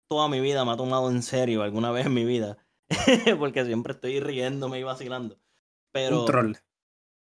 toda 0.08 0.28
mi 0.28 0.40
vida 0.40 0.64
me 0.64 0.72
ha 0.72 0.76
tomado 0.76 1.10
en 1.10 1.22
serio 1.22 1.62
alguna 1.62 1.90
vez 1.90 2.06
en 2.06 2.14
mi 2.14 2.24
vida, 2.24 2.58
porque 3.38 3.64
siempre 3.64 3.92
estoy 3.94 4.20
riéndome 4.20 4.78
y 4.78 4.82
vacilando. 4.82 5.38
Pero 5.92 6.20
Un 6.20 6.26
troll. 6.26 6.52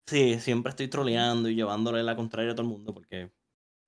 sí, 0.08 0.40
siempre 0.40 0.72
estoy 0.72 0.88
troleando 0.88 1.50
y 1.50 1.56
llevándole 1.56 2.04
la 2.04 2.16
contraria 2.16 2.52
a 2.52 2.56
todo 2.56 2.64
el 2.64 2.70
mundo, 2.74 2.94
porque 2.94 3.32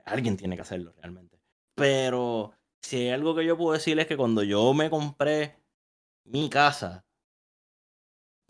alguien 0.05 0.37
tiene 0.37 0.55
que 0.55 0.61
hacerlo 0.63 0.93
realmente. 0.97 1.39
Pero 1.75 2.53
si 2.81 2.97
hay 2.97 3.09
algo 3.09 3.35
que 3.35 3.45
yo 3.45 3.57
puedo 3.57 3.73
decir 3.73 3.99
es 3.99 4.07
que 4.07 4.17
cuando 4.17 4.43
yo 4.43 4.73
me 4.73 4.89
compré 4.89 5.55
mi 6.25 6.49
casa, 6.49 7.05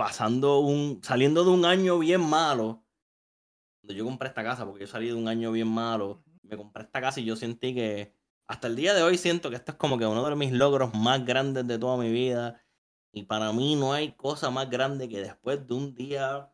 pasando 0.02 0.62
un, 0.62 1.00
saliendo 1.04 1.44
de 1.44 1.52
un 1.52 1.64
año 1.64 2.00
bien 2.00 2.22
malo, 2.22 2.84
cuando 3.80 3.94
yo 3.94 4.04
compré 4.04 4.30
esta 4.30 4.44
casa, 4.44 4.66
porque 4.66 4.82
yo 4.82 4.88
salí 4.88 5.10
de 5.10 5.14
un 5.14 5.28
año 5.28 5.52
bien 5.52 5.68
malo, 5.68 6.24
me 6.42 6.58
compré 6.58 6.86
esta 6.86 7.00
casa 7.00 7.20
y 7.20 7.26
yo 7.26 7.36
sentí 7.36 7.76
que, 7.76 8.12
hasta 8.48 8.66
el 8.66 8.76
día 8.76 8.96
de 8.96 9.04
hoy 9.04 9.20
siento 9.20 9.52
que 9.52 9.58
esto 9.58 9.74
es 9.74 9.78
como 9.78 10.00
que 10.00 10.08
uno 10.08 10.28
de 10.28 10.36
mis 10.36 10.54
logros 10.54 10.96
más 10.96 11.24
grandes 11.24 11.68
de 11.68 11.78
toda 11.78 11.98
mi 11.98 12.12
vida. 12.12 12.66
Y 13.14 13.26
para 13.26 13.54
mí 13.54 13.76
no 13.76 13.94
hay 13.94 14.14
cosa 14.14 14.50
más 14.50 14.72
grande 14.72 15.08
que 15.08 15.22
después 15.22 15.68
de 15.68 15.74
un 15.76 15.94
día 15.94 16.52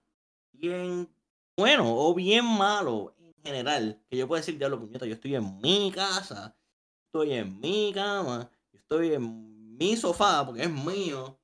bien 0.52 1.10
bueno 1.56 1.86
o 1.88 2.14
bien 2.14 2.44
malo 2.44 3.16
en 3.18 3.34
general, 3.42 4.04
que 4.10 4.18
yo 4.18 4.28
puedo 4.28 4.42
decir, 4.42 4.58
diablo 4.58 4.78
puñeta, 4.78 5.06
yo 5.06 5.14
estoy 5.14 5.36
en 5.36 5.58
mi 5.62 5.90
casa, 5.96 6.54
estoy 7.06 7.32
en 7.32 7.62
mi 7.62 7.94
cama, 7.94 8.52
estoy 8.74 9.14
en 9.14 9.78
mi 9.78 9.96
sofá 9.96 10.46
porque 10.46 10.64
es 10.64 10.70
mío. 10.70 11.40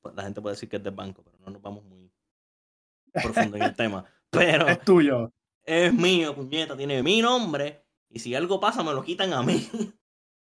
Pues 0.00 0.14
la 0.14 0.22
gente 0.24 0.40
puede 0.40 0.54
decir 0.54 0.68
que 0.68 0.76
es 0.76 0.82
del 0.82 0.94
banco, 0.94 1.22
pero 1.24 1.38
no 1.38 1.50
nos 1.50 1.60
vamos 1.62 1.84
muy 1.84 2.10
profundo 3.12 3.56
en 3.56 3.62
el 3.64 3.76
tema. 3.76 4.04
Pero 4.30 4.68
Es 4.68 4.80
tuyo. 4.84 5.32
es 5.64 5.92
mío, 5.92 6.34
puñeta, 6.34 6.76
tiene 6.76 7.02
mi 7.02 7.20
nombre. 7.22 7.84
Y 8.10 8.18
si 8.20 8.34
algo 8.34 8.58
pasa, 8.60 8.82
me 8.82 8.92
lo 8.92 9.02
quitan 9.02 9.32
a 9.32 9.42
mí. 9.42 9.68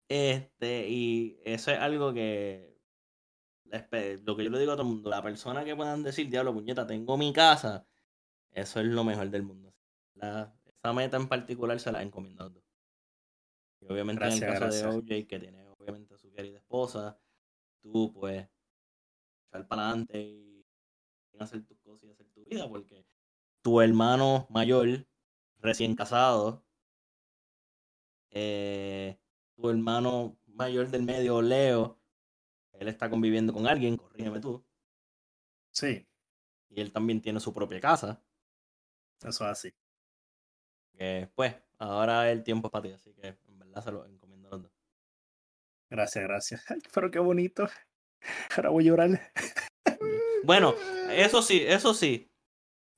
Este, 0.09 0.87
y 0.89 1.39
eso 1.43 1.71
es 1.71 1.79
algo 1.79 2.13
que. 2.13 2.77
Lo 4.23 4.35
que 4.35 4.43
yo 4.43 4.49
le 4.51 4.59
digo 4.59 4.73
a 4.73 4.75
todo 4.75 4.83
el 4.87 4.93
mundo, 4.93 5.09
la 5.09 5.23
persona 5.23 5.63
que 5.65 5.75
puedan 5.75 6.03
decir, 6.03 6.29
diablo, 6.29 6.53
puñeta, 6.53 6.85
tengo 6.85 7.17
mi 7.17 7.33
casa, 7.33 7.87
eso 8.51 8.79
es 8.81 8.85
lo 8.85 9.03
mejor 9.03 9.29
del 9.31 9.41
mundo. 9.43 9.73
La- 10.13 10.53
esa 10.65 10.93
meta 10.93 11.17
en 11.17 11.27
particular 11.27 11.79
se 11.79 11.91
la 11.91 12.03
encomiendo 12.03 12.43
a 12.43 12.49
dos. 12.49 12.63
Y 13.79 13.85
obviamente 13.91 14.19
Gracias, 14.19 14.41
en 14.43 14.47
el 14.49 14.53
caso 14.53 14.65
gracias. 14.65 14.91
de 15.07 15.15
OJ, 15.21 15.27
que 15.27 15.39
tiene 15.39 15.67
obviamente 15.69 16.13
a 16.13 16.17
su 16.17 16.31
querida 16.31 16.59
esposa, 16.59 17.17
tú 17.81 18.13
pues 18.13 18.47
echar 19.53 19.67
para 19.67 19.89
adelante 19.89 20.19
y 20.19 20.65
hacer 21.39 21.63
tus 21.65 21.77
cosas 21.79 22.09
y 22.09 22.11
hacer 22.11 22.27
tu 22.29 22.43
vida, 22.43 22.67
porque 22.67 23.05
tu 23.61 23.81
hermano 23.81 24.47
mayor, 24.49 25.05
recién 25.59 25.95
casado, 25.95 26.63
eh, 28.31 29.19
tu 29.55 29.69
hermano 29.69 30.37
mayor 30.47 30.89
del 30.89 31.03
medio, 31.03 31.41
Leo, 31.41 31.99
él 32.73 32.87
está 32.87 33.09
conviviendo 33.09 33.53
con 33.53 33.67
alguien, 33.67 33.97
corrígeme 33.97 34.39
tú, 34.39 34.63
Sí, 35.71 36.07
y 36.69 36.81
él 36.81 36.91
también 36.91 37.19
tiene 37.19 37.39
su 37.39 37.51
propia 37.51 37.79
casa, 37.79 38.23
eso 39.21 39.43
es 39.45 39.49
así. 39.49 39.73
pues 41.35 41.55
ahora 41.79 42.31
el 42.31 42.43
tiempo 42.43 42.67
es 42.67 42.71
para 42.71 42.83
ti, 42.83 42.91
así 42.91 43.13
que 43.13 43.27
en 43.47 43.59
verdad 43.59 43.83
se 43.83 43.91
lo 43.91 44.05
encomiendo 44.05 44.49
a 44.49 44.51
los 44.51 44.63
dos. 44.63 44.71
Gracias, 45.89 46.23
gracias. 46.23 46.65
Ay, 46.71 46.79
pero 46.93 47.09
qué 47.09 47.19
bonito. 47.19 47.67
Ahora 48.55 48.69
voy 48.69 48.83
a 48.83 48.87
llorar. 48.87 49.31
Bueno, 50.43 50.75
eso 51.11 51.41
sí, 51.41 51.63
eso 51.65 51.93
sí. 51.93 52.29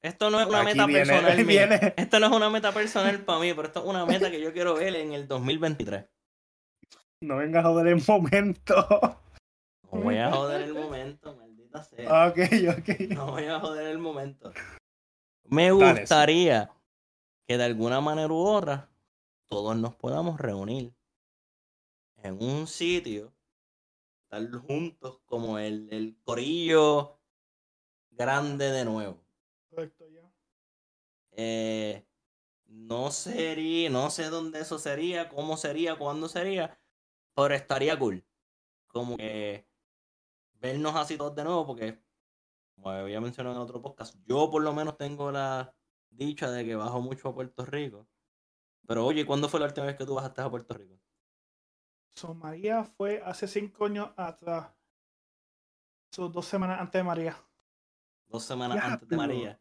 Esto 0.02 0.30
no 0.30 0.40
es 0.40 0.48
una 0.48 0.60
Aquí 0.60 0.68
meta 0.68 0.86
viene, 0.86 1.06
personal. 1.06 1.46
viene. 1.46 1.94
Esto 1.98 2.20
no 2.20 2.28
es 2.28 2.32
una 2.32 2.50
meta 2.50 2.72
personal 2.72 3.20
para 3.26 3.40
mí, 3.40 3.54
pero 3.54 3.68
esto 3.68 3.80
es 3.80 3.86
una 3.88 4.06
meta 4.06 4.30
que 4.30 4.40
yo 4.40 4.54
quiero 4.54 4.76
ver 4.76 4.96
en 4.96 5.14
el 5.14 5.28
2023. 5.28 6.06
No 7.22 7.38
vengas 7.38 7.66
a 7.66 7.70
joder 7.70 7.88
el 7.88 8.04
momento. 8.08 8.76
No 9.92 10.02
voy 10.02 10.18
a 10.18 10.32
joder 10.32 10.62
el 10.62 10.74
momento, 10.74 11.36
maldita 11.36 11.84
sea. 11.84 12.28
Ok, 12.28 12.38
ok. 12.78 13.00
No 13.10 13.32
voy 13.32 13.46
a 13.46 13.60
joder 13.60 13.88
el 13.88 13.98
momento. 13.98 14.52
Me 15.46 15.70
Dale, 15.72 16.02
gustaría 16.02 16.72
que 17.48 17.58
de 17.58 17.64
alguna 17.64 18.02
manera 18.02 18.32
u 18.32 18.38
otra 18.46 18.90
todos 19.48 19.76
nos 19.76 19.96
podamos 19.96 20.40
reunir 20.40 20.94
en 22.24 22.42
un 22.44 22.68
sitio, 22.68 23.32
estar 24.26 24.52
juntos 24.60 25.22
como 25.26 25.60
el, 25.60 25.88
el 25.92 26.20
corillo 26.24 27.20
grande 28.12 28.72
de 28.72 28.86
nuevo. 28.86 29.24
Correcto, 29.70 30.08
ya. 30.10 30.32
Eh, 31.32 32.08
no 32.66 33.12
sería, 33.12 33.90
no 33.90 34.10
sé 34.10 34.30
dónde 34.30 34.60
eso 34.62 34.80
sería, 34.80 35.30
cómo 35.30 35.58
sería, 35.58 35.98
cuándo 35.98 36.28
sería, 36.28 36.80
pero 37.36 37.54
estaría 37.54 37.98
cool. 37.98 38.26
Como 38.88 39.18
que 39.18 39.68
vernos 40.54 40.96
así 40.96 41.18
todos 41.18 41.36
de 41.36 41.44
nuevo, 41.44 41.66
porque 41.66 42.04
como 42.76 42.90
había 42.90 43.22
mencionado 43.22 43.56
en 43.56 43.62
otro 43.62 43.82
podcast, 43.82 44.16
yo 44.26 44.50
por 44.50 44.64
lo 44.64 44.74
menos 44.74 44.98
tengo 44.98 45.32
la 45.32 45.76
dicha 46.10 46.50
de 46.52 46.66
que 46.66 46.76
bajo 46.76 47.02
mucho 47.02 47.30
a 47.30 47.36
Puerto 47.36 47.66
Rico. 47.66 48.08
Pero 48.88 49.06
oye, 49.06 49.26
¿cuándo 49.26 49.50
fue 49.50 49.60
la 49.60 49.68
última 49.68 49.88
vez 49.88 49.96
que 49.98 50.06
tú 50.06 50.16
bajaste 50.16 50.42
a 50.42 50.50
Puerto 50.50 50.74
Rico? 50.76 51.00
So, 52.16 52.34
María 52.34 52.84
fue 52.84 53.22
hace 53.26 53.47
cinco 53.47 53.86
años 53.86 54.09
atrás. 54.16 54.68
So, 56.11 56.30
dos 56.30 56.45
semanas 56.45 56.80
antes 56.80 56.99
de 56.99 57.03
María. 57.03 57.38
Dos 58.30 58.43
semanas 58.45 58.80
antes 58.82 59.07
de. 59.07 59.18
María. 59.18 59.59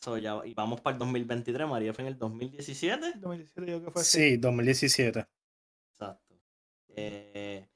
So, 0.00 0.18
ya, 0.18 0.40
y 0.44 0.54
vamos 0.54 0.80
para 0.80 0.94
el 0.94 0.98
2023, 0.98 1.68
María 1.68 1.92
fue 1.94 2.02
en 2.02 2.08
el 2.08 2.18
2017. 2.18 3.12
2017 3.16 3.70
yo 3.70 3.84
que 3.84 3.90
fue 3.90 4.02
así. 4.02 4.18
Sí, 4.18 4.36
2017. 4.36 5.26
Exacto. 5.92 6.34
Eh, 6.88 7.68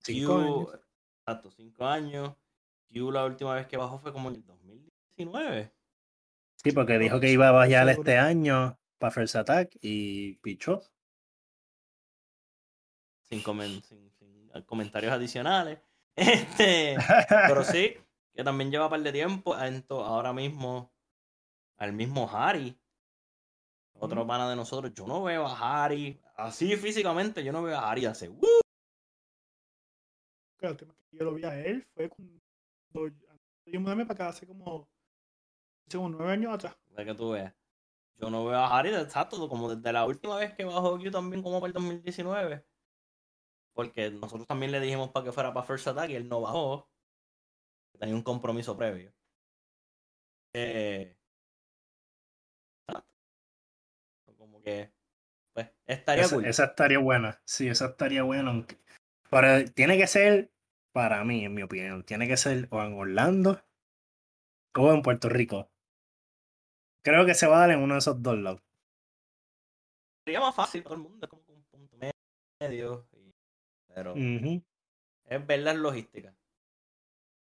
Cinco 0.00 0.34
Q- 0.34 0.40
años. 0.40 0.80
Exacto, 1.20 1.50
cinco 1.50 1.86
años. 1.86 2.34
Q 2.92 3.10
la 3.10 3.24
última 3.24 3.54
vez 3.54 3.66
que 3.66 3.76
bajó 3.76 3.98
fue 3.98 4.12
como 4.12 4.28
en 4.28 4.36
el 4.36 4.44
2019. 4.44 5.72
Sí, 6.62 6.72
porque 6.72 6.98
dijo 6.98 7.18
que 7.18 7.30
iba 7.30 7.48
a 7.48 7.52
bajar 7.52 7.88
este 7.88 8.18
año 8.18 8.78
para 8.98 9.10
First 9.10 9.36
Attack 9.36 9.76
y 9.80 10.34
pichó. 10.36 10.82
Sin, 13.32 13.42
comen- 13.42 13.80
sin- 13.82 14.10
sin 14.18 14.50
comentarios 14.66 15.10
adicionales. 15.10 15.78
Este, 16.14 16.98
pero 17.48 17.64
sí, 17.64 17.96
que 18.34 18.44
también 18.44 18.70
lleva 18.70 18.84
un 18.84 18.90
par 18.90 19.00
de 19.02 19.10
tiempo. 19.12 19.54
Ento- 19.56 20.04
ahora 20.04 20.34
mismo, 20.34 20.92
al 21.78 21.94
mismo 21.94 22.28
Harry, 22.30 22.78
otro 23.94 24.20
Ujú. 24.20 24.28
pana 24.28 24.50
de 24.50 24.56
nosotros. 24.56 24.92
Yo 24.92 25.06
no 25.06 25.22
veo 25.22 25.46
a 25.46 25.84
Harry 25.84 26.20
así 26.36 26.76
físicamente. 26.76 27.42
Yo 27.42 27.50
no 27.52 27.62
veo 27.62 27.78
a 27.78 27.90
Harry 27.90 28.04
hace. 28.04 28.28
¡uh! 28.28 28.60
La 30.60 30.70
última 30.72 30.94
que 30.94 31.16
yo 31.16 31.24
lo 31.24 31.32
vi 31.32 31.44
a 31.44 31.58
él 31.58 31.82
fue 31.94 32.10
cuando 32.10 33.16
yo 33.64 33.80
mudé 33.80 34.04
para 34.04 34.12
acá 34.12 34.28
hace 34.28 34.46
como, 34.46 34.86
hace 35.88 35.96
como 35.96 36.10
nueve 36.10 36.32
años 36.34 36.52
atrás. 36.52 36.76
De 36.90 37.06
que 37.06 37.14
tú 37.14 37.30
veas. 37.30 37.54
Yo 38.18 38.28
no 38.28 38.44
veo 38.44 38.58
a 38.58 38.78
Harry 38.78 38.94
exacto, 38.94 39.48
como 39.48 39.74
desde 39.74 39.90
la 39.94 40.04
última 40.04 40.36
vez 40.36 40.52
que 40.54 40.66
bajó 40.66 40.98
Q 40.98 41.10
también, 41.10 41.42
como 41.42 41.58
para 41.58 41.68
el 41.68 41.72
2019. 41.72 42.66
Porque 43.74 44.10
nosotros 44.10 44.46
también 44.46 44.72
le 44.72 44.80
dijimos 44.80 45.10
para 45.10 45.24
que 45.24 45.32
fuera 45.32 45.52
para 45.54 45.66
First 45.66 45.88
Attack 45.88 46.10
y 46.10 46.16
él 46.16 46.28
no 46.28 46.40
bajó. 46.40 46.88
Tenía 47.98 48.14
un 48.14 48.22
compromiso 48.22 48.76
previo. 48.76 49.12
Eh, 50.54 51.16
exacto. 52.86 53.10
Como 54.36 54.60
que, 54.62 54.92
pues, 55.54 55.70
estaría 55.86 56.24
Esa, 56.24 56.34
cool. 56.34 56.44
esa 56.46 56.64
estaría 56.64 56.98
buena. 56.98 57.40
Sí, 57.44 57.68
esa 57.68 57.86
estaría 57.86 58.22
buena. 58.22 58.50
aunque- 58.50 58.78
Pero 59.30 59.70
tiene 59.72 59.96
que 59.96 60.06
ser, 60.06 60.52
para 60.92 61.24
mí, 61.24 61.44
en 61.44 61.54
mi 61.54 61.62
opinión, 61.62 62.04
tiene 62.04 62.28
que 62.28 62.36
ser 62.36 62.68
o 62.70 62.82
en 62.82 62.92
Orlando 62.94 63.62
o 64.76 64.92
en 64.92 65.02
Puerto 65.02 65.28
Rico. 65.28 65.70
Creo 67.04 67.24
que 67.24 67.34
se 67.34 67.46
va 67.46 67.56
a 67.56 67.60
dar 67.60 67.70
en 67.70 67.80
uno 67.80 67.94
de 67.94 67.98
esos 67.98 68.22
dos 68.22 68.36
lados. 68.38 68.60
Sería 70.24 70.40
más 70.40 70.54
fácil 70.54 70.82
para 70.82 70.94
todo 70.96 71.02
el 71.04 71.10
mundo, 71.10 71.26
es 71.26 71.30
como 71.30 71.42
un 71.48 71.64
punto 71.64 71.96
medio. 72.60 73.08
Y- 73.92 73.94
pero 73.94 74.14
es 75.26 75.46
ver 75.46 75.60
las 75.60 75.76
logísticas. 75.76 76.34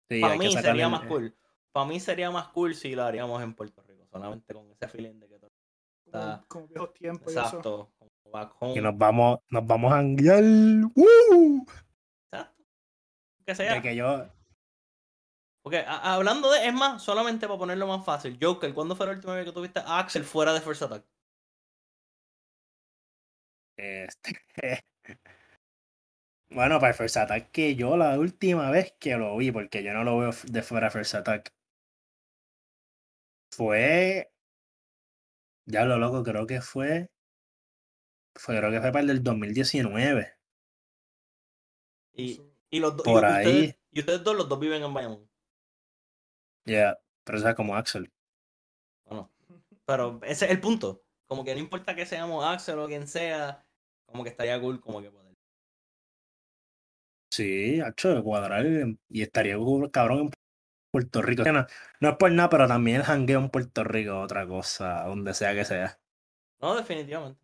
Sí, 0.10 0.22
para 0.22 0.36
mí 0.38 0.52
sería 0.52 0.86
el- 0.86 0.92
más 0.92 1.06
cool. 1.06 1.36
Para 1.72 1.86
mí 1.86 2.00
sería 2.00 2.32
más 2.32 2.48
cool 2.50 2.74
si 2.76 2.96
lo 2.96 3.04
haríamos 3.04 3.42
en 3.44 3.54
Puerto 3.54 3.84
Rico, 3.84 4.06
solamente 4.12 4.54
con 4.54 4.70
ese 4.72 4.88
feeling 4.88 5.20
de 5.20 5.28
que 5.30 5.40
todo 5.40 5.52
Está- 6.06 6.44
Como, 6.48 6.66
como 6.66 6.68
viejos 6.68 6.94
tiempos 6.96 7.28
y 7.28 7.38
eso. 7.38 7.46
Exacto. 7.46 7.92
Como 8.00 8.12
back 8.32 8.56
home. 8.60 8.74
Y 8.76 8.82
nos 8.82 8.98
vamos, 8.98 9.40
nos 9.50 9.68
vamos 9.68 9.94
a 9.94 10.02
guiar. 10.02 10.44
¡Woo! 10.96 11.66
Exacto. 12.32 12.64
Que 13.46 13.54
sea. 13.56 13.74
De 13.76 13.82
que 13.84 13.96
yo. 13.96 14.26
Porque 15.62 15.84
hablando 15.88 16.50
de, 16.52 16.66
es 16.66 16.74
más, 16.74 17.04
solamente 17.04 17.46
para 17.46 17.60
ponerlo 17.60 17.86
más 17.86 18.04
fácil, 18.04 18.40
Joker, 18.42 18.74
¿cuándo 18.74 18.96
fue 18.96 19.06
la 19.06 19.12
última 19.12 19.36
vez 19.36 19.46
que 19.46 19.52
tuviste 19.52 19.80
a 19.82 20.00
Axel 20.00 20.24
fuera 20.24 20.52
de 20.54 20.62
First 20.62 20.82
Attack? 20.82 21.06
Este. 23.78 24.40
Bueno, 26.52 26.80
para 26.80 26.90
el 26.90 26.96
First 26.96 27.18
Attack, 27.18 27.52
que 27.52 27.76
yo 27.76 27.96
la 27.96 28.18
última 28.18 28.72
vez 28.72 28.94
que 29.00 29.16
lo 29.18 29.38
vi, 29.38 29.52
porque 29.52 29.84
yo 29.84 29.94
no 29.94 30.04
lo 30.04 30.18
veo 30.18 30.32
de 30.46 30.64
fuera 30.64 30.88
de 30.88 30.92
First 30.92 31.16
Attack, 31.16 31.54
fue. 33.52 34.32
Ya 35.66 35.86
lo 35.86 35.98
loco, 35.98 36.24
creo 36.24 36.48
que 36.48 36.62
fue. 36.62 37.12
Fue, 38.36 38.58
creo 38.58 38.72
que 38.72 38.82
fue 38.82 38.92
para 38.92 39.02
el 39.02 39.08
del 39.08 39.24
2019. 39.24 40.34
Y, 42.14 42.42
y 42.72 42.80
los 42.80 42.98
dos. 42.98 43.04
Por 43.04 43.24
y, 43.24 43.26
ahí. 43.26 43.46
Ustedes, 43.46 43.80
y 43.92 44.00
ustedes 44.00 44.24
dos, 44.24 44.36
los 44.36 44.50
dos 44.50 44.60
viven 44.60 44.84
en 44.84 44.94
Bayamón. 44.94 45.30
Ya, 46.66 47.00
pero 47.24 47.38
o 47.38 47.42
sea, 47.42 47.54
como 47.54 47.76
Axel. 47.76 48.12
Bueno, 49.06 49.32
pero 49.86 50.20
ese 50.24 50.46
es 50.46 50.52
el 50.52 50.60
punto. 50.60 51.04
Como 51.28 51.44
que 51.44 51.54
no 51.54 51.60
importa 51.60 51.96
que 51.96 52.08
seamos 52.08 52.44
Axel 52.44 52.80
o 52.80 52.88
quien 52.88 53.08
sea, 53.08 53.64
como 54.06 54.24
que 54.24 54.30
estaría 54.30 54.60
cool 54.60 54.82
como 54.82 55.02
que 55.02 55.12
poder. 55.12 55.29
Sí, 57.32 57.80
hecho 57.80 58.16
de 58.16 58.24
cuadrar 58.24 58.66
y 59.10 59.22
estaría 59.22 59.56
cabrón 59.92 60.20
en 60.20 60.32
Puerto 60.92 61.22
Rico. 61.22 61.44
No, 61.44 61.66
no 62.00 62.10
es 62.10 62.16
por 62.18 62.32
nada, 62.32 62.50
pero 62.50 62.68
también 62.68 62.98
el 62.98 63.04
jangueo 63.04 63.40
en 63.40 63.50
Puerto 63.50 63.84
Rico 63.84 64.12
es 64.18 64.24
otra 64.26 64.48
cosa, 64.48 65.04
donde 65.04 65.34
sea 65.34 65.54
que 65.54 65.64
sea. 65.64 66.00
No, 66.60 66.76
definitivamente. 66.76 67.40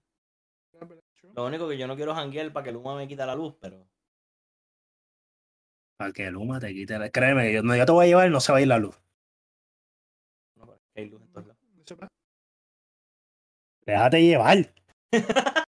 Lo 1.33 1.45
único 1.45 1.67
que 1.67 1.77
yo 1.77 1.87
no 1.87 1.95
quiero 1.95 2.15
janguear 2.15 2.51
para 2.51 2.63
que 2.63 2.71
Luma 2.71 2.95
me 2.95 3.07
quita 3.07 3.25
la 3.25 3.35
luz, 3.35 3.55
pero. 3.59 3.87
Para 5.97 6.11
que 6.11 6.29
Luma 6.31 6.59
te 6.59 6.73
quite 6.73 6.97
la... 6.97 7.09
Créeme, 7.09 7.53
yo, 7.53 7.63
no, 7.63 7.75
yo 7.75 7.85
te 7.85 7.91
voy 7.91 8.05
a 8.05 8.07
llevar, 8.07 8.29
no 8.29 8.39
se 8.39 8.51
va 8.51 8.57
a 8.57 8.61
ir 8.61 8.67
la 8.67 8.79
luz. 8.79 8.99
No, 10.55 10.65
pero 10.65 10.81
hay 10.95 11.09
luz 11.09 11.21
en 11.21 11.31
todos 11.31 11.47
lados. 11.47 11.65
Déjate 13.85 14.21
llevar. 14.21 14.73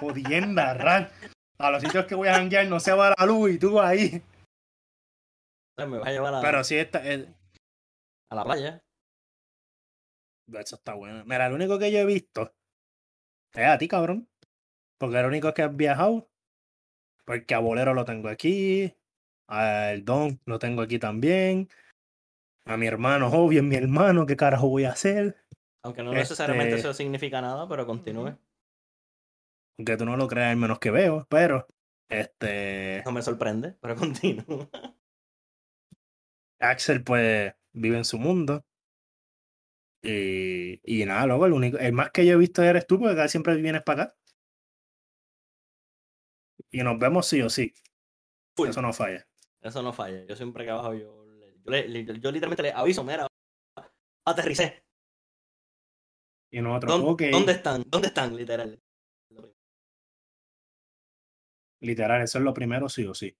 Jodienda, 0.00 0.74
ran. 0.74 1.08
A 1.60 1.70
los 1.70 1.82
sitios 1.82 2.06
que 2.06 2.14
voy 2.14 2.28
a 2.28 2.34
janguear 2.34 2.66
no 2.68 2.78
se 2.78 2.92
va 2.92 3.14
la 3.18 3.26
luz 3.26 3.50
y 3.50 3.58
tú 3.58 3.80
ahí. 3.80 4.22
Me 5.76 5.98
vas 5.98 6.08
a 6.08 6.12
llevar 6.12 6.34
a, 6.34 6.40
Pero 6.40 6.64
sí, 6.64 6.76
está, 6.76 7.06
eh, 7.08 7.28
a 8.30 8.34
la 8.34 8.44
playa. 8.44 8.82
eso 10.52 10.76
está 10.76 10.94
bueno. 10.94 11.24
Mira, 11.24 11.48
lo 11.48 11.54
único 11.56 11.78
que 11.78 11.90
yo 11.92 11.98
he 11.98 12.04
visto 12.06 12.52
es 13.54 13.66
a 13.66 13.78
ti, 13.78 13.88
cabrón. 13.88 14.28
Porque 14.98 15.20
lo 15.20 15.28
único 15.28 15.52
que 15.54 15.62
has 15.62 15.76
viajado. 15.76 16.28
Porque 17.24 17.54
a 17.54 17.58
Bolero 17.58 17.94
lo 17.94 18.04
tengo 18.04 18.28
aquí. 18.28 18.94
A 19.48 19.92
el 19.92 20.04
Don 20.04 20.40
lo 20.46 20.58
tengo 20.58 20.82
aquí 20.82 20.98
también. 20.98 21.68
A 22.66 22.76
mi 22.76 22.86
hermano, 22.86 23.28
obvio, 23.28 23.60
es 23.60 23.66
mi 23.66 23.76
hermano. 23.76 24.26
¿Qué 24.26 24.36
carajo 24.36 24.68
voy 24.68 24.84
a 24.84 24.92
hacer? 24.92 25.44
Aunque 25.84 26.02
no 26.02 26.12
necesariamente 26.12 26.74
Este- 26.76 26.88
eso 26.88 26.94
significa 26.94 27.40
nada, 27.40 27.68
pero 27.68 27.86
continúe. 27.86 28.36
Aunque 29.78 29.96
tú 29.96 30.04
no 30.04 30.16
lo 30.16 30.26
creas, 30.26 30.50
al 30.50 30.56
menos 30.56 30.78
que 30.78 30.90
veo. 30.90 31.26
Pero, 31.30 31.66
este. 32.08 33.02
No 33.04 33.12
me 33.12 33.22
sorprende, 33.22 33.76
pero 33.80 33.94
continúa. 33.96 34.68
Axel, 36.60 37.04
pues, 37.04 37.54
vive 37.72 37.96
en 37.96 38.04
su 38.04 38.18
mundo. 38.18 38.64
Y, 40.02 40.80
y 40.84 41.04
nada, 41.04 41.26
luego 41.26 41.46
el 41.46 41.52
único, 41.52 41.78
el 41.78 41.92
más 41.92 42.10
que 42.10 42.24
yo 42.24 42.34
he 42.34 42.36
visto 42.36 42.62
eres 42.62 42.86
tú, 42.86 42.98
porque 42.98 43.16
casi 43.16 43.32
siempre 43.32 43.56
vienes 43.56 43.82
para 43.82 44.04
acá. 44.04 44.16
Y 46.70 46.82
nos 46.82 46.98
vemos 46.98 47.26
sí 47.26 47.40
o 47.42 47.48
sí. 47.48 47.72
Eso 48.56 48.82
no 48.82 48.92
falla. 48.92 49.26
Eso 49.60 49.82
no 49.82 49.92
falla. 49.92 50.24
Yo 50.26 50.36
siempre 50.36 50.64
que 50.64 50.72
bajo, 50.72 50.94
yo, 50.94 51.24
yo, 51.64 52.14
yo 52.14 52.32
literalmente 52.32 52.62
le 52.62 52.72
aviso, 52.72 53.04
mira, 53.04 53.26
aterricé. 54.24 54.84
Y 56.50 56.60
nosotros, 56.60 56.92
¿Dónde, 56.92 57.10
ok, 57.10 57.22
¿Dónde 57.32 57.52
están? 57.52 57.84
¿Dónde 57.88 58.08
están? 58.08 58.36
Literal. 58.36 58.80
Literal, 61.80 62.22
eso 62.22 62.38
es 62.38 62.44
lo 62.44 62.54
primero 62.54 62.88
sí 62.88 63.06
o 63.06 63.14
sí. 63.14 63.36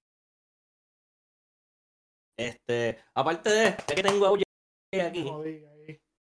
Este, 2.36 2.99
aparte 3.14 3.51
de 3.51 3.66
es 3.68 3.76
que 3.84 4.03
tengo 4.03 4.26
a 4.26 4.30
Oye 4.30 4.45
aquí. 5.03 5.26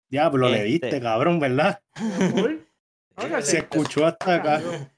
Diablo, 0.09 0.48
le 0.48 0.59
Este. 0.59 0.86
diste, 0.86 1.00
cabrón, 1.00 1.40
¿verdad? 1.40 1.82
Se 3.42 3.59
escuchó 3.59 4.07
hasta 4.07 4.36
acá. 4.36 4.61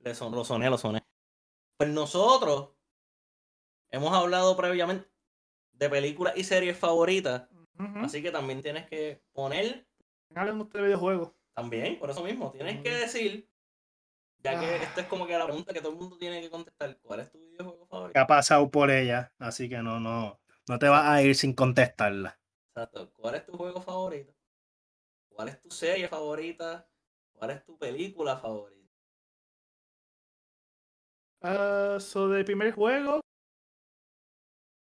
Le 0.00 0.14
son- 0.14 0.32
lo 0.34 0.44
soné, 0.44 0.68
lo 0.68 0.76
soné. 0.78 1.02
Pues 1.78 1.88
nosotros 1.90 2.70
hemos 3.90 4.12
hablado 4.12 4.54
previamente 4.56 5.08
de 5.72 5.88
películas 5.88 6.34
y 6.36 6.44
series 6.44 6.76
favoritas, 6.76 7.48
así 7.96 8.22
que 8.22 8.30
también 8.30 8.60
tienes 8.62 8.86
que 8.86 9.22
poner, 9.32 9.86
Hablen 10.34 10.60
ustedes 10.60 10.82
de 10.82 10.86
videojuegos. 10.88 11.32
también, 11.54 11.98
por 11.98 12.10
eso 12.10 12.22
mismo, 12.22 12.52
tienes 12.52 12.82
que 12.82 12.90
decir, 12.90 13.48
ya 14.44 14.60
que 14.60 14.66
Ah. 14.66 14.82
esta 14.82 15.00
es 15.00 15.06
como 15.08 15.26
que 15.26 15.36
la 15.38 15.46
pregunta 15.46 15.72
que 15.72 15.80
todo 15.80 15.92
el 15.92 15.98
mundo 15.98 16.16
tiene 16.18 16.40
que 16.40 16.50
contestar, 16.50 16.98
¿cuál 17.00 17.20
es 17.20 17.30
tu 17.32 17.38
videojuego 17.40 17.84
Que 17.84 17.88
favorito? 17.90 18.20
ha 18.20 18.26
pasado 18.26 18.70
por 18.70 18.90
ella, 18.90 19.32
así 19.38 19.68
que 19.68 19.78
no, 19.78 19.98
no, 19.98 20.40
no 20.68 20.78
te 20.78 20.88
vas 20.88 21.06
a 21.06 21.22
ir 21.22 21.34
sin 21.34 21.54
contestarla. 21.54 22.38
Exacto, 22.76 23.10
¿cuál 23.14 23.36
es 23.36 23.46
tu 23.46 23.56
juego 23.56 23.80
favorito? 23.80 24.34
¿Cuál 25.30 25.48
es 25.48 25.60
tu 25.60 25.70
serie 25.70 26.08
favorita? 26.08 26.86
¿Cuál 27.32 27.50
es 27.50 27.64
tu 27.64 27.76
película 27.78 28.36
favorita? 28.36 28.74
Ah, 31.42 31.98
sobre 32.00 32.40
el 32.40 32.44
primer 32.44 32.72
juego, 32.72 33.20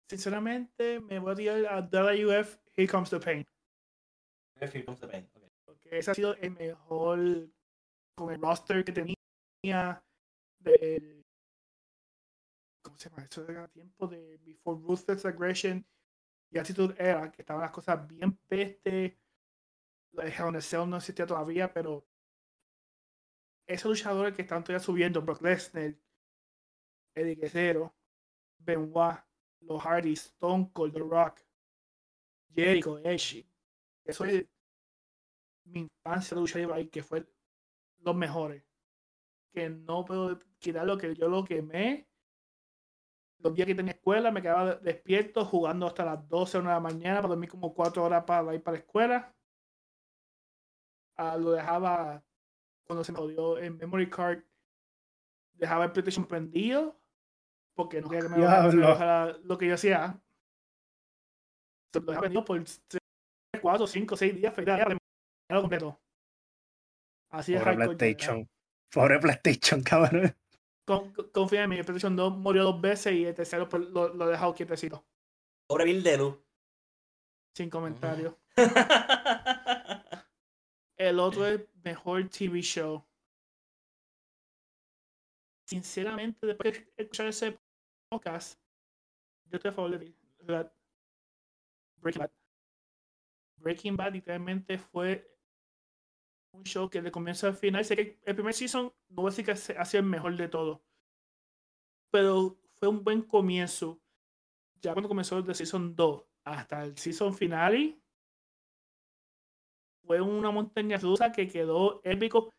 sinceramente 0.09 0.99
me 0.99 1.19
voy 1.19 1.31
a 1.33 1.35
tirar 1.35 1.65
a 1.67 1.81
WF 1.81 2.59
Here 2.75 2.87
Comes 2.87 3.09
the 3.09 3.19
Pain. 3.19 3.45
Here 4.59 4.85
Comes 4.85 4.99
the 5.01 5.07
Pain. 5.07 5.29
Porque 5.65 5.97
ese 5.99 6.11
ha 6.11 6.15
sido 6.15 6.35
el 6.35 6.51
mejor 6.51 7.49
con 8.15 8.33
el 8.33 8.41
roster 8.41 8.83
que 8.83 8.91
tenía 8.91 9.13
del 9.61 11.25
¿cómo 12.81 12.97
se 12.97 13.09
llama? 13.09 13.23
Eso 13.23 13.47
era 13.47 13.67
tiempo 13.67 14.07
de 14.07 14.37
Before 14.37 14.79
Ruthless 14.81 15.25
Aggression 15.25 15.85
y 16.49 16.57
Attitude 16.57 16.95
Era, 16.97 17.31
que 17.31 17.41
estaban 17.41 17.61
las 17.61 17.71
cosas 17.71 18.07
bien 18.07 18.37
peste. 18.47 19.19
Hell 20.13 20.55
in 20.55 20.61
Cell 20.61 20.89
no 20.89 20.97
existía 20.97 21.25
todavía, 21.25 21.71
pero 21.71 22.07
esos 23.67 23.91
luchadores 23.91 24.33
que 24.33 24.43
están 24.43 24.63
todavía 24.63 24.83
subiendo, 24.83 25.21
Brock 25.21 25.41
Lesnar, 25.41 25.93
Eddie 27.13 27.35
Guerrero, 27.35 27.93
Benoit, 28.57 29.19
los 29.61 29.83
Hardys, 29.83 30.25
Stone 30.25 30.71
Cold, 30.71 30.93
The 30.93 30.99
Rock, 30.99 31.41
Jericho, 32.55 32.97
Edge. 32.99 33.45
Eso 34.05 34.25
es 34.25 34.45
mi 35.65 35.81
infancia 35.81 36.35
de 36.35 36.41
lucha 36.41 36.59
libre 36.59 36.89
que 36.89 37.03
fue 37.03 37.27
los 37.99 38.15
mejores. 38.15 38.66
Que 39.57 39.71
no 39.71 40.05
puedo 40.05 40.37
quitar 40.59 40.85
lo 40.85 40.99
que 40.99 41.15
yo 41.15 41.27
lo 41.27 41.43
quemé. 41.43 42.07
Los 43.39 43.55
días 43.55 43.65
que 43.65 43.73
tenía 43.73 43.93
escuela 43.93 44.29
me 44.29 44.39
quedaba 44.39 44.75
de- 44.75 44.81
despierto 44.93 45.43
jugando 45.45 45.87
hasta 45.87 46.05
las 46.05 46.29
12 46.29 46.57
o 46.57 46.61
1 46.61 46.69
de 46.69 46.75
la 46.75 46.79
mañana 46.79 47.15
para 47.23 47.29
dormir 47.29 47.49
como 47.49 47.73
4 47.73 48.03
horas 48.03 48.23
para 48.23 48.53
ir 48.53 48.61
para 48.61 48.77
la 48.77 48.83
escuela. 48.83 49.35
Ah, 51.15 51.37
lo 51.37 51.53
dejaba 51.53 52.23
cuando 52.85 53.03
se 53.03 53.11
me 53.11 53.17
odió 53.17 53.57
el 53.57 53.73
memory 53.73 54.07
card. 54.11 54.43
Dejaba 55.53 55.85
el 55.85 55.91
PlayStation 55.91 56.27
prendido 56.27 57.01
porque 57.75 57.99
no 57.99 58.09
quería 58.09 58.29
que 58.29 58.35
me 58.35 58.37
bajara- 58.89 59.39
lo 59.43 59.57
que 59.57 59.67
yo 59.69 59.73
hacía. 59.73 60.21
Se 61.93 61.99
lo 61.99 62.05
dejaba 62.05 62.21
prendido 62.21 62.45
por 62.45 62.63
4, 63.59 63.87
5, 63.87 64.15
6 64.15 64.35
días. 64.35 64.53
feliz, 64.53 64.67
completo. 65.49 65.99
Así 67.31 67.55
es. 67.55 67.63
PlayStation. 67.97 68.47
Pobre 68.91 69.19
PlayStation, 69.19 69.81
cabrón. 69.83 70.35
Con- 70.85 71.11
con- 71.13 71.29
confía 71.31 71.63
en 71.63 71.69
mí, 71.69 71.77
el 71.77 71.83
PlayStation 71.85 72.15
2 72.15 72.37
murió 72.37 72.63
dos 72.63 72.79
veces 72.81 73.13
y 73.13 73.25
el 73.25 73.35
tercero 73.35 73.67
pues, 73.67 73.83
lo, 73.89 74.13
lo 74.13 74.27
he 74.27 74.31
dejado 74.31 74.53
quietecito. 74.55 75.05
Pobre 75.67 75.85
Bill 75.85 76.01
de 76.03 76.17
luz. 76.17 76.35
Sin 77.53 77.69
comentarios. 77.69 78.35
El 80.97 81.19
otro 81.19 81.45
es 81.45 81.61
mejor 81.83 82.27
TV 82.29 82.61
show. 82.61 83.05
Sinceramente, 85.65 86.47
después 86.47 86.73
de 86.73 86.91
escuchar 86.97 87.27
ese 87.27 87.59
podcast, 88.09 88.59
yo 89.45 89.57
estoy 89.57 89.69
a 89.69 89.73
favor 89.73 89.91
de 89.91 89.97
Breaking 89.97 90.47
Bad. 90.47 92.31
Breaking 93.57 93.97
Bad 93.97 94.13
literalmente 94.13 94.77
fue 94.77 95.36
un 96.57 96.63
show 96.63 96.89
que 96.89 97.01
de 97.01 97.11
comienzo 97.11 97.47
al 97.47 97.55
final, 97.55 97.85
sé 97.85 97.95
que 97.95 98.19
el 98.25 98.35
primer 98.35 98.53
season 98.53 98.93
no 99.09 99.21
voy 99.21 99.27
a 99.27 99.31
decir 99.31 99.45
que 99.45 99.51
ha 99.51 99.85
sido 99.85 100.03
el 100.03 100.09
mejor 100.09 100.35
de 100.35 100.47
todo, 100.49 100.83
pero 102.11 102.57
fue 102.79 102.89
un 102.89 103.03
buen 103.03 103.21
comienzo. 103.21 103.99
Ya 104.81 104.93
cuando 104.93 105.09
comenzó 105.09 105.37
el 105.37 105.55
season 105.55 105.95
2 105.95 106.23
hasta 106.45 106.83
el 106.83 106.97
season 106.97 107.33
finale, 107.33 107.99
fue 110.05 110.21
una 110.21 110.51
montaña 110.51 110.97
rusa 110.97 111.31
que 111.31 111.47
quedó 111.47 112.01
épico. 112.03 112.49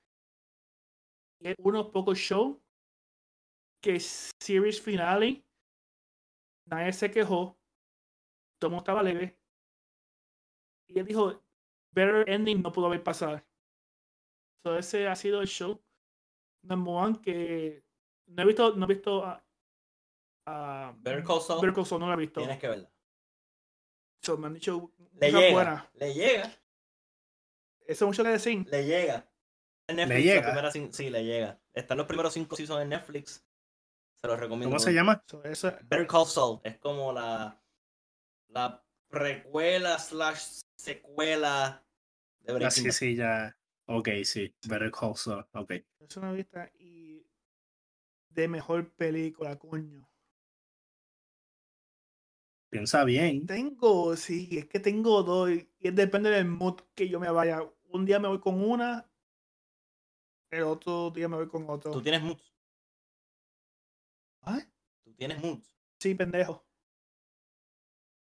Y 1.40 1.54
unos 1.62 1.86
pocos 1.90 2.18
shows 2.18 2.58
que 3.80 4.00
series 4.00 4.82
finale 4.82 5.44
nadie 6.66 6.92
se 6.92 7.10
quejó, 7.10 7.58
todo 8.60 8.76
estaba 8.76 9.02
leve. 9.02 9.38
Y 10.88 10.98
él 10.98 11.06
dijo, 11.06 11.42
better 11.92 12.28
ending 12.28 12.62
no 12.62 12.72
pudo 12.72 12.86
haber 12.86 13.02
pasado. 13.02 13.42
So 14.68 14.76
ese 14.76 15.08
ha 15.08 15.16
sido 15.16 15.40
el 15.40 15.48
show 15.48 15.82
number 16.62 16.92
one 16.92 17.18
que 17.22 17.82
no 18.26 18.42
he 18.42 18.46
visto, 18.46 18.76
no 18.76 18.84
he 18.84 18.88
visto 18.88 19.24
a, 19.24 19.42
a 20.46 20.94
Better 20.98 21.24
Call 21.24 21.40
Saul, 21.40 21.62
Better 21.62 21.74
Call 21.74 21.86
Saul, 21.86 22.00
no 22.02 22.06
lo 22.08 22.12
he 22.12 22.16
visto. 22.16 22.40
tienes 22.40 22.58
que 22.58 22.68
verla. 22.68 22.92
So, 24.22 24.36
me 24.36 24.48
han 24.48 24.52
dicho 24.52 24.92
Le 25.14 25.32
llega, 25.32 25.90
le 25.94 26.12
llega, 26.12 26.52
Eso 27.86 28.04
es 28.04 28.08
mucho 28.08 28.22
que 28.22 28.28
decir. 28.28 28.66
le 28.68 28.84
llega. 28.84 29.26
En 29.86 29.96
Netflix, 29.96 30.22
llega. 30.24 30.40
la 30.42 30.46
primera 30.48 30.70
cin- 30.70 30.92
sí, 30.92 31.08
le 31.08 31.24
llega. 31.24 31.58
Están 31.72 31.96
los 31.96 32.06
primeros 32.06 32.34
cinco 32.34 32.54
seasons 32.54 32.82
en 32.82 32.90
Netflix. 32.90 33.42
Se 34.16 34.26
los 34.26 34.38
recomiendo. 34.38 34.68
¿Cómo 34.68 34.80
se 34.80 34.92
llama? 34.92 35.24
So, 35.26 35.42
eso, 35.44 35.72
Better 35.84 36.06
Call 36.06 36.26
Saul 36.26 36.60
es 36.62 36.76
como 36.76 37.10
la 37.10 37.58
la 38.48 38.84
precuela 39.08 39.98
slash 39.98 40.60
secuela 40.76 41.82
de 42.40 42.52
Breaking 42.52 42.84
sí, 42.84 42.92
sí, 42.92 43.16
ya. 43.16 43.57
Ok, 43.88 44.08
sí. 44.24 44.54
Better 44.68 44.90
Call 44.90 45.16
Saul. 45.16 45.46
Ok. 45.52 45.72
eso 46.00 46.20
no 46.20 46.32
he 46.32 46.36
visto. 46.36 46.58
Y 46.78 47.26
de 48.28 48.48
mejor 48.48 48.90
película, 48.92 49.58
coño. 49.58 50.08
Piensa 52.70 53.04
bien. 53.04 53.46
Tengo, 53.46 54.14
sí, 54.16 54.58
es 54.58 54.66
que 54.66 54.78
tengo 54.78 55.22
dos. 55.22 55.50
Y 55.50 55.90
depende 55.90 56.30
del 56.30 56.44
mood 56.44 56.80
que 56.94 57.08
yo 57.08 57.18
me 57.18 57.30
vaya. 57.30 57.62
Un 57.90 58.04
día 58.04 58.18
me 58.18 58.28
voy 58.28 58.40
con 58.40 58.62
una, 58.62 59.08
el 60.50 60.62
otro 60.62 61.10
día 61.10 61.28
me 61.28 61.36
voy 61.36 61.48
con 61.48 61.68
otro. 61.68 61.90
Tú 61.92 62.02
tienes 62.02 62.22
moods. 62.22 62.54
¿Ah? 64.42 64.60
Tú 65.04 65.12
tienes 65.14 65.42
moods. 65.42 65.76
Sí, 65.98 66.14
pendejo. 66.14 66.64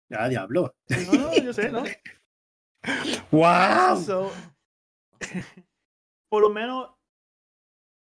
Ya, 0.09 0.29
diablo. 0.29 0.75
No, 1.07 1.13
no, 1.13 1.35
yo 1.37 1.53
sé, 1.53 1.71
¿no? 1.71 1.85
¡Wow! 3.31 4.03
So, 4.05 4.33
por 6.31 6.43
lo 6.43 6.51
menos 6.51 6.95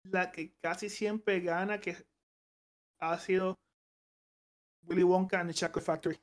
la 0.04 0.32
que 0.32 0.54
casi 0.60 0.88
siempre 0.88 1.40
gana 1.40 1.80
que 1.80 1.96
ha 3.00 3.18
sido 3.18 3.56
Willy 4.86 5.02
Wonka 5.02 5.40
and 5.40 5.50
the 5.50 5.54
Chocolate 5.54 5.84
Factory. 5.84 6.20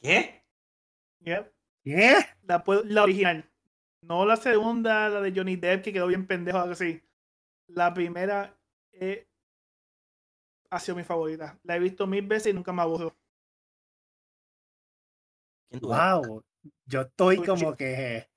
¿Qué? 0.00 0.44
Yep. 1.20 1.54
¿Qué? 1.84 2.16
La, 2.42 3.02
original. 3.02 3.48
No 4.02 4.24
la 4.24 4.36
segunda, 4.36 5.08
la 5.08 5.20
de 5.20 5.32
Johnny 5.34 5.56
Depp, 5.56 5.84
que 5.84 5.92
quedó 5.92 6.06
bien 6.06 6.26
pendejo, 6.26 6.58
algo 6.58 6.72
así. 6.72 7.02
La 7.68 7.92
primera 7.92 8.58
eh, 8.92 9.28
ha 10.70 10.80
sido 10.80 10.96
mi 10.96 11.04
favorita. 11.04 11.58
La 11.64 11.76
he 11.76 11.78
visto 11.78 12.06
mil 12.06 12.26
veces 12.26 12.52
y 12.52 12.54
nunca 12.54 12.72
me 12.72 12.82
aburro. 12.82 13.14
¡Wow! 15.80 16.42
Yo 16.86 17.02
estoy 17.02 17.44
como 17.44 17.74
que. 17.76 18.29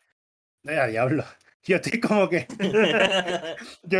Ya, 0.63 0.87
diablo. 0.87 1.23
Yo 1.63 1.77
estoy 1.77 1.99
como 2.01 2.27
que. 2.29 2.45
Yo, 3.83 3.99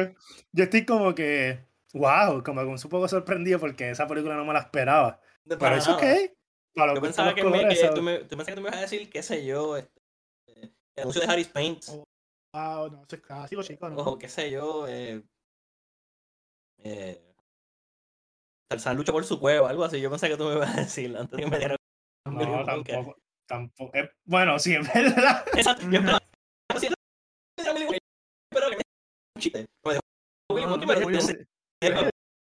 yo 0.52 0.64
estoy 0.66 0.86
como 0.86 1.16
que. 1.16 1.66
¡Wow! 1.94 2.44
Como 2.44 2.60
que 2.62 2.68
un 2.68 2.78
poco 2.90 3.08
sorprendido 3.08 3.58
porque 3.60 3.90
esa 3.92 4.06
película 4.08 4.36
no 4.36 4.44
me 4.44 4.52
la 4.54 4.60
esperaba. 4.60 5.22
De 5.46 5.56
Pero 5.56 5.60
para 5.60 5.78
es 5.78 5.88
nada. 5.88 5.98
ok. 5.98 6.04
Para 6.76 6.88
lo 6.88 6.96
Yo 6.96 7.02
que 7.02 7.08
pensaba 7.08 7.36
que, 7.36 7.44
me, 7.46 7.68
que 7.68 7.90
tú, 7.96 8.02
me, 8.02 8.18
tú 8.20 8.30
pensabas 8.36 8.48
que 8.48 8.56
tú 8.56 8.62
me 8.62 8.68
ibas 8.68 8.78
a 8.80 8.82
decir, 8.82 9.10
qué 9.10 9.22
sé 9.24 9.46
yo, 9.46 9.78
este, 9.78 10.02
eh, 10.48 10.72
el 10.96 11.02
anuncio 11.04 11.22
de 11.22 11.28
Harris 11.32 11.48
Paints, 11.48 11.90
Oh. 11.90 12.04
Wow, 12.56 12.92
no, 12.92 13.04
eso 13.04 13.16
es 13.16 13.22
clásico, 13.22 13.64
chicos. 13.64 13.92
¿no? 13.92 13.98
o 14.00 14.18
qué 14.20 14.28
sé 14.28 14.52
yo, 14.52 14.86
eh, 14.88 15.24
eh, 16.84 17.34
Tarzán 18.70 18.98
lucha 18.98 19.12
por 19.12 19.24
su 19.26 19.40
cueva, 19.40 19.70
algo 19.70 19.84
así. 19.84 20.02
Yo 20.02 20.10
pensé 20.10 20.28
que 20.30 20.38
tú 20.38 20.46
me 20.46 20.56
ibas 20.56 20.76
a 20.76 20.82
decir 20.82 21.16
antes 21.16 21.38
de 21.38 21.44
que 21.46 21.50
me 21.50 21.58
dieran 21.60 21.78
No, 22.26 22.66
tampoco. 22.66 23.16
tampoco. 23.48 23.96
eh, 23.96 24.10
bueno, 24.26 24.58
sí, 24.60 24.76
es 24.76 24.94
verdad. 24.94 25.46
Exacto, 25.56 25.84
yo 25.90 26.00
esperaba- 26.00 26.20
Que 28.54 28.82
un 29.36 29.42
chiste. 29.42 29.66
Me 29.84 29.94
dejó 29.94 30.02
No, 32.00 32.10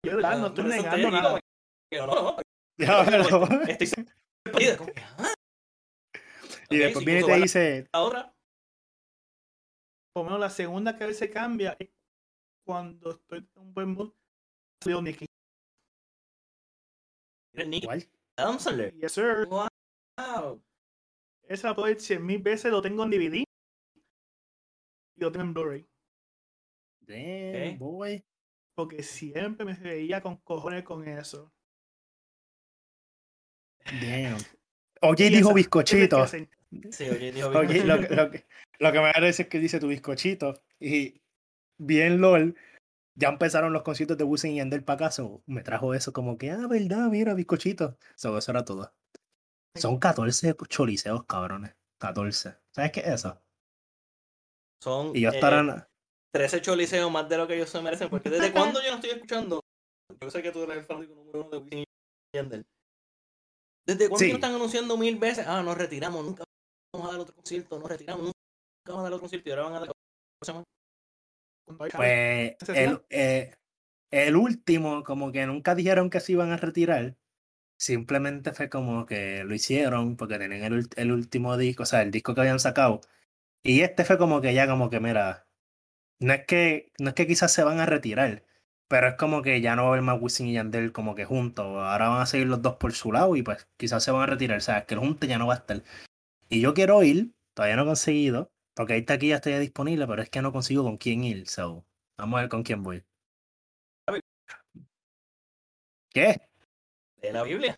yo 0.03 0.47
estoy 0.47 0.63
negando 0.65 1.11
nada. 1.11 1.39
Estoy 3.67 4.05
ah. 5.17 5.33
Y 6.69 6.77
después 6.77 7.05
viene 7.05 7.21
y 7.21 7.23
te 7.23 7.35
dice. 7.35 7.87
la 7.93 8.01
otra, 8.01 8.33
Por 10.13 10.23
lo 10.23 10.25
menos 10.25 10.39
la 10.39 10.49
segunda 10.49 10.97
que 10.97 11.03
a 11.03 11.07
veces 11.07 11.29
cambia 11.31 11.75
es 11.79 11.89
cuando 12.65 13.11
estoy 13.11 13.39
en 13.39 13.49
un 13.55 13.73
buen 13.73 13.89
mood. 13.89 14.13
Salió 14.83 15.01
Nicky. 15.01 15.25
mira, 17.53 17.67
Nick 17.67 17.85
¿Cuál? 17.85 18.03
Adam 18.37 18.59
Sandler. 18.59 18.93
Yes, 18.95 19.13
sir. 19.13 19.47
Wow. 19.47 20.61
Esa 21.47 21.69
la 21.69 21.75
puedo 21.75 21.97
100 21.97 22.25
mil 22.25 22.41
veces. 22.41 22.71
Lo 22.71 22.81
tengo 22.81 23.03
en 23.03 23.11
DVD. 23.11 23.43
Y 25.15 25.21
lo 25.21 25.31
tengo 25.31 25.45
en 25.45 25.53
Blu-ray. 25.53 25.87
Damn, 27.01 27.77
boy. 27.77 28.23
Porque 28.75 29.03
siempre 29.03 29.65
me 29.65 29.73
reía 29.75 30.21
con 30.21 30.37
cojones 30.37 30.83
con 30.83 31.07
eso. 31.07 31.53
Damn. 34.01 34.37
Oye, 35.01 35.29
dijo 35.29 35.49
es 35.49 35.55
bizcochito. 35.55 36.25
que. 36.25 36.49
Sí, 36.91 37.09
oye, 37.09 37.31
dijo 37.31 37.49
Ok, 37.49 37.67
bien. 37.67 37.87
lo, 37.87 37.99
que- 37.99 38.15
lo, 38.15 38.29
lo 38.79 38.91
que 38.91 38.99
me 39.01 39.11
parece 39.13 39.43
es 39.43 39.47
que 39.49 39.59
dice 39.59 39.79
tu 39.79 39.87
bizcochito. 39.87 40.61
Y 40.79 41.21
bien 41.77 42.19
LOL. 42.19 42.55
Ya 43.17 43.29
empezaron 43.29 43.71
los 43.71 43.83
conciertos 43.83 44.17
de 44.17 44.25
Wisin 44.25 44.51
y 44.51 44.55
Yandel 44.57 44.83
para 44.83 45.05
acá. 45.05 45.11
so, 45.11 45.41
me 45.45 45.61
trajo 45.63 45.93
eso 45.93 46.11
como 46.11 46.37
que, 46.37 46.51
ah, 46.51 46.67
verdad, 46.67 47.07
mira, 47.09 47.33
bizcochito. 47.33 47.97
So, 48.15 48.37
eso 48.37 48.51
era 48.51 48.65
todo. 48.65 48.93
Son 49.75 49.99
14 49.99 50.53
choliseos, 50.67 51.25
cabrones. 51.25 51.75
14. 51.99 52.55
¿Sabes 52.71 52.91
qué 52.91 52.99
es 53.01 53.07
eso? 53.07 53.41
Son 54.85 55.15
Y 55.15 55.25
eh, 55.25 55.29
estarán. 55.29 55.83
13 56.31 56.61
choliseos 56.61 57.11
más 57.11 57.27
de 57.27 57.37
lo 57.37 57.47
que 57.47 57.55
ellos 57.55 57.71
se 57.71 57.81
merecen. 57.81 58.07
Porque 58.07 58.29
desde 58.29 58.51
cuándo 58.51 58.83
yo 58.83 58.89
no 58.89 58.95
estoy 58.97 59.09
escuchando. 59.09 59.59
Yo 60.21 60.29
sé 60.29 60.43
que 60.43 60.51
tú 60.51 60.61
eres 60.61 60.77
el 60.77 60.83
fanático 60.83 61.15
número 61.15 61.41
uno 61.41 61.49
de 61.49 61.57
Wisin 61.57 61.79
y 61.79 61.85
Yandel. 62.37 62.65
¿Desde 63.87 64.09
cuándo 64.09 64.19
Sí. 64.19 64.25
ellos 64.25 64.35
están 64.35 64.53
anunciando 64.53 64.95
mil 64.95 65.17
veces? 65.17 65.47
Ah, 65.47 65.63
nos 65.63 65.75
retiramos, 65.75 66.23
nunca 66.23 66.43
vamos 66.93 67.09
a 67.09 67.11
dar 67.13 67.21
otro 67.21 67.35
concierto, 67.35 67.79
nos 67.79 67.89
retiramos, 67.89 68.25
nunca 68.25 68.37
vamos 68.85 68.99
a 68.99 69.03
dar 69.03 69.13
otro 69.13 69.21
concierto 69.21 69.49
y 69.49 69.51
ahora 69.53 69.63
van 69.63 69.73
a 69.73 69.79
dar. 69.79 69.91
Cuando 71.65 71.85
Pues 71.97 72.55
¿Ese 72.61 72.83
el, 72.83 73.01
eh, 73.09 73.55
el 74.11 74.35
último, 74.35 75.03
como 75.03 75.31
que 75.31 75.47
nunca 75.47 75.73
dijeron 75.73 76.11
que 76.11 76.19
se 76.19 76.33
iban 76.33 76.51
a 76.51 76.57
retirar. 76.57 77.15
Simplemente 77.79 78.53
fue 78.53 78.69
como 78.69 79.07
que 79.07 79.43
lo 79.45 79.55
hicieron 79.55 80.15
porque 80.15 80.37
tenían 80.37 80.73
el, 80.73 80.87
el 80.95 81.11
último 81.11 81.57
disco, 81.57 81.83
o 81.83 81.85
sea, 81.87 82.03
el 82.03 82.11
disco 82.11 82.35
que 82.35 82.41
habían 82.41 82.59
sacado. 82.59 83.01
Y 83.65 83.81
este 83.81 84.05
fue 84.05 84.19
como 84.19 84.41
que 84.41 84.53
ya 84.53 84.67
como 84.67 84.91
que, 84.91 84.99
mira, 84.99 85.47
no 86.19 86.33
es 86.33 86.45
que, 86.45 86.91
no 86.99 87.09
es 87.09 87.15
que 87.15 87.25
quizás 87.25 87.51
se 87.51 87.63
van 87.63 87.79
a 87.79 87.87
retirar, 87.87 88.43
pero 88.87 89.07
es 89.07 89.15
como 89.15 89.41
que 89.41 89.59
ya 89.59 89.75
no 89.75 89.83
va 89.83 89.87
a 89.87 89.91
haber 89.93 90.03
más 90.03 90.21
Wisin 90.21 90.45
y 90.45 90.53
Yandel 90.53 90.91
como 90.91 91.15
que 91.15 91.25
juntos. 91.25 91.65
Ahora 91.65 92.09
van 92.09 92.21
a 92.21 92.27
seguir 92.27 92.45
los 92.45 92.61
dos 92.61 92.75
por 92.75 92.93
su 92.93 93.11
lado 93.11 93.35
y 93.35 93.41
pues 93.41 93.67
quizás 93.77 94.03
se 94.03 94.11
van 94.11 94.21
a 94.21 94.27
retirar. 94.27 94.59
O 94.59 94.61
sea, 94.61 94.77
es 94.79 94.85
que 94.85 94.93
el 94.93 94.99
junte 94.99 95.25
ya 95.25 95.39
no 95.39 95.47
va 95.47 95.55
a 95.55 95.57
estar. 95.57 95.81
Y 96.47 96.61
yo 96.61 96.75
quiero 96.75 97.01
ir, 97.01 97.33
todavía 97.55 97.75
no 97.77 97.83
he 97.83 97.85
conseguido, 97.85 98.51
porque 98.75 98.93
ahí 98.93 98.99
está 98.99 99.15
aquí 99.15 99.29
ya 99.29 99.37
estoy 99.37 99.53
disponible, 99.57 100.05
pero 100.05 100.21
es 100.21 100.29
que 100.29 100.43
no 100.43 100.53
consigo 100.53 100.83
con 100.83 100.97
quién 100.97 101.23
ir. 101.23 101.47
So, 101.47 101.83
vamos 102.19 102.37
a 102.37 102.41
ver 102.41 102.49
con 102.49 102.61
quién 102.61 102.83
voy. 102.83 103.03
¿Qué? 106.13 106.39
De 107.19 107.33
la 107.33 107.41
Biblia. 107.41 107.75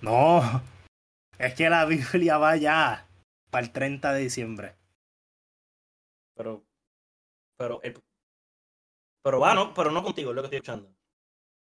No, 0.00 0.40
es 1.38 1.54
que 1.54 1.68
la 1.68 1.84
Biblia 1.84 2.38
va 2.38 2.56
ya 2.56 3.06
para 3.52 3.64
el 3.66 3.72
30 3.72 4.12
de 4.12 4.20
diciembre. 4.22 4.74
Pero. 6.34 6.64
Pero. 7.58 7.80
el- 7.82 8.02
pero 9.22 9.38
va, 9.40 9.54
no, 9.54 9.72
pero 9.74 9.90
no 9.90 10.02
contigo, 10.02 10.30
es 10.30 10.36
lo 10.36 10.42
que 10.42 10.46
estoy 10.46 10.56
escuchando. 10.58 10.92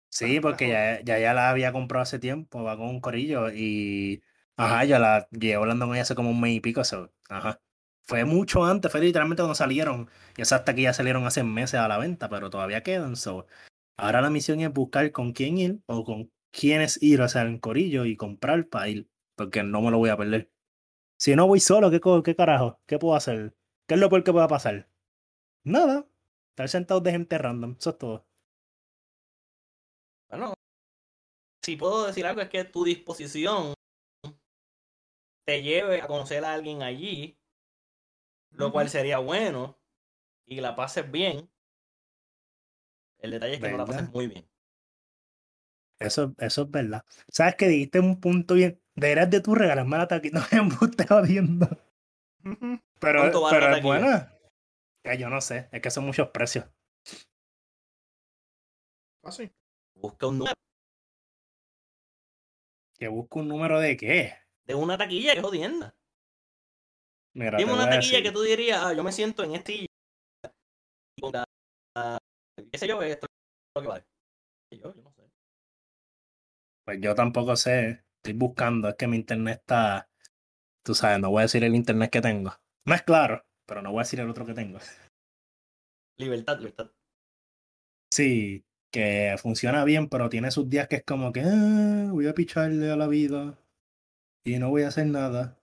Sí, 0.09 0.39
porque 0.39 0.69
ya, 0.69 1.01
ya, 1.03 1.17
ya 1.19 1.34
la 1.34 1.49
había 1.49 1.71
comprado 1.74 2.03
hace 2.03 2.19
tiempo, 2.19 2.63
va 2.63 2.78
con 2.78 2.88
un 2.88 3.01
corillo 3.01 3.49
y... 3.51 4.21
Ajá, 4.55 4.86
yo 4.86 4.99
la 4.99 5.28
llevo 5.32 5.63
hablando 5.63 5.88
con 5.88 5.95
ella 5.95 6.03
hace 6.03 6.13
como 6.13 6.30
un 6.30 6.39
mes 6.39 6.55
y 6.55 6.59
pico, 6.59 6.84
so, 6.84 7.11
ajá. 7.30 7.59
Fue 8.05 8.24
mucho 8.26 8.63
antes, 8.65 8.91
fue 8.91 9.01
literalmente 9.01 9.41
cuando 9.41 9.55
salieron. 9.55 10.09
Y 10.38 10.41
esas 10.43 10.59
hasta 10.59 10.76
que 10.76 10.84
ya 10.84 10.93
salieron 10.93 11.26
hace 11.26 11.43
meses 11.43 11.80
a 11.80 11.88
la 11.88 11.97
venta, 11.97 12.30
pero 12.30 12.49
todavía 12.51 12.84
quedan, 12.84 13.15
so. 13.15 13.47
Ahora 13.97 14.21
la 14.21 14.30
misión 14.30 14.59
es 14.61 14.71
buscar 14.71 15.11
con 15.11 15.34
quién 15.34 15.57
ir 15.57 15.80
o 15.88 16.03
con 16.03 16.32
quiénes 16.51 17.01
ir, 17.01 17.21
o 17.21 17.28
sea, 17.30 17.43
en 17.43 17.57
corillo 17.59 18.05
y 18.05 18.15
comprar 18.15 18.67
para 18.67 18.89
ir, 18.89 19.09
porque 19.36 19.63
no 19.63 19.82
me 19.82 19.89
lo 19.91 19.97
voy 19.97 20.09
a 20.11 20.17
perder. 20.17 20.51
Si 21.24 21.38
no 21.38 21.47
voy 21.47 21.61
solo, 21.61 21.89
¿qué, 21.89 22.01
qué 22.21 22.36
carajo? 22.36 22.82
¿Qué 22.86 22.99
puedo 22.99 23.15
hacer? 23.15 23.55
¿Qué 23.88 23.93
es 23.93 23.99
lo 24.01 24.09
peor 24.09 24.26
que 24.26 24.34
pueda 24.34 24.49
pasar? 24.49 24.89
Nada. 25.63 26.05
Estar 26.49 26.67
sentado 26.67 26.99
de 26.99 27.11
gente 27.11 27.38
random, 27.38 27.78
eso 27.80 27.91
es 27.91 27.97
todo. 27.97 28.28
Bueno, 30.30 30.53
si 31.61 31.78
puedo 31.78 32.07
decir 32.07 32.26
algo 32.26 32.41
es 32.41 32.49
que 32.49 32.65
tu 32.65 32.84
disposición 32.84 33.74
te 35.45 35.63
lleve 35.63 36.01
a 36.01 36.07
conocer 36.07 36.43
a 36.43 36.51
alguien 36.51 36.82
allí 36.82 37.39
lo 38.51 38.74
cual 38.74 38.89
sería 38.89 39.19
bueno 39.19 39.80
y 40.45 40.59
la 40.59 40.76
pases 40.76 41.09
bien. 41.09 41.49
El 43.19 43.32
detalle 43.32 43.53
es 43.53 43.61
que 43.61 43.71
no 43.71 43.78
la 43.78 43.86
pases 43.86 44.11
muy 44.11 44.28
bien. 44.28 44.45
Eso, 45.99 46.36
eso 46.38 46.63
es 46.63 46.69
verdad. 46.69 47.05
¿Sabes 47.30 47.55
que 47.55 47.69
dijiste 47.69 48.01
un 48.01 48.19
punto 48.19 48.55
bien? 48.55 48.83
Deberías 48.96 49.30
de 49.30 49.41
tú 49.41 49.56
regalarme 49.56 49.98
la 49.98 50.08
taquilla. 50.08 50.39
No 50.39 50.48
me 50.52 50.58
embuste 50.74 51.08
jodiendo. 51.08 51.68
Pero, 53.00 53.20
¿Cuánto 53.22 53.41
vale 53.41 53.58
pero 53.58 53.70
la 53.70 53.78
es 53.78 53.84
taquilla? 53.84 54.00
buena. 54.00 54.38
Ya, 55.06 55.14
yo 55.16 55.30
no 55.30 55.41
sé. 55.41 55.68
Es 55.72 55.82
que 55.82 55.91
son 55.91 56.06
muchos 56.06 56.30
precios. 56.30 56.66
Así. 59.24 59.52
Busca 59.96 60.28
un 60.28 60.39
número 60.39 60.54
Que 62.98 63.08
busco 63.08 63.39
un 63.39 63.48
número 63.50 63.80
de 63.80 63.98
qué. 63.98 64.34
de 64.66 64.76
una 64.76 64.98
taquilla 64.98 65.34
que 65.34 65.39
es 65.39 65.44
jodienda. 65.46 65.96
Mira, 67.36 67.58
Dime 67.58 67.74
una 67.74 67.86
taquilla 67.89 68.18
decir. 68.20 68.24
que 68.24 68.32
tú 68.32 68.41
dirías, 68.44 68.82
ah, 68.84 68.94
yo 68.94 69.04
me 69.04 69.12
siento 69.12 69.44
en 69.44 69.56
este 69.56 69.74
y 69.74 69.86
con 71.20 71.32
la- 71.34 71.46
la- 71.96 72.18
qué 72.72 72.78
sé 72.78 72.88
yo, 72.88 73.02
esto 73.02 73.26
es 73.26 73.32
lo 73.76 73.82
que 73.82 73.88
vale. 73.88 74.06
Yo 74.72 74.94
no 74.94 75.12
sé. 75.12 75.30
Pues 76.86 77.00
yo 77.02 77.16
tampoco 77.16 77.56
sé. 77.56 78.04
Estoy 78.24 78.39
buscando. 78.39 78.88
Es 78.88 78.95
que 78.95 79.05
mi 79.07 79.17
internet 79.17 79.59
está. 79.59 80.07
Tú 80.82 80.95
sabes, 80.95 81.19
no 81.19 81.30
voy 81.30 81.39
a 81.39 81.43
decir 81.43 81.63
el 81.65 81.76
internet 81.76 82.09
que 82.09 82.21
tengo. 82.21 82.53
No 82.86 82.95
es 82.95 83.01
claro, 83.03 83.45
pero 83.65 83.82
no 83.82 83.91
voy 83.91 83.99
a 83.99 84.03
decir 84.03 84.21
el 84.21 84.30
otro 84.30 84.45
que 84.45 84.53
tengo. 84.53 84.80
Libertad, 86.17 86.57
libertad. 86.59 86.89
Sí, 88.13 88.63
que 88.91 89.36
funciona 89.41 89.84
bien, 89.84 90.07
pero 90.07 90.30
tiene 90.30 90.51
sus 90.51 90.69
días 90.69 90.88
que 90.88 90.97
es 90.97 91.03
como 91.03 91.34
que 91.34 91.41
"Ah, 91.41 92.09
voy 92.11 92.28
a 92.28 92.34
picharle 92.34 92.91
a 92.91 92.95
la 92.95 93.07
vida 93.07 93.57
y 94.45 94.57
no 94.57 94.69
voy 94.69 94.84
a 94.84 94.88
hacer 94.89 95.07
nada. 95.07 95.57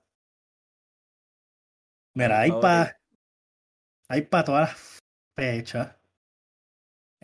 Mira, 2.14 2.40
hay 2.40 2.50
para 2.50 3.00
hay 4.08 4.22
para 4.22 4.44
todas 4.44 4.68
las 4.70 5.00
fechas. 5.38 5.96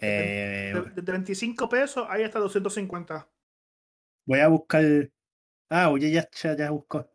Eh, 0.01 0.73
De- 0.75 0.91
Desde 0.95 1.13
25 1.13 1.69
pesos 1.69 2.07
hay 2.09 2.23
hasta 2.23 2.39
250. 2.39 3.29
voy 4.27 4.41
a 4.41 4.49
buscar. 4.49 5.11
Ah, 5.69 5.91
oye, 5.91 6.11
ya, 6.13 6.29
ya, 6.31 6.57
ya 6.57 6.71
buscó. 6.71 7.09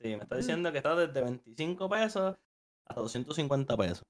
Sí, 0.00 0.08
me 0.16 0.22
está 0.22 0.36
diciendo 0.36 0.70
que 0.70 0.78
está 0.78 0.94
desde 0.94 1.20
25 1.20 1.88
pesos 1.88 2.36
hasta 2.86 3.00
250 3.00 3.76
pesos. 3.76 4.02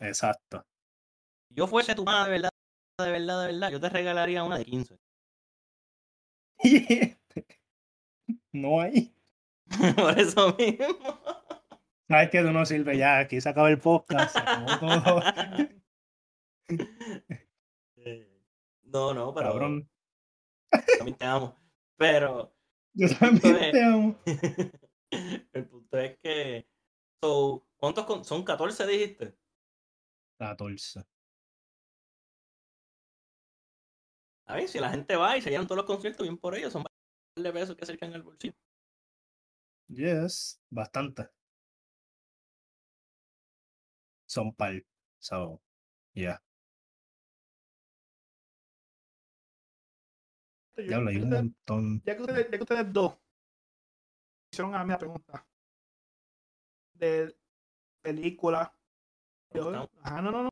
Exacto. 0.00 0.66
Si 1.48 1.54
yo 1.54 1.66
fuese 1.66 1.94
tu 1.94 2.04
madre 2.04 2.24
de 2.24 2.38
verdad, 2.38 2.50
de 2.98 3.12
verdad, 3.12 3.40
de 3.40 3.52
verdad, 3.52 3.70
yo 3.70 3.80
te 3.80 3.88
regalaría 3.88 4.42
una 4.42 4.58
de 4.58 4.64
15. 4.64 4.98
no 8.52 8.80
hay. 8.80 9.14
Por 9.96 10.18
eso 10.18 10.54
mismo. 10.58 10.86
Sabes 12.08 12.30
que 12.30 12.42
tú 12.42 12.50
no 12.50 12.66
sirve 12.66 12.98
ya. 12.98 13.20
Aquí 13.20 13.40
se 13.40 13.48
acaba 13.48 13.70
el 13.70 13.78
podcast. 13.78 14.36
Todo. 14.80 15.22
No, 18.84 19.12
no, 19.12 19.34
pero 19.34 19.50
Cabrón. 19.50 19.90
también 20.98 21.16
te 21.18 21.24
amo. 21.24 21.56
Pero 21.96 22.54
Yo 22.94 23.08
también 23.18 23.56
es- 23.56 23.72
te 23.72 23.82
amo. 23.82 24.16
el 25.52 25.68
punto 25.68 25.98
es 25.98 26.18
que. 26.22 26.66
So, 27.22 27.66
¿Cuántos 27.76 28.04
con- 28.06 28.24
son 28.24 28.44
14 28.44 28.86
dijiste? 28.86 29.36
14. 30.38 31.04
A 34.46 34.56
ver, 34.56 34.68
si 34.68 34.78
la 34.78 34.90
gente 34.90 35.16
va 35.16 35.36
y 35.36 35.40
se 35.42 35.50
llenan 35.50 35.66
todos 35.66 35.78
los 35.78 35.86
conciertos, 35.86 36.26
bien 36.26 36.36
por 36.38 36.54
ellos, 36.54 36.72
son 36.72 36.84
de 37.36 37.52
pesos 37.52 37.76
que 37.76 37.86
se 37.86 37.94
echan 37.94 38.10
en 38.10 38.16
el 38.16 38.22
bolsillo. 38.22 38.54
Yes, 39.88 40.60
bastante. 40.70 41.28
Son 44.26 44.52
par. 44.54 44.82
So, 45.18 45.60
yeah. 46.14 46.42
Diablo, 50.76 51.10
hay 51.10 51.16
ya, 51.18 51.22
un 51.22 51.28
que 51.30 51.34
ustedes, 51.36 51.42
montón. 51.44 52.02
ya 52.04 52.16
que 52.16 52.22
ustedes- 52.22 52.50
ya 52.50 52.56
que 52.58 52.62
ustedes 52.62 52.92
dos 52.92 53.16
hicieron 54.52 54.74
a 54.74 54.84
mí 54.84 54.90
la 54.90 54.98
pregunta 54.98 55.46
de 56.94 57.36
película. 58.02 58.72
yo- 59.52 59.70
No. 59.70 59.88
Ajá, 60.02 60.20
no, 60.20 60.30
no, 60.32 60.42
no. 60.44 60.48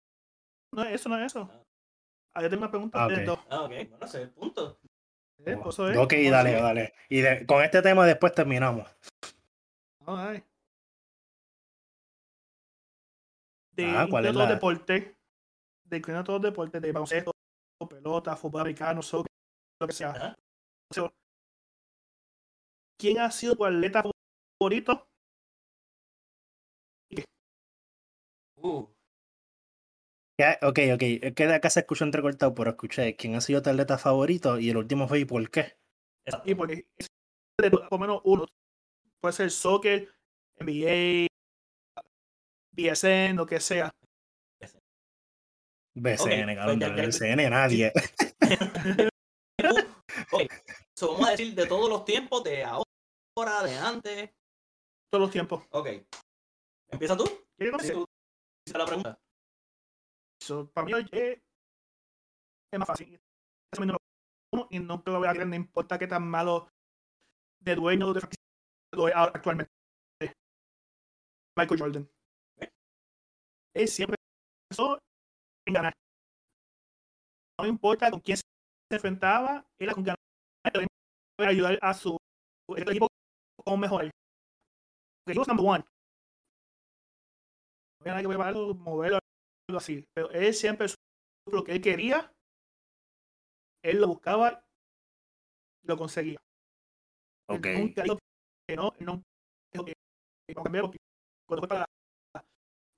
No 0.75 0.85
es 0.85 0.95
eso, 0.95 1.09
no 1.09 1.19
es 1.19 1.27
eso. 1.27 1.51
Ah, 2.35 2.41
yo 2.43 2.49
tengo 2.49 2.63
una 2.63 2.71
pregunta 2.71 3.05
Ah, 3.05 3.09
de 3.09 3.15
ok. 3.17 3.21
dos. 3.27 3.39
Ah, 3.51 3.63
ok, 3.63 3.69
bueno, 3.91 4.07
ese 4.07 4.19
es 4.19 4.23
el 4.25 4.31
punto. 4.31 4.81
Eh, 5.45 5.57
pues 5.61 5.79
es, 5.79 5.97
Ok, 5.99 6.13
dale, 6.31 6.53
dale. 6.53 6.95
Y 7.09 7.21
de- 7.21 7.45
con 7.47 7.63
este 7.65 7.83
tema 7.83 8.07
después 8.07 8.33
terminamos. 8.33 8.89
Ver. 10.07 10.45
De 13.73 13.85
Ah, 13.87 14.07
¿cuál 14.09 14.25
incluyendo 14.25 14.29
es 14.29 14.33
todos 14.33 14.35
los 14.37 14.49
la- 14.49 14.55
deportes, 14.55 15.17
de 15.85 16.01
todos 16.01 16.29
los 16.29 16.43
deportes, 16.43 16.83
de 16.83 16.93
baloncesto, 16.93 17.33
pelota, 17.89 18.37
fútbol 18.37 18.61
americano, 18.61 19.03
soccer, 19.03 19.32
lo 19.83 19.87
que 19.89 19.93
sea. 19.95 20.37
¿Quién 22.99 23.19
ha 23.19 23.31
sido 23.31 23.57
tu 23.57 23.65
atleta 23.67 24.03
favorito? 24.59 25.09
Uh, 28.57 28.87
Ya, 30.39 30.59
Ok, 30.63 30.79
ok. 30.95 31.03
Es 31.23 31.35
que 31.35 31.45
acá 31.45 31.69
se 31.69 31.81
escuchó 31.81 32.05
entrecortado, 32.05 32.55
pero 32.55 32.71
escuché 32.71 33.17
quién 33.17 33.35
ha 33.35 33.41
sido 33.41 33.61
tu 33.61 33.71
atleta 33.71 33.99
favorito 33.99 34.59
y 34.59 34.71
el 34.71 34.77
último 34.77 35.09
fue 35.09 35.21
y 35.21 35.25
por 35.25 35.51
qué. 35.51 35.77
exacto. 36.25 36.49
Y 36.51 36.55
porque 36.55 36.87
es 36.99 37.07
de 37.61 37.71
por 37.71 37.91
lo 37.91 37.99
menos 37.99 38.21
uno. 38.25 38.47
Puede 39.21 39.33
ser 39.35 39.51
soccer, 39.51 40.09
NBA, 40.59 41.27
BSN, 42.73 43.35
lo 43.35 43.47
que 43.47 43.61
sea. 43.61 43.91
BCN, 45.95 46.53
Ok, 46.53 46.57
cabrón. 46.57 46.79
pues 46.79 46.79
ya- 46.81 46.95
de 46.97 47.03
ya- 47.03 47.07
BCN 47.07 47.51
nadie. 47.51 47.93
Ok, 50.33 50.43
so 50.97 51.13
vamos 51.13 51.29
a 51.29 51.31
decir 51.33 51.55
de 51.55 51.67
todos 51.67 51.89
los 51.89 52.05
tiempos, 52.05 52.45
de 52.45 52.65
ahora, 52.65 53.63
de 53.65 53.77
antes. 53.77 54.31
Todos 55.11 55.23
los 55.23 55.31
tiempos. 55.31 55.65
Ok. 55.71 55.89
¿Empieza 56.91 57.17
tú? 57.17 57.25
¿Quieres 57.57 57.93
tú 57.93 58.07
hiciste 58.67 58.79
la 58.79 58.87
pregunta. 58.87 59.19
So, 60.41 60.71
para 60.73 60.87
mí 60.87 60.93
es, 61.13 61.41
es 62.73 62.79
más 62.79 62.89
fácil. 62.89 63.21
Y 64.71 64.79
no 64.79 65.03
lo 65.05 65.19
voy 65.19 65.29
a 65.29 65.33
creer, 65.33 65.47
no 65.47 65.57
importa 65.57 65.99
qué 65.99 66.07
tan 66.07 66.29
malo 66.29 66.71
de 67.61 67.75
dueño 67.75 68.13
de 68.13 68.21
franquicia 68.21 69.23
actualmente. 69.35 69.73
Michael 71.57 71.81
Jordan. 71.81 72.11
Él 73.75 73.89
siempre 73.89 74.17
pensó 74.69 74.99
en 75.67 75.75
ganar. 75.75 75.93
No 77.59 77.67
importa 77.67 78.11
con 78.11 78.21
quién 78.21 78.37
se 78.37 78.43
enfrentaba, 78.97 79.65
era 79.79 79.95
con 79.95 80.05
ganar. 80.05 80.19
Ayudar 81.39 81.79
a 81.83 81.95
su 81.95 82.17
equipo 82.77 83.09
como 83.65 83.77
mejor. 83.77 84.11
Porque 85.25 85.39
was 85.39 85.49
number 85.49 85.65
one. 85.65 85.85
No 88.05 88.17
que 88.17 88.29
prepararlo, 88.29 88.75
moverlo, 88.75 89.19
algo 89.69 89.79
así. 89.79 90.05
Pero 90.15 90.31
él 90.31 90.53
siempre 90.55 90.89
supo 90.89 91.01
lo 91.53 91.65
que 91.65 91.73
él 91.73 91.81
quería. 91.81 92.33
Él 93.85 94.01
lo 94.01 94.09
buscaba 94.09 94.65
y 95.83 95.89
lo 95.89 95.97
conseguía. 95.97 96.39
Él 97.49 97.57
Ok. 97.59 97.67
nunca 97.79 98.03
dijo 98.03 98.19
que 98.69 98.77
no, 98.77 98.93
él 98.99 99.07
nunca 99.07 99.23
dijo 99.73 99.85
que, 99.85 99.93
que 100.47 100.55
no 100.55 100.63
cambiara, 100.63 100.87
porque 100.87 100.99
cuando 101.47 101.61
fue 101.63 101.69
para 101.69 101.87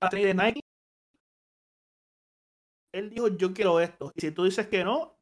la 0.01 0.09
tenis 0.09 0.25
de 0.25 0.33
Nike, 0.33 0.61
él 2.93 3.09
dijo 3.09 3.27
yo 3.29 3.53
quiero 3.53 3.79
esto. 3.79 4.11
Y 4.15 4.21
si 4.21 4.31
tú 4.31 4.43
dices 4.43 4.67
que 4.67 4.83
no, 4.83 5.14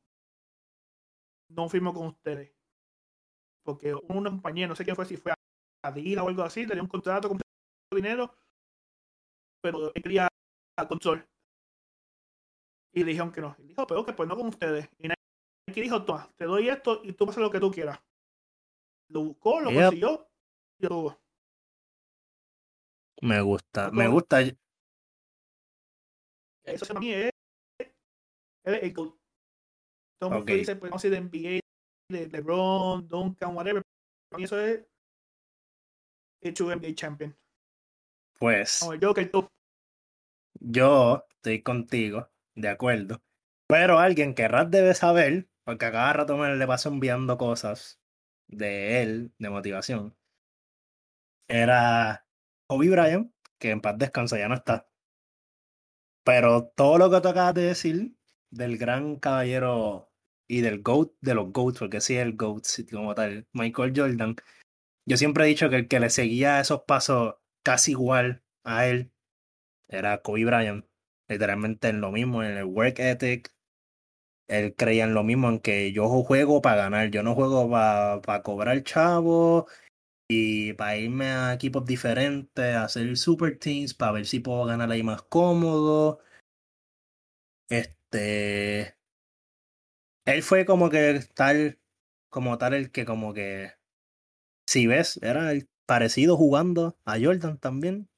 no 1.49 1.69
firmo 1.69 1.93
con 1.93 2.07
ustedes. 2.07 2.53
Porque 3.63 3.93
un 3.93 4.23
compañero, 4.23 4.69
no 4.69 4.75
sé 4.75 4.83
quién 4.83 4.95
fue, 4.95 5.05
si 5.05 5.17
fue 5.17 5.31
a 5.31 5.35
Adidas 5.83 6.23
o 6.23 6.27
algo 6.27 6.43
así, 6.43 6.67
tenía 6.67 6.83
un 6.83 6.89
contrato 6.89 7.29
con 7.29 7.39
dinero, 7.93 8.35
pero 9.61 9.93
él 9.93 10.01
quería 10.01 10.27
control. 10.87 11.27
Y 12.93 12.99
le 13.03 13.11
dijeron 13.11 13.31
que 13.31 13.41
no. 13.41 13.55
Y 13.59 13.63
dijo, 13.67 13.87
pero 13.87 14.05
que 14.05 14.13
pues 14.13 14.27
no 14.27 14.35
con 14.35 14.47
ustedes. 14.47 14.89
Y 14.99 15.07
Nike 15.07 15.81
dijo, 15.81 16.03
toma, 16.03 16.29
te 16.35 16.45
doy 16.45 16.69
esto 16.69 17.01
y 17.03 17.13
tú 17.13 17.25
haces 17.25 17.37
lo 17.37 17.49
que 17.49 17.59
tú 17.59 17.71
quieras. 17.71 17.99
Lo 19.09 19.21
buscó, 19.21 19.61
lo 19.61 19.71
Yep. 19.71 19.81
consiguió 19.81 20.29
y 20.79 20.83
lo 20.83 20.89
tuvo. 20.89 21.23
Me 23.21 23.41
gusta, 23.41 23.89
me 23.91 24.07
gusta. 24.07 24.41
Eso 26.65 26.85
para 26.85 26.99
mí 26.99 27.11
es, 27.11 27.31
es 27.79 28.83
el 28.83 28.93
GOAT. 28.93 29.22
Todo 30.19 30.29
el 30.29 30.37
mundo 30.37 30.53
dice, 30.53 30.75
pues, 30.75 30.89
vamos 30.89 31.03
a 31.03 31.09
decir 31.09 31.29
de 31.31 31.59
NBA, 31.59 31.59
de 32.09 32.27
LeBron, 32.29 33.07
Duncan, 33.07 33.55
whatever. 33.55 33.81
Para 34.29 34.37
mí 34.37 34.43
eso 34.45 34.59
es 34.59 34.83
true 36.53 36.75
NBA 36.75 36.95
champion. 36.95 37.35
Pues 38.39 38.79
Como 38.79 38.93
el 38.93 38.99
Joker, 39.03 39.31
tú. 39.31 39.47
yo 40.59 41.25
estoy 41.35 41.61
contigo, 41.61 42.29
de 42.55 42.69
acuerdo. 42.69 43.21
Pero 43.67 43.99
alguien 43.99 44.35
que 44.35 44.47
Rat 44.47 44.69
debe 44.69 44.93
saber, 44.93 45.47
porque 45.63 45.85
a 45.85 45.91
cada 45.91 46.13
rato 46.13 46.37
me 46.37 46.53
le 46.55 46.67
paso 46.67 46.89
enviando 46.89 47.37
cosas 47.37 48.01
de 48.47 49.01
él, 49.01 49.33
de 49.37 49.49
motivación, 49.49 50.15
era 51.47 52.25
Kobe 52.67 52.89
Bryant, 52.89 53.31
que 53.59 53.71
en 53.71 53.81
paz 53.81 53.97
descansa, 53.97 54.37
ya 54.37 54.49
no 54.49 54.55
está. 54.55 54.89
Pero 56.25 56.67
todo 56.75 56.97
lo 56.97 57.09
que 57.09 57.21
tú 57.21 57.27
acabas 57.29 57.53
de 57.53 57.63
decir 57.63 58.15
del 58.53 58.77
gran 58.77 59.17
caballero 59.17 60.11
y 60.47 60.61
del 60.61 60.81
GOAT 60.81 61.13
de 61.21 61.35
los 61.35 61.51
GOATs, 61.51 61.79
porque 61.79 62.01
sí 62.01 62.15
es 62.15 62.21
el 62.21 62.35
GOAT 62.35 62.65
como 62.91 63.15
tal, 63.15 63.47
Michael 63.53 63.93
Jordan, 63.95 64.35
yo 65.05 65.17
siempre 65.17 65.43
he 65.43 65.47
dicho 65.47 65.69
que 65.69 65.75
el 65.77 65.87
que 65.87 65.99
le 65.99 66.09
seguía 66.09 66.59
esos 66.59 66.83
pasos 66.83 67.35
casi 67.63 67.91
igual 67.91 68.43
a 68.63 68.87
él 68.87 69.11
era 69.89 70.21
Kobe 70.21 70.45
Bryant. 70.45 70.85
Literalmente 71.27 71.89
en 71.89 72.01
lo 72.01 72.11
mismo, 72.11 72.43
en 72.43 72.57
el 72.57 72.65
work 72.65 72.99
ethic. 72.99 73.53
Él 74.47 74.75
creía 74.75 75.05
en 75.05 75.13
lo 75.13 75.23
mismo, 75.23 75.49
en 75.49 75.59
que 75.59 75.91
yo 75.93 76.07
juego 76.23 76.61
para 76.61 76.83
ganar, 76.83 77.09
yo 77.11 77.23
no 77.23 77.35
juego 77.35 77.69
para 77.69 78.43
cobrar 78.43 78.83
chavo 78.83 79.67
y 80.29 80.73
para 80.73 80.97
irme 80.97 81.27
a 81.27 81.53
equipos 81.53 81.85
diferentes, 81.85 82.75
a 82.75 82.85
hacer 82.85 83.17
super 83.17 83.57
teams, 83.59 83.93
para 83.93 84.13
ver 84.13 84.25
si 84.25 84.39
puedo 84.39 84.65
ganar 84.65 84.91
ahí 84.91 85.03
más 85.03 85.23
cómodo. 85.23 86.19
Él 90.25 90.43
fue 90.43 90.65
como 90.65 90.89
que 90.89 91.21
tal, 91.35 91.79
como 92.29 92.57
tal 92.57 92.73
el 92.73 92.91
que 92.91 93.05
como 93.05 93.33
que, 93.33 93.73
si 94.67 94.87
ves, 94.87 95.19
era 95.23 95.51
el 95.51 95.69
parecido 95.85 96.37
jugando 96.37 96.97
a 97.05 97.19
Jordan 97.19 97.59
también, 97.59 98.09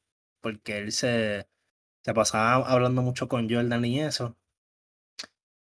porque 0.42 0.80
él 0.80 0.92
se, 0.92 1.48
se 2.04 2.14
pasaba 2.14 2.68
hablando 2.70 3.02
mucho 3.04 3.28
con 3.30 3.50
Jordan 3.50 3.86
y 3.86 4.02
eso. 4.02 4.38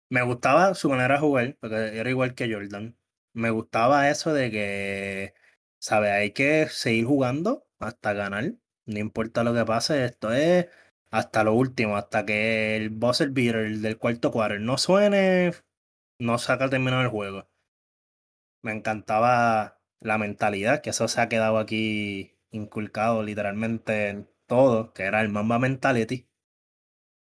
Me 0.09 0.23
gustaba 0.23 0.73
su 0.73 0.89
manera 0.89 1.15
de 1.15 1.19
jugar, 1.21 1.57
porque 1.59 1.75
era 1.99 2.09
igual 2.09 2.33
que 2.35 2.51
Jordan. 2.51 2.97
Me 3.33 3.51
gustaba 3.51 4.09
eso 4.09 4.33
de 4.33 4.49
que, 4.51 5.33
¿sabes? 5.79 6.11
Hay 6.11 6.31
que 6.31 6.67
seguir 6.69 7.05
jugando 7.05 7.67
hasta 7.79 8.13
ganar. 8.13 8.53
No 8.85 8.99
importa 8.99 9.43
lo 9.43 9.53
que 9.53 9.65
pase, 9.65 10.05
esto 10.05 10.33
es 10.33 10.67
hasta 11.11 11.43
lo 11.43 11.53
último, 11.53 11.97
hasta 11.97 12.25
que 12.25 12.75
el 12.75 12.89
buzzer 12.89 13.31
beater 13.31 13.77
del 13.79 13.97
cuarto 13.97 14.31
quarter 14.31 14.61
no 14.61 14.77
suene, 14.77 15.51
no 16.19 16.37
saca 16.37 16.69
terminado 16.69 17.01
el 17.03 17.09
juego. 17.09 17.47
Me 18.63 18.71
encantaba 18.71 19.81
la 19.99 20.17
mentalidad, 20.17 20.81
que 20.81 20.91
eso 20.91 21.07
se 21.07 21.21
ha 21.21 21.29
quedado 21.29 21.57
aquí 21.57 22.37
inculcado 22.51 23.23
literalmente 23.23 24.09
en 24.09 24.29
todo, 24.47 24.93
que 24.93 25.03
era 25.03 25.21
el 25.21 25.29
Mamba 25.29 25.59
Mentality, 25.59 26.29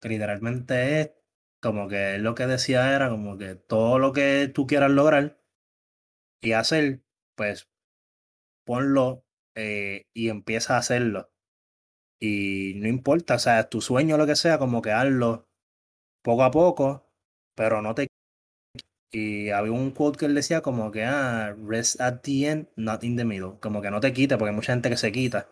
que 0.00 0.08
literalmente 0.08 1.00
es 1.00 1.12
como 1.60 1.88
que 1.88 2.18
lo 2.18 2.34
que 2.34 2.46
decía 2.46 2.94
era 2.94 3.08
como 3.08 3.38
que 3.38 3.54
todo 3.54 3.98
lo 3.98 4.12
que 4.12 4.50
tú 4.52 4.66
quieras 4.66 4.90
lograr 4.90 5.40
y 6.42 6.52
hacer, 6.52 7.02
pues 7.36 7.70
ponlo 8.64 9.24
eh, 9.54 10.06
y 10.14 10.28
empieza 10.28 10.74
a 10.76 10.78
hacerlo. 10.78 11.31
Y 12.24 12.74
no 12.76 12.86
importa, 12.86 13.34
o 13.34 13.38
sea, 13.40 13.68
tu 13.68 13.80
sueño 13.80 14.16
lo 14.16 14.28
que 14.28 14.36
sea, 14.36 14.56
como 14.56 14.80
que 14.80 14.92
hazlo 14.92 15.48
poco 16.22 16.44
a 16.44 16.52
poco, 16.52 17.10
pero 17.56 17.82
no 17.82 17.96
te... 17.96 18.06
Y 19.10 19.50
había 19.50 19.72
un 19.72 19.90
quote 19.90 20.18
que 20.20 20.26
él 20.26 20.34
decía 20.36 20.62
como 20.62 20.92
que, 20.92 21.04
ah, 21.04 21.56
rest 21.66 22.00
at 22.00 22.20
the 22.22 22.48
end, 22.48 22.68
not 22.76 23.02
in 23.02 23.16
the 23.16 23.24
middle. 23.24 23.58
Como 23.60 23.82
que 23.82 23.90
no 23.90 23.98
te 24.00 24.12
quite, 24.12 24.38
porque 24.38 24.50
hay 24.50 24.54
mucha 24.54 24.72
gente 24.72 24.88
que 24.88 24.96
se 24.96 25.10
quita. 25.10 25.50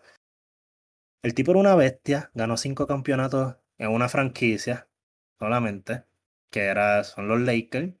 El 1.23 1.33
tipo 1.33 1.51
era 1.51 1.59
una 1.59 1.75
bestia, 1.75 2.31
ganó 2.33 2.55
cinco 2.55 2.87
campeonatos 2.87 3.57
en 3.77 3.91
una 3.91 4.07
franquicia 4.07 4.89
solamente, 5.39 6.05
que 6.51 6.61
era, 6.61 7.03
son 7.03 7.27
los 7.27 7.41
Lakers. 7.41 7.93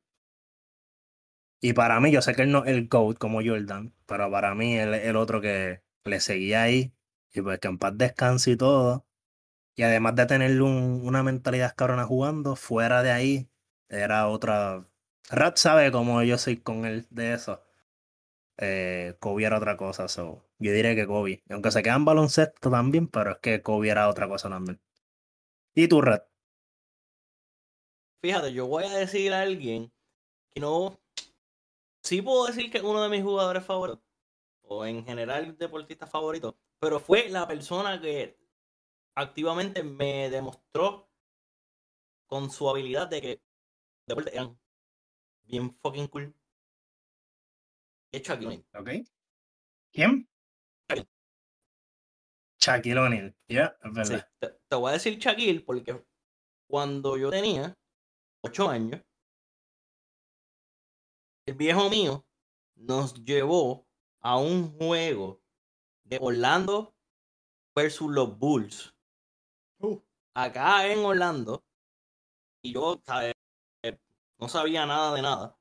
Y 1.61 1.73
para 1.73 1.99
mí, 1.99 2.09
yo 2.13 2.21
sé 2.21 2.33
que 2.35 2.43
él 2.43 2.53
no 2.53 2.63
es 2.63 2.71
el 2.71 2.87
GOAT 2.87 3.17
como 3.17 3.43
Jordan, 3.43 3.93
pero 4.05 4.31
para 4.31 4.55
mí 4.55 4.77
él 4.77 4.93
es 4.93 5.05
el 5.07 5.17
otro 5.17 5.41
que 5.41 5.83
le 6.05 6.19
seguía 6.21 6.63
ahí. 6.63 6.93
Y 7.33 7.41
pues 7.41 7.59
que 7.59 7.67
en 7.67 7.77
paz 7.77 7.93
descanse 7.97 8.51
y 8.51 8.57
todo. 8.57 9.05
Y 9.75 9.83
además 9.83 10.15
de 10.15 10.25
tener 10.25 10.61
una 10.61 11.23
mentalidad 11.23 11.75
cabrona 11.75 12.05
jugando, 12.05 12.55
fuera 12.55 13.03
de 13.03 13.11
ahí, 13.11 13.49
era 13.89 14.27
otra. 14.27 14.87
Rat 15.29 15.57
sabe 15.57 15.91
cómo 15.91 16.23
yo 16.23 16.37
soy 16.37 16.57
con 16.57 16.85
él 16.85 17.07
de 17.09 17.33
eso. 17.33 17.63
Eh, 18.57 19.15
Kobe 19.19 19.45
era 19.45 19.57
otra 19.57 19.77
cosa, 19.77 20.07
so. 20.07 20.45
yo 20.59 20.71
diría 20.71 20.95
que 20.95 21.07
Kobe. 21.07 21.43
Aunque 21.49 21.71
se 21.71 21.83
quedan 21.83 22.05
baloncesto 22.05 22.69
también, 22.69 23.07
pero 23.07 23.31
es 23.31 23.37
que 23.39 23.61
Kobe 23.61 23.89
era 23.89 24.09
otra 24.09 24.27
cosa 24.27 24.49
también. 24.49 24.79
¿Y 25.73 25.87
tú, 25.87 26.01
Rat? 26.01 26.27
Fíjate, 28.21 28.53
yo 28.53 28.67
voy 28.67 28.83
a 28.83 28.89
decir 28.89 29.33
a 29.33 29.41
alguien 29.41 29.91
que 30.51 30.59
no. 30.59 30.99
Sí 32.03 32.21
puedo 32.21 32.45
decir 32.45 32.71
que 32.71 32.81
uno 32.81 33.01
de 33.01 33.09
mis 33.09 33.23
jugadores 33.23 33.63
favoritos, 33.63 34.03
o 34.63 34.85
en 34.85 35.05
general 35.05 35.57
deportista 35.57 36.05
favorito, 36.07 36.57
pero 36.81 36.99
fue 36.99 37.29
la 37.29 37.47
persona 37.47 38.01
que 38.01 38.39
activamente 39.15 39.83
me 39.83 40.29
demostró 40.31 41.11
con 42.25 42.49
su 42.49 42.67
habilidad 42.67 43.07
de 43.07 43.21
que 43.21 43.41
deportes 44.07 44.33
eran 44.33 44.59
bien 45.43 45.71
fucking 45.71 46.07
cool. 46.07 46.35
Es 48.11 48.23
Shaquille 48.23 48.65
Ok. 48.73 48.89
¿Quién? 49.93 50.27
Shaquille 52.59 52.99
O'Neal. 52.99 53.35
Ya, 53.47 53.77
es 53.83 53.93
verdad. 53.93 54.31
te, 54.39 54.75
voy 54.75 54.89
a 54.89 54.93
decir 54.93 55.17
Shaquille 55.19 55.61
porque 55.61 56.03
cuando 56.67 57.15
yo 57.15 57.29
tenía 57.29 57.77
8 58.43 58.69
años, 58.69 59.01
el 61.45 61.55
viejo 61.55 61.89
mío 61.91 62.25
nos 62.75 63.13
llevó 63.23 63.87
a 64.19 64.37
un 64.37 64.75
juego 64.77 65.40
de 66.11 66.19
Orlando 66.21 66.93
versus 67.75 68.11
los 68.11 68.37
Bulls. 68.37 68.93
Uh. 69.79 69.97
Acá 70.35 70.87
en 70.87 70.99
Orlando. 70.99 71.63
Y 72.63 72.73
yo, 72.73 73.01
No 74.39 74.47
sabía 74.49 74.85
nada 74.85 75.15
de 75.15 75.21
nada. 75.21 75.57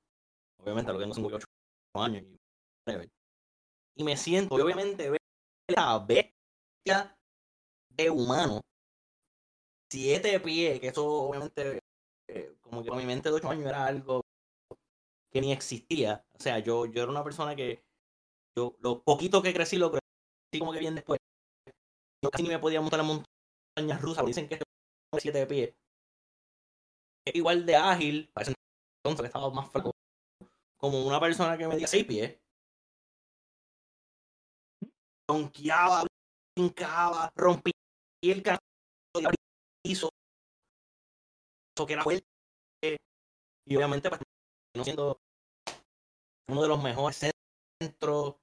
Obviamente, 0.58 0.92
lo 0.92 0.98
que 0.98 1.04
tengo 1.04 1.14
58 1.14 1.46
años. 1.94 2.24
Y 3.96 4.04
me 4.04 4.16
siento, 4.16 4.58
y 4.58 4.60
obviamente, 4.60 5.10
ver 5.10 5.20
la 5.68 5.98
bestia 5.98 7.16
de 7.90 8.10
humano. 8.10 8.60
Siete 9.90 10.38
pies, 10.40 10.80
que 10.80 10.88
eso 10.88 11.06
obviamente, 11.06 11.80
eh, 12.28 12.56
como 12.60 12.82
que 12.82 12.90
mi 12.92 13.06
mente 13.06 13.28
de 13.28 13.36
8 13.36 13.50
años 13.50 13.66
era 13.66 13.86
algo 13.86 14.22
que 15.32 15.40
ni 15.40 15.52
existía. 15.52 16.24
O 16.34 16.40
sea, 16.40 16.58
yo, 16.58 16.86
yo 16.86 17.02
era 17.02 17.10
una 17.10 17.24
persona 17.24 17.56
que, 17.56 17.82
yo, 18.56 18.76
lo 18.80 19.02
poquito 19.02 19.42
que 19.42 19.52
crecí, 19.52 19.76
lo 19.76 19.90
crecí 19.90 20.09
como 20.58 20.72
que 20.72 20.80
bien 20.80 20.94
después. 20.94 21.20
Yo 22.22 22.30
casi 22.30 22.42
ni 22.42 22.48
me 22.48 22.58
podía 22.58 22.80
montar 22.80 23.00
en 23.00 23.06
montañas 23.06 24.02
rusas, 24.02 24.26
dicen 24.26 24.48
que 24.48 24.56
es 24.56 24.62
siete 25.18 25.46
pies. 25.46 25.74
Es 27.24 27.34
igual 27.34 27.64
de 27.64 27.76
ágil, 27.76 28.30
parece 28.32 28.54
entonces 29.04 29.22
que 29.22 29.26
estaba 29.26 29.50
más 29.50 29.70
flaco, 29.70 29.92
como 30.78 31.06
una 31.06 31.20
persona 31.20 31.56
que 31.56 31.68
medía 31.68 31.86
seis 31.86 32.04
pies. 32.04 32.38
Ronqueaba, 35.28 36.04
brincaba, 36.56 37.30
rompía 37.36 37.72
el 38.22 38.42
canto 38.42 38.60
del 39.14 39.34
piso. 39.84 40.10
Que 41.86 41.94
era 41.94 42.02
fuerte. 42.02 42.26
Y 43.66 43.76
obviamente, 43.76 44.10
pues, 44.10 44.20
no 44.76 44.84
siendo 44.84 45.18
uno 46.48 46.62
de 46.62 46.68
los 46.68 46.82
mejores 46.82 47.30
centros 47.80 48.34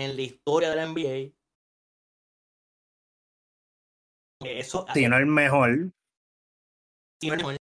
en 0.00 0.16
la 0.16 0.22
historia 0.22 0.70
de 0.70 0.76
la 0.76 0.86
NBA. 0.86 1.34
Eso, 4.42 4.86
si 4.94 5.06
no 5.06 5.18
el 5.18 5.26
mejor. 5.26 5.92
Si 7.20 7.28
no 7.28 7.34
el 7.34 7.38
mejor. 7.38 7.56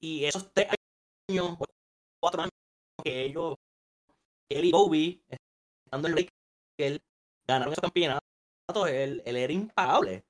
Y 0.00 0.24
esos 0.24 0.52
tres 0.52 0.68
años, 1.30 1.56
cuatro 2.20 2.42
años 2.42 2.52
que 3.04 3.24
ellos, 3.24 3.54
él 4.48 4.64
y 4.64 4.70
Kobe, 4.72 5.22
estando 5.28 6.08
en 6.08 6.18
el 6.18 6.28
él 6.78 7.00
ganaron 7.46 7.72
esos 7.72 7.82
campeonatos, 7.82 8.88
él, 8.88 9.22
él 9.24 9.36
era 9.36 9.52
impagable. 9.52 10.24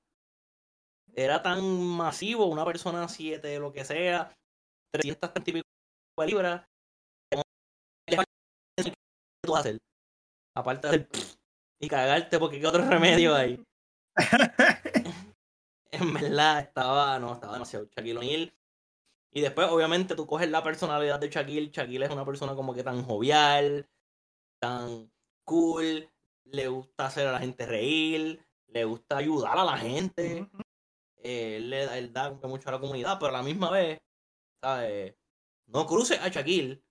Era 1.15 1.41
tan 1.41 1.63
masivo, 1.63 2.45
una 2.45 2.65
persona 2.65 3.07
siete, 3.07 3.59
lo 3.59 3.71
que 3.71 3.85
sea, 3.85 4.35
330 4.91 5.49
y 5.49 5.53
pico 5.53 6.25
libras. 6.25 6.65
¿Qué 7.29 8.21
tú 9.43 9.51
vas 9.51 9.57
a 9.57 9.69
hacer? 9.69 9.79
Aparte 10.55 10.87
de 10.87 11.07
y 11.79 11.87
cagarte 11.87 12.39
porque 12.39 12.59
qué 12.59 12.67
otro 12.67 12.87
remedio 12.87 13.35
hay. 13.35 13.63
en 15.91 16.13
verdad 16.13 16.59
estaba, 16.59 17.19
no, 17.19 17.33
estaba 17.33 17.53
demasiado 17.53 17.85
Shaquille 17.85 18.17
O'Neal. 18.17 18.53
Y 19.31 19.41
después, 19.41 19.67
obviamente, 19.69 20.15
tú 20.15 20.27
coges 20.27 20.49
la 20.49 20.63
personalidad 20.63 21.19
de 21.19 21.29
Shaquille. 21.29 21.71
Shaquille 21.71 22.05
es 22.05 22.11
una 22.11 22.25
persona 22.25 22.55
como 22.55 22.73
que 22.73 22.83
tan 22.83 23.03
jovial, 23.03 23.89
tan 24.59 25.11
cool, 25.43 26.09
le 26.45 26.67
gusta 26.67 27.07
hacer 27.07 27.27
a 27.27 27.31
la 27.31 27.39
gente 27.39 27.65
reír, 27.65 28.45
le 28.67 28.85
gusta 28.85 29.17
ayudar 29.17 29.57
a 29.57 29.65
la 29.65 29.77
gente. 29.77 30.47
Eh, 31.17 31.57
él, 31.57 31.69
le, 31.69 31.97
él 31.97 32.13
da 32.13 32.31
mucho 32.31 32.69
a 32.69 32.73
la 32.73 32.79
comunidad, 32.79 33.17
pero 33.19 33.29
a 33.29 33.37
la 33.39 33.43
misma 33.43 33.71
vez, 33.71 33.99
¿sabes? 34.61 35.15
No 35.67 35.87
cruces 35.87 36.19
a 36.21 36.29
Shaquille. 36.29 36.83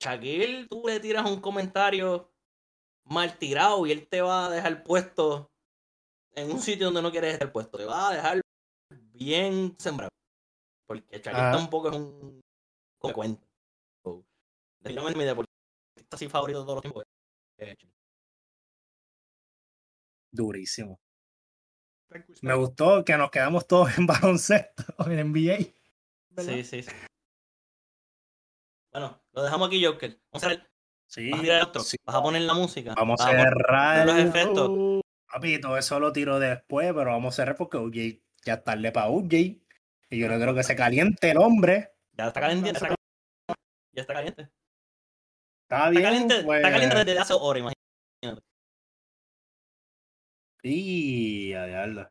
Shaquille, 0.00 0.68
tú 0.68 0.84
le 0.86 1.00
tiras 1.00 1.28
un 1.28 1.40
comentario 1.40 2.33
mal 3.04 3.36
tirado 3.38 3.86
y 3.86 3.92
él 3.92 4.06
te 4.08 4.20
va 4.22 4.46
a 4.46 4.50
dejar 4.50 4.82
puesto 4.82 5.50
en 6.32 6.50
un 6.50 6.60
sitio 6.60 6.86
donde 6.86 7.02
no 7.02 7.10
quieres 7.10 7.32
estar 7.34 7.52
puesto. 7.52 7.78
Te 7.78 7.84
va 7.84 8.08
a 8.08 8.14
dejar 8.14 8.40
bien 9.12 9.76
sembrado. 9.78 10.10
Porque 10.86 11.20
Charlie 11.20 11.40
Ah. 11.40 11.52
tampoco 11.52 11.88
es 11.90 11.96
un 11.96 12.40
cuento. 12.98 13.46
So, 14.02 14.24
definitivamente 14.80 15.18
mi 15.18 15.24
deportista 15.24 15.54
así 16.12 16.28
favorito 16.28 16.60
de 16.60 16.64
todos 16.64 16.76
los 16.76 16.82
tiempos 16.82 17.04
Charlie. 17.58 17.76
Durísimo. 20.32 20.98
Me 22.42 22.54
gustó 22.54 23.04
que 23.04 23.16
nos 23.16 23.30
quedamos 23.30 23.66
todos 23.66 23.96
en 23.98 24.06
baloncesto, 24.38 24.84
en 25.06 25.32
NBA. 25.32 25.58
¿verdad? 26.30 26.52
Sí, 26.54 26.64
sí, 26.64 26.82
sí. 26.82 26.90
Bueno, 28.92 29.20
lo 29.32 29.42
dejamos 29.42 29.68
aquí, 29.68 29.84
Joker. 29.84 30.20
Vamos 30.32 30.44
a 30.44 30.48
ver, 30.48 30.70
Sí, 31.06 31.30
otro. 31.62 31.82
sí. 31.82 31.96
Vas 32.04 32.16
a 32.16 32.22
poner 32.22 32.42
la 32.42 32.54
música. 32.54 32.94
Vamos 32.96 33.20
a 33.20 33.30
cerrar. 33.30 34.06
los 34.06 34.18
efectos. 34.18 34.68
Oh, 34.70 35.00
Papi, 35.32 35.60
todo 35.60 35.76
eso 35.78 35.98
lo 36.00 36.12
tiro 36.12 36.38
después, 36.40 36.92
pero 36.94 37.10
vamos 37.12 37.34
a 37.34 37.36
cerrar 37.36 37.56
porque 37.56 37.76
OJ 37.76 38.20
ya 38.44 38.54
es 38.54 38.64
tarde 38.64 38.90
para 38.92 39.08
OJ. 39.08 39.32
Y 40.10 40.18
yo 40.18 40.28
no 40.28 40.36
quiero 40.36 40.54
que 40.54 40.62
se 40.62 40.76
caliente 40.76 41.30
el 41.30 41.38
hombre. 41.38 41.92
Ya 42.12 42.28
está 42.28 42.40
caliente. 42.40 42.66
Ya 42.66 42.72
está 42.72 42.86
caliente. 42.86 43.04
Ya 43.92 44.00
está 44.02 44.14
caliente. 44.14 44.42
Está 44.42 45.76
Está 45.76 45.90
bien. 45.90 46.02
caliente, 46.02 46.42
pues, 46.44 46.58
está 46.58 46.70
caliente 46.72 46.96
desde 47.04 47.18
hace 47.18 47.32
horas, 47.34 47.60
imagínate. 48.22 48.42
Y 50.62 51.52
a 51.54 51.66
diablo. 51.66 52.10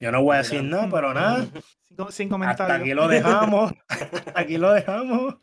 Yo 0.00 0.12
no 0.12 0.22
voy 0.22 0.34
a 0.36 0.38
decir 0.38 0.62
nada, 0.62 0.88
pero 0.90 1.12
nada. 1.12 1.44
sin, 1.88 1.96
co- 1.96 2.10
sin 2.12 2.26
Hasta 2.26 2.28
comentarios. 2.66 2.80
aquí 2.80 2.94
lo 2.94 3.08
dejamos. 3.08 3.72
Hasta 3.88 4.40
aquí 4.40 4.58
lo 4.58 4.72
dejamos. 4.72 5.36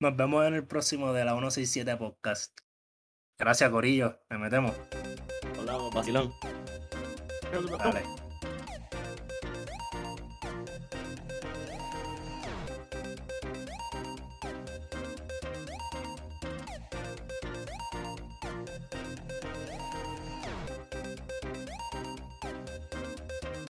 Nos 0.00 0.16
vemos 0.16 0.46
en 0.46 0.54
el 0.54 0.66
próximo 0.66 1.12
de 1.12 1.24
la 1.24 1.32
167 1.32 1.96
Podcast. 1.96 2.58
Gracias, 3.38 3.70
Corillo. 3.70 4.18
Me 4.30 4.38
metemos. 4.38 4.74
Hablamos, 5.58 5.94
vacilón. 5.94 6.32
Dale. 7.78 8.25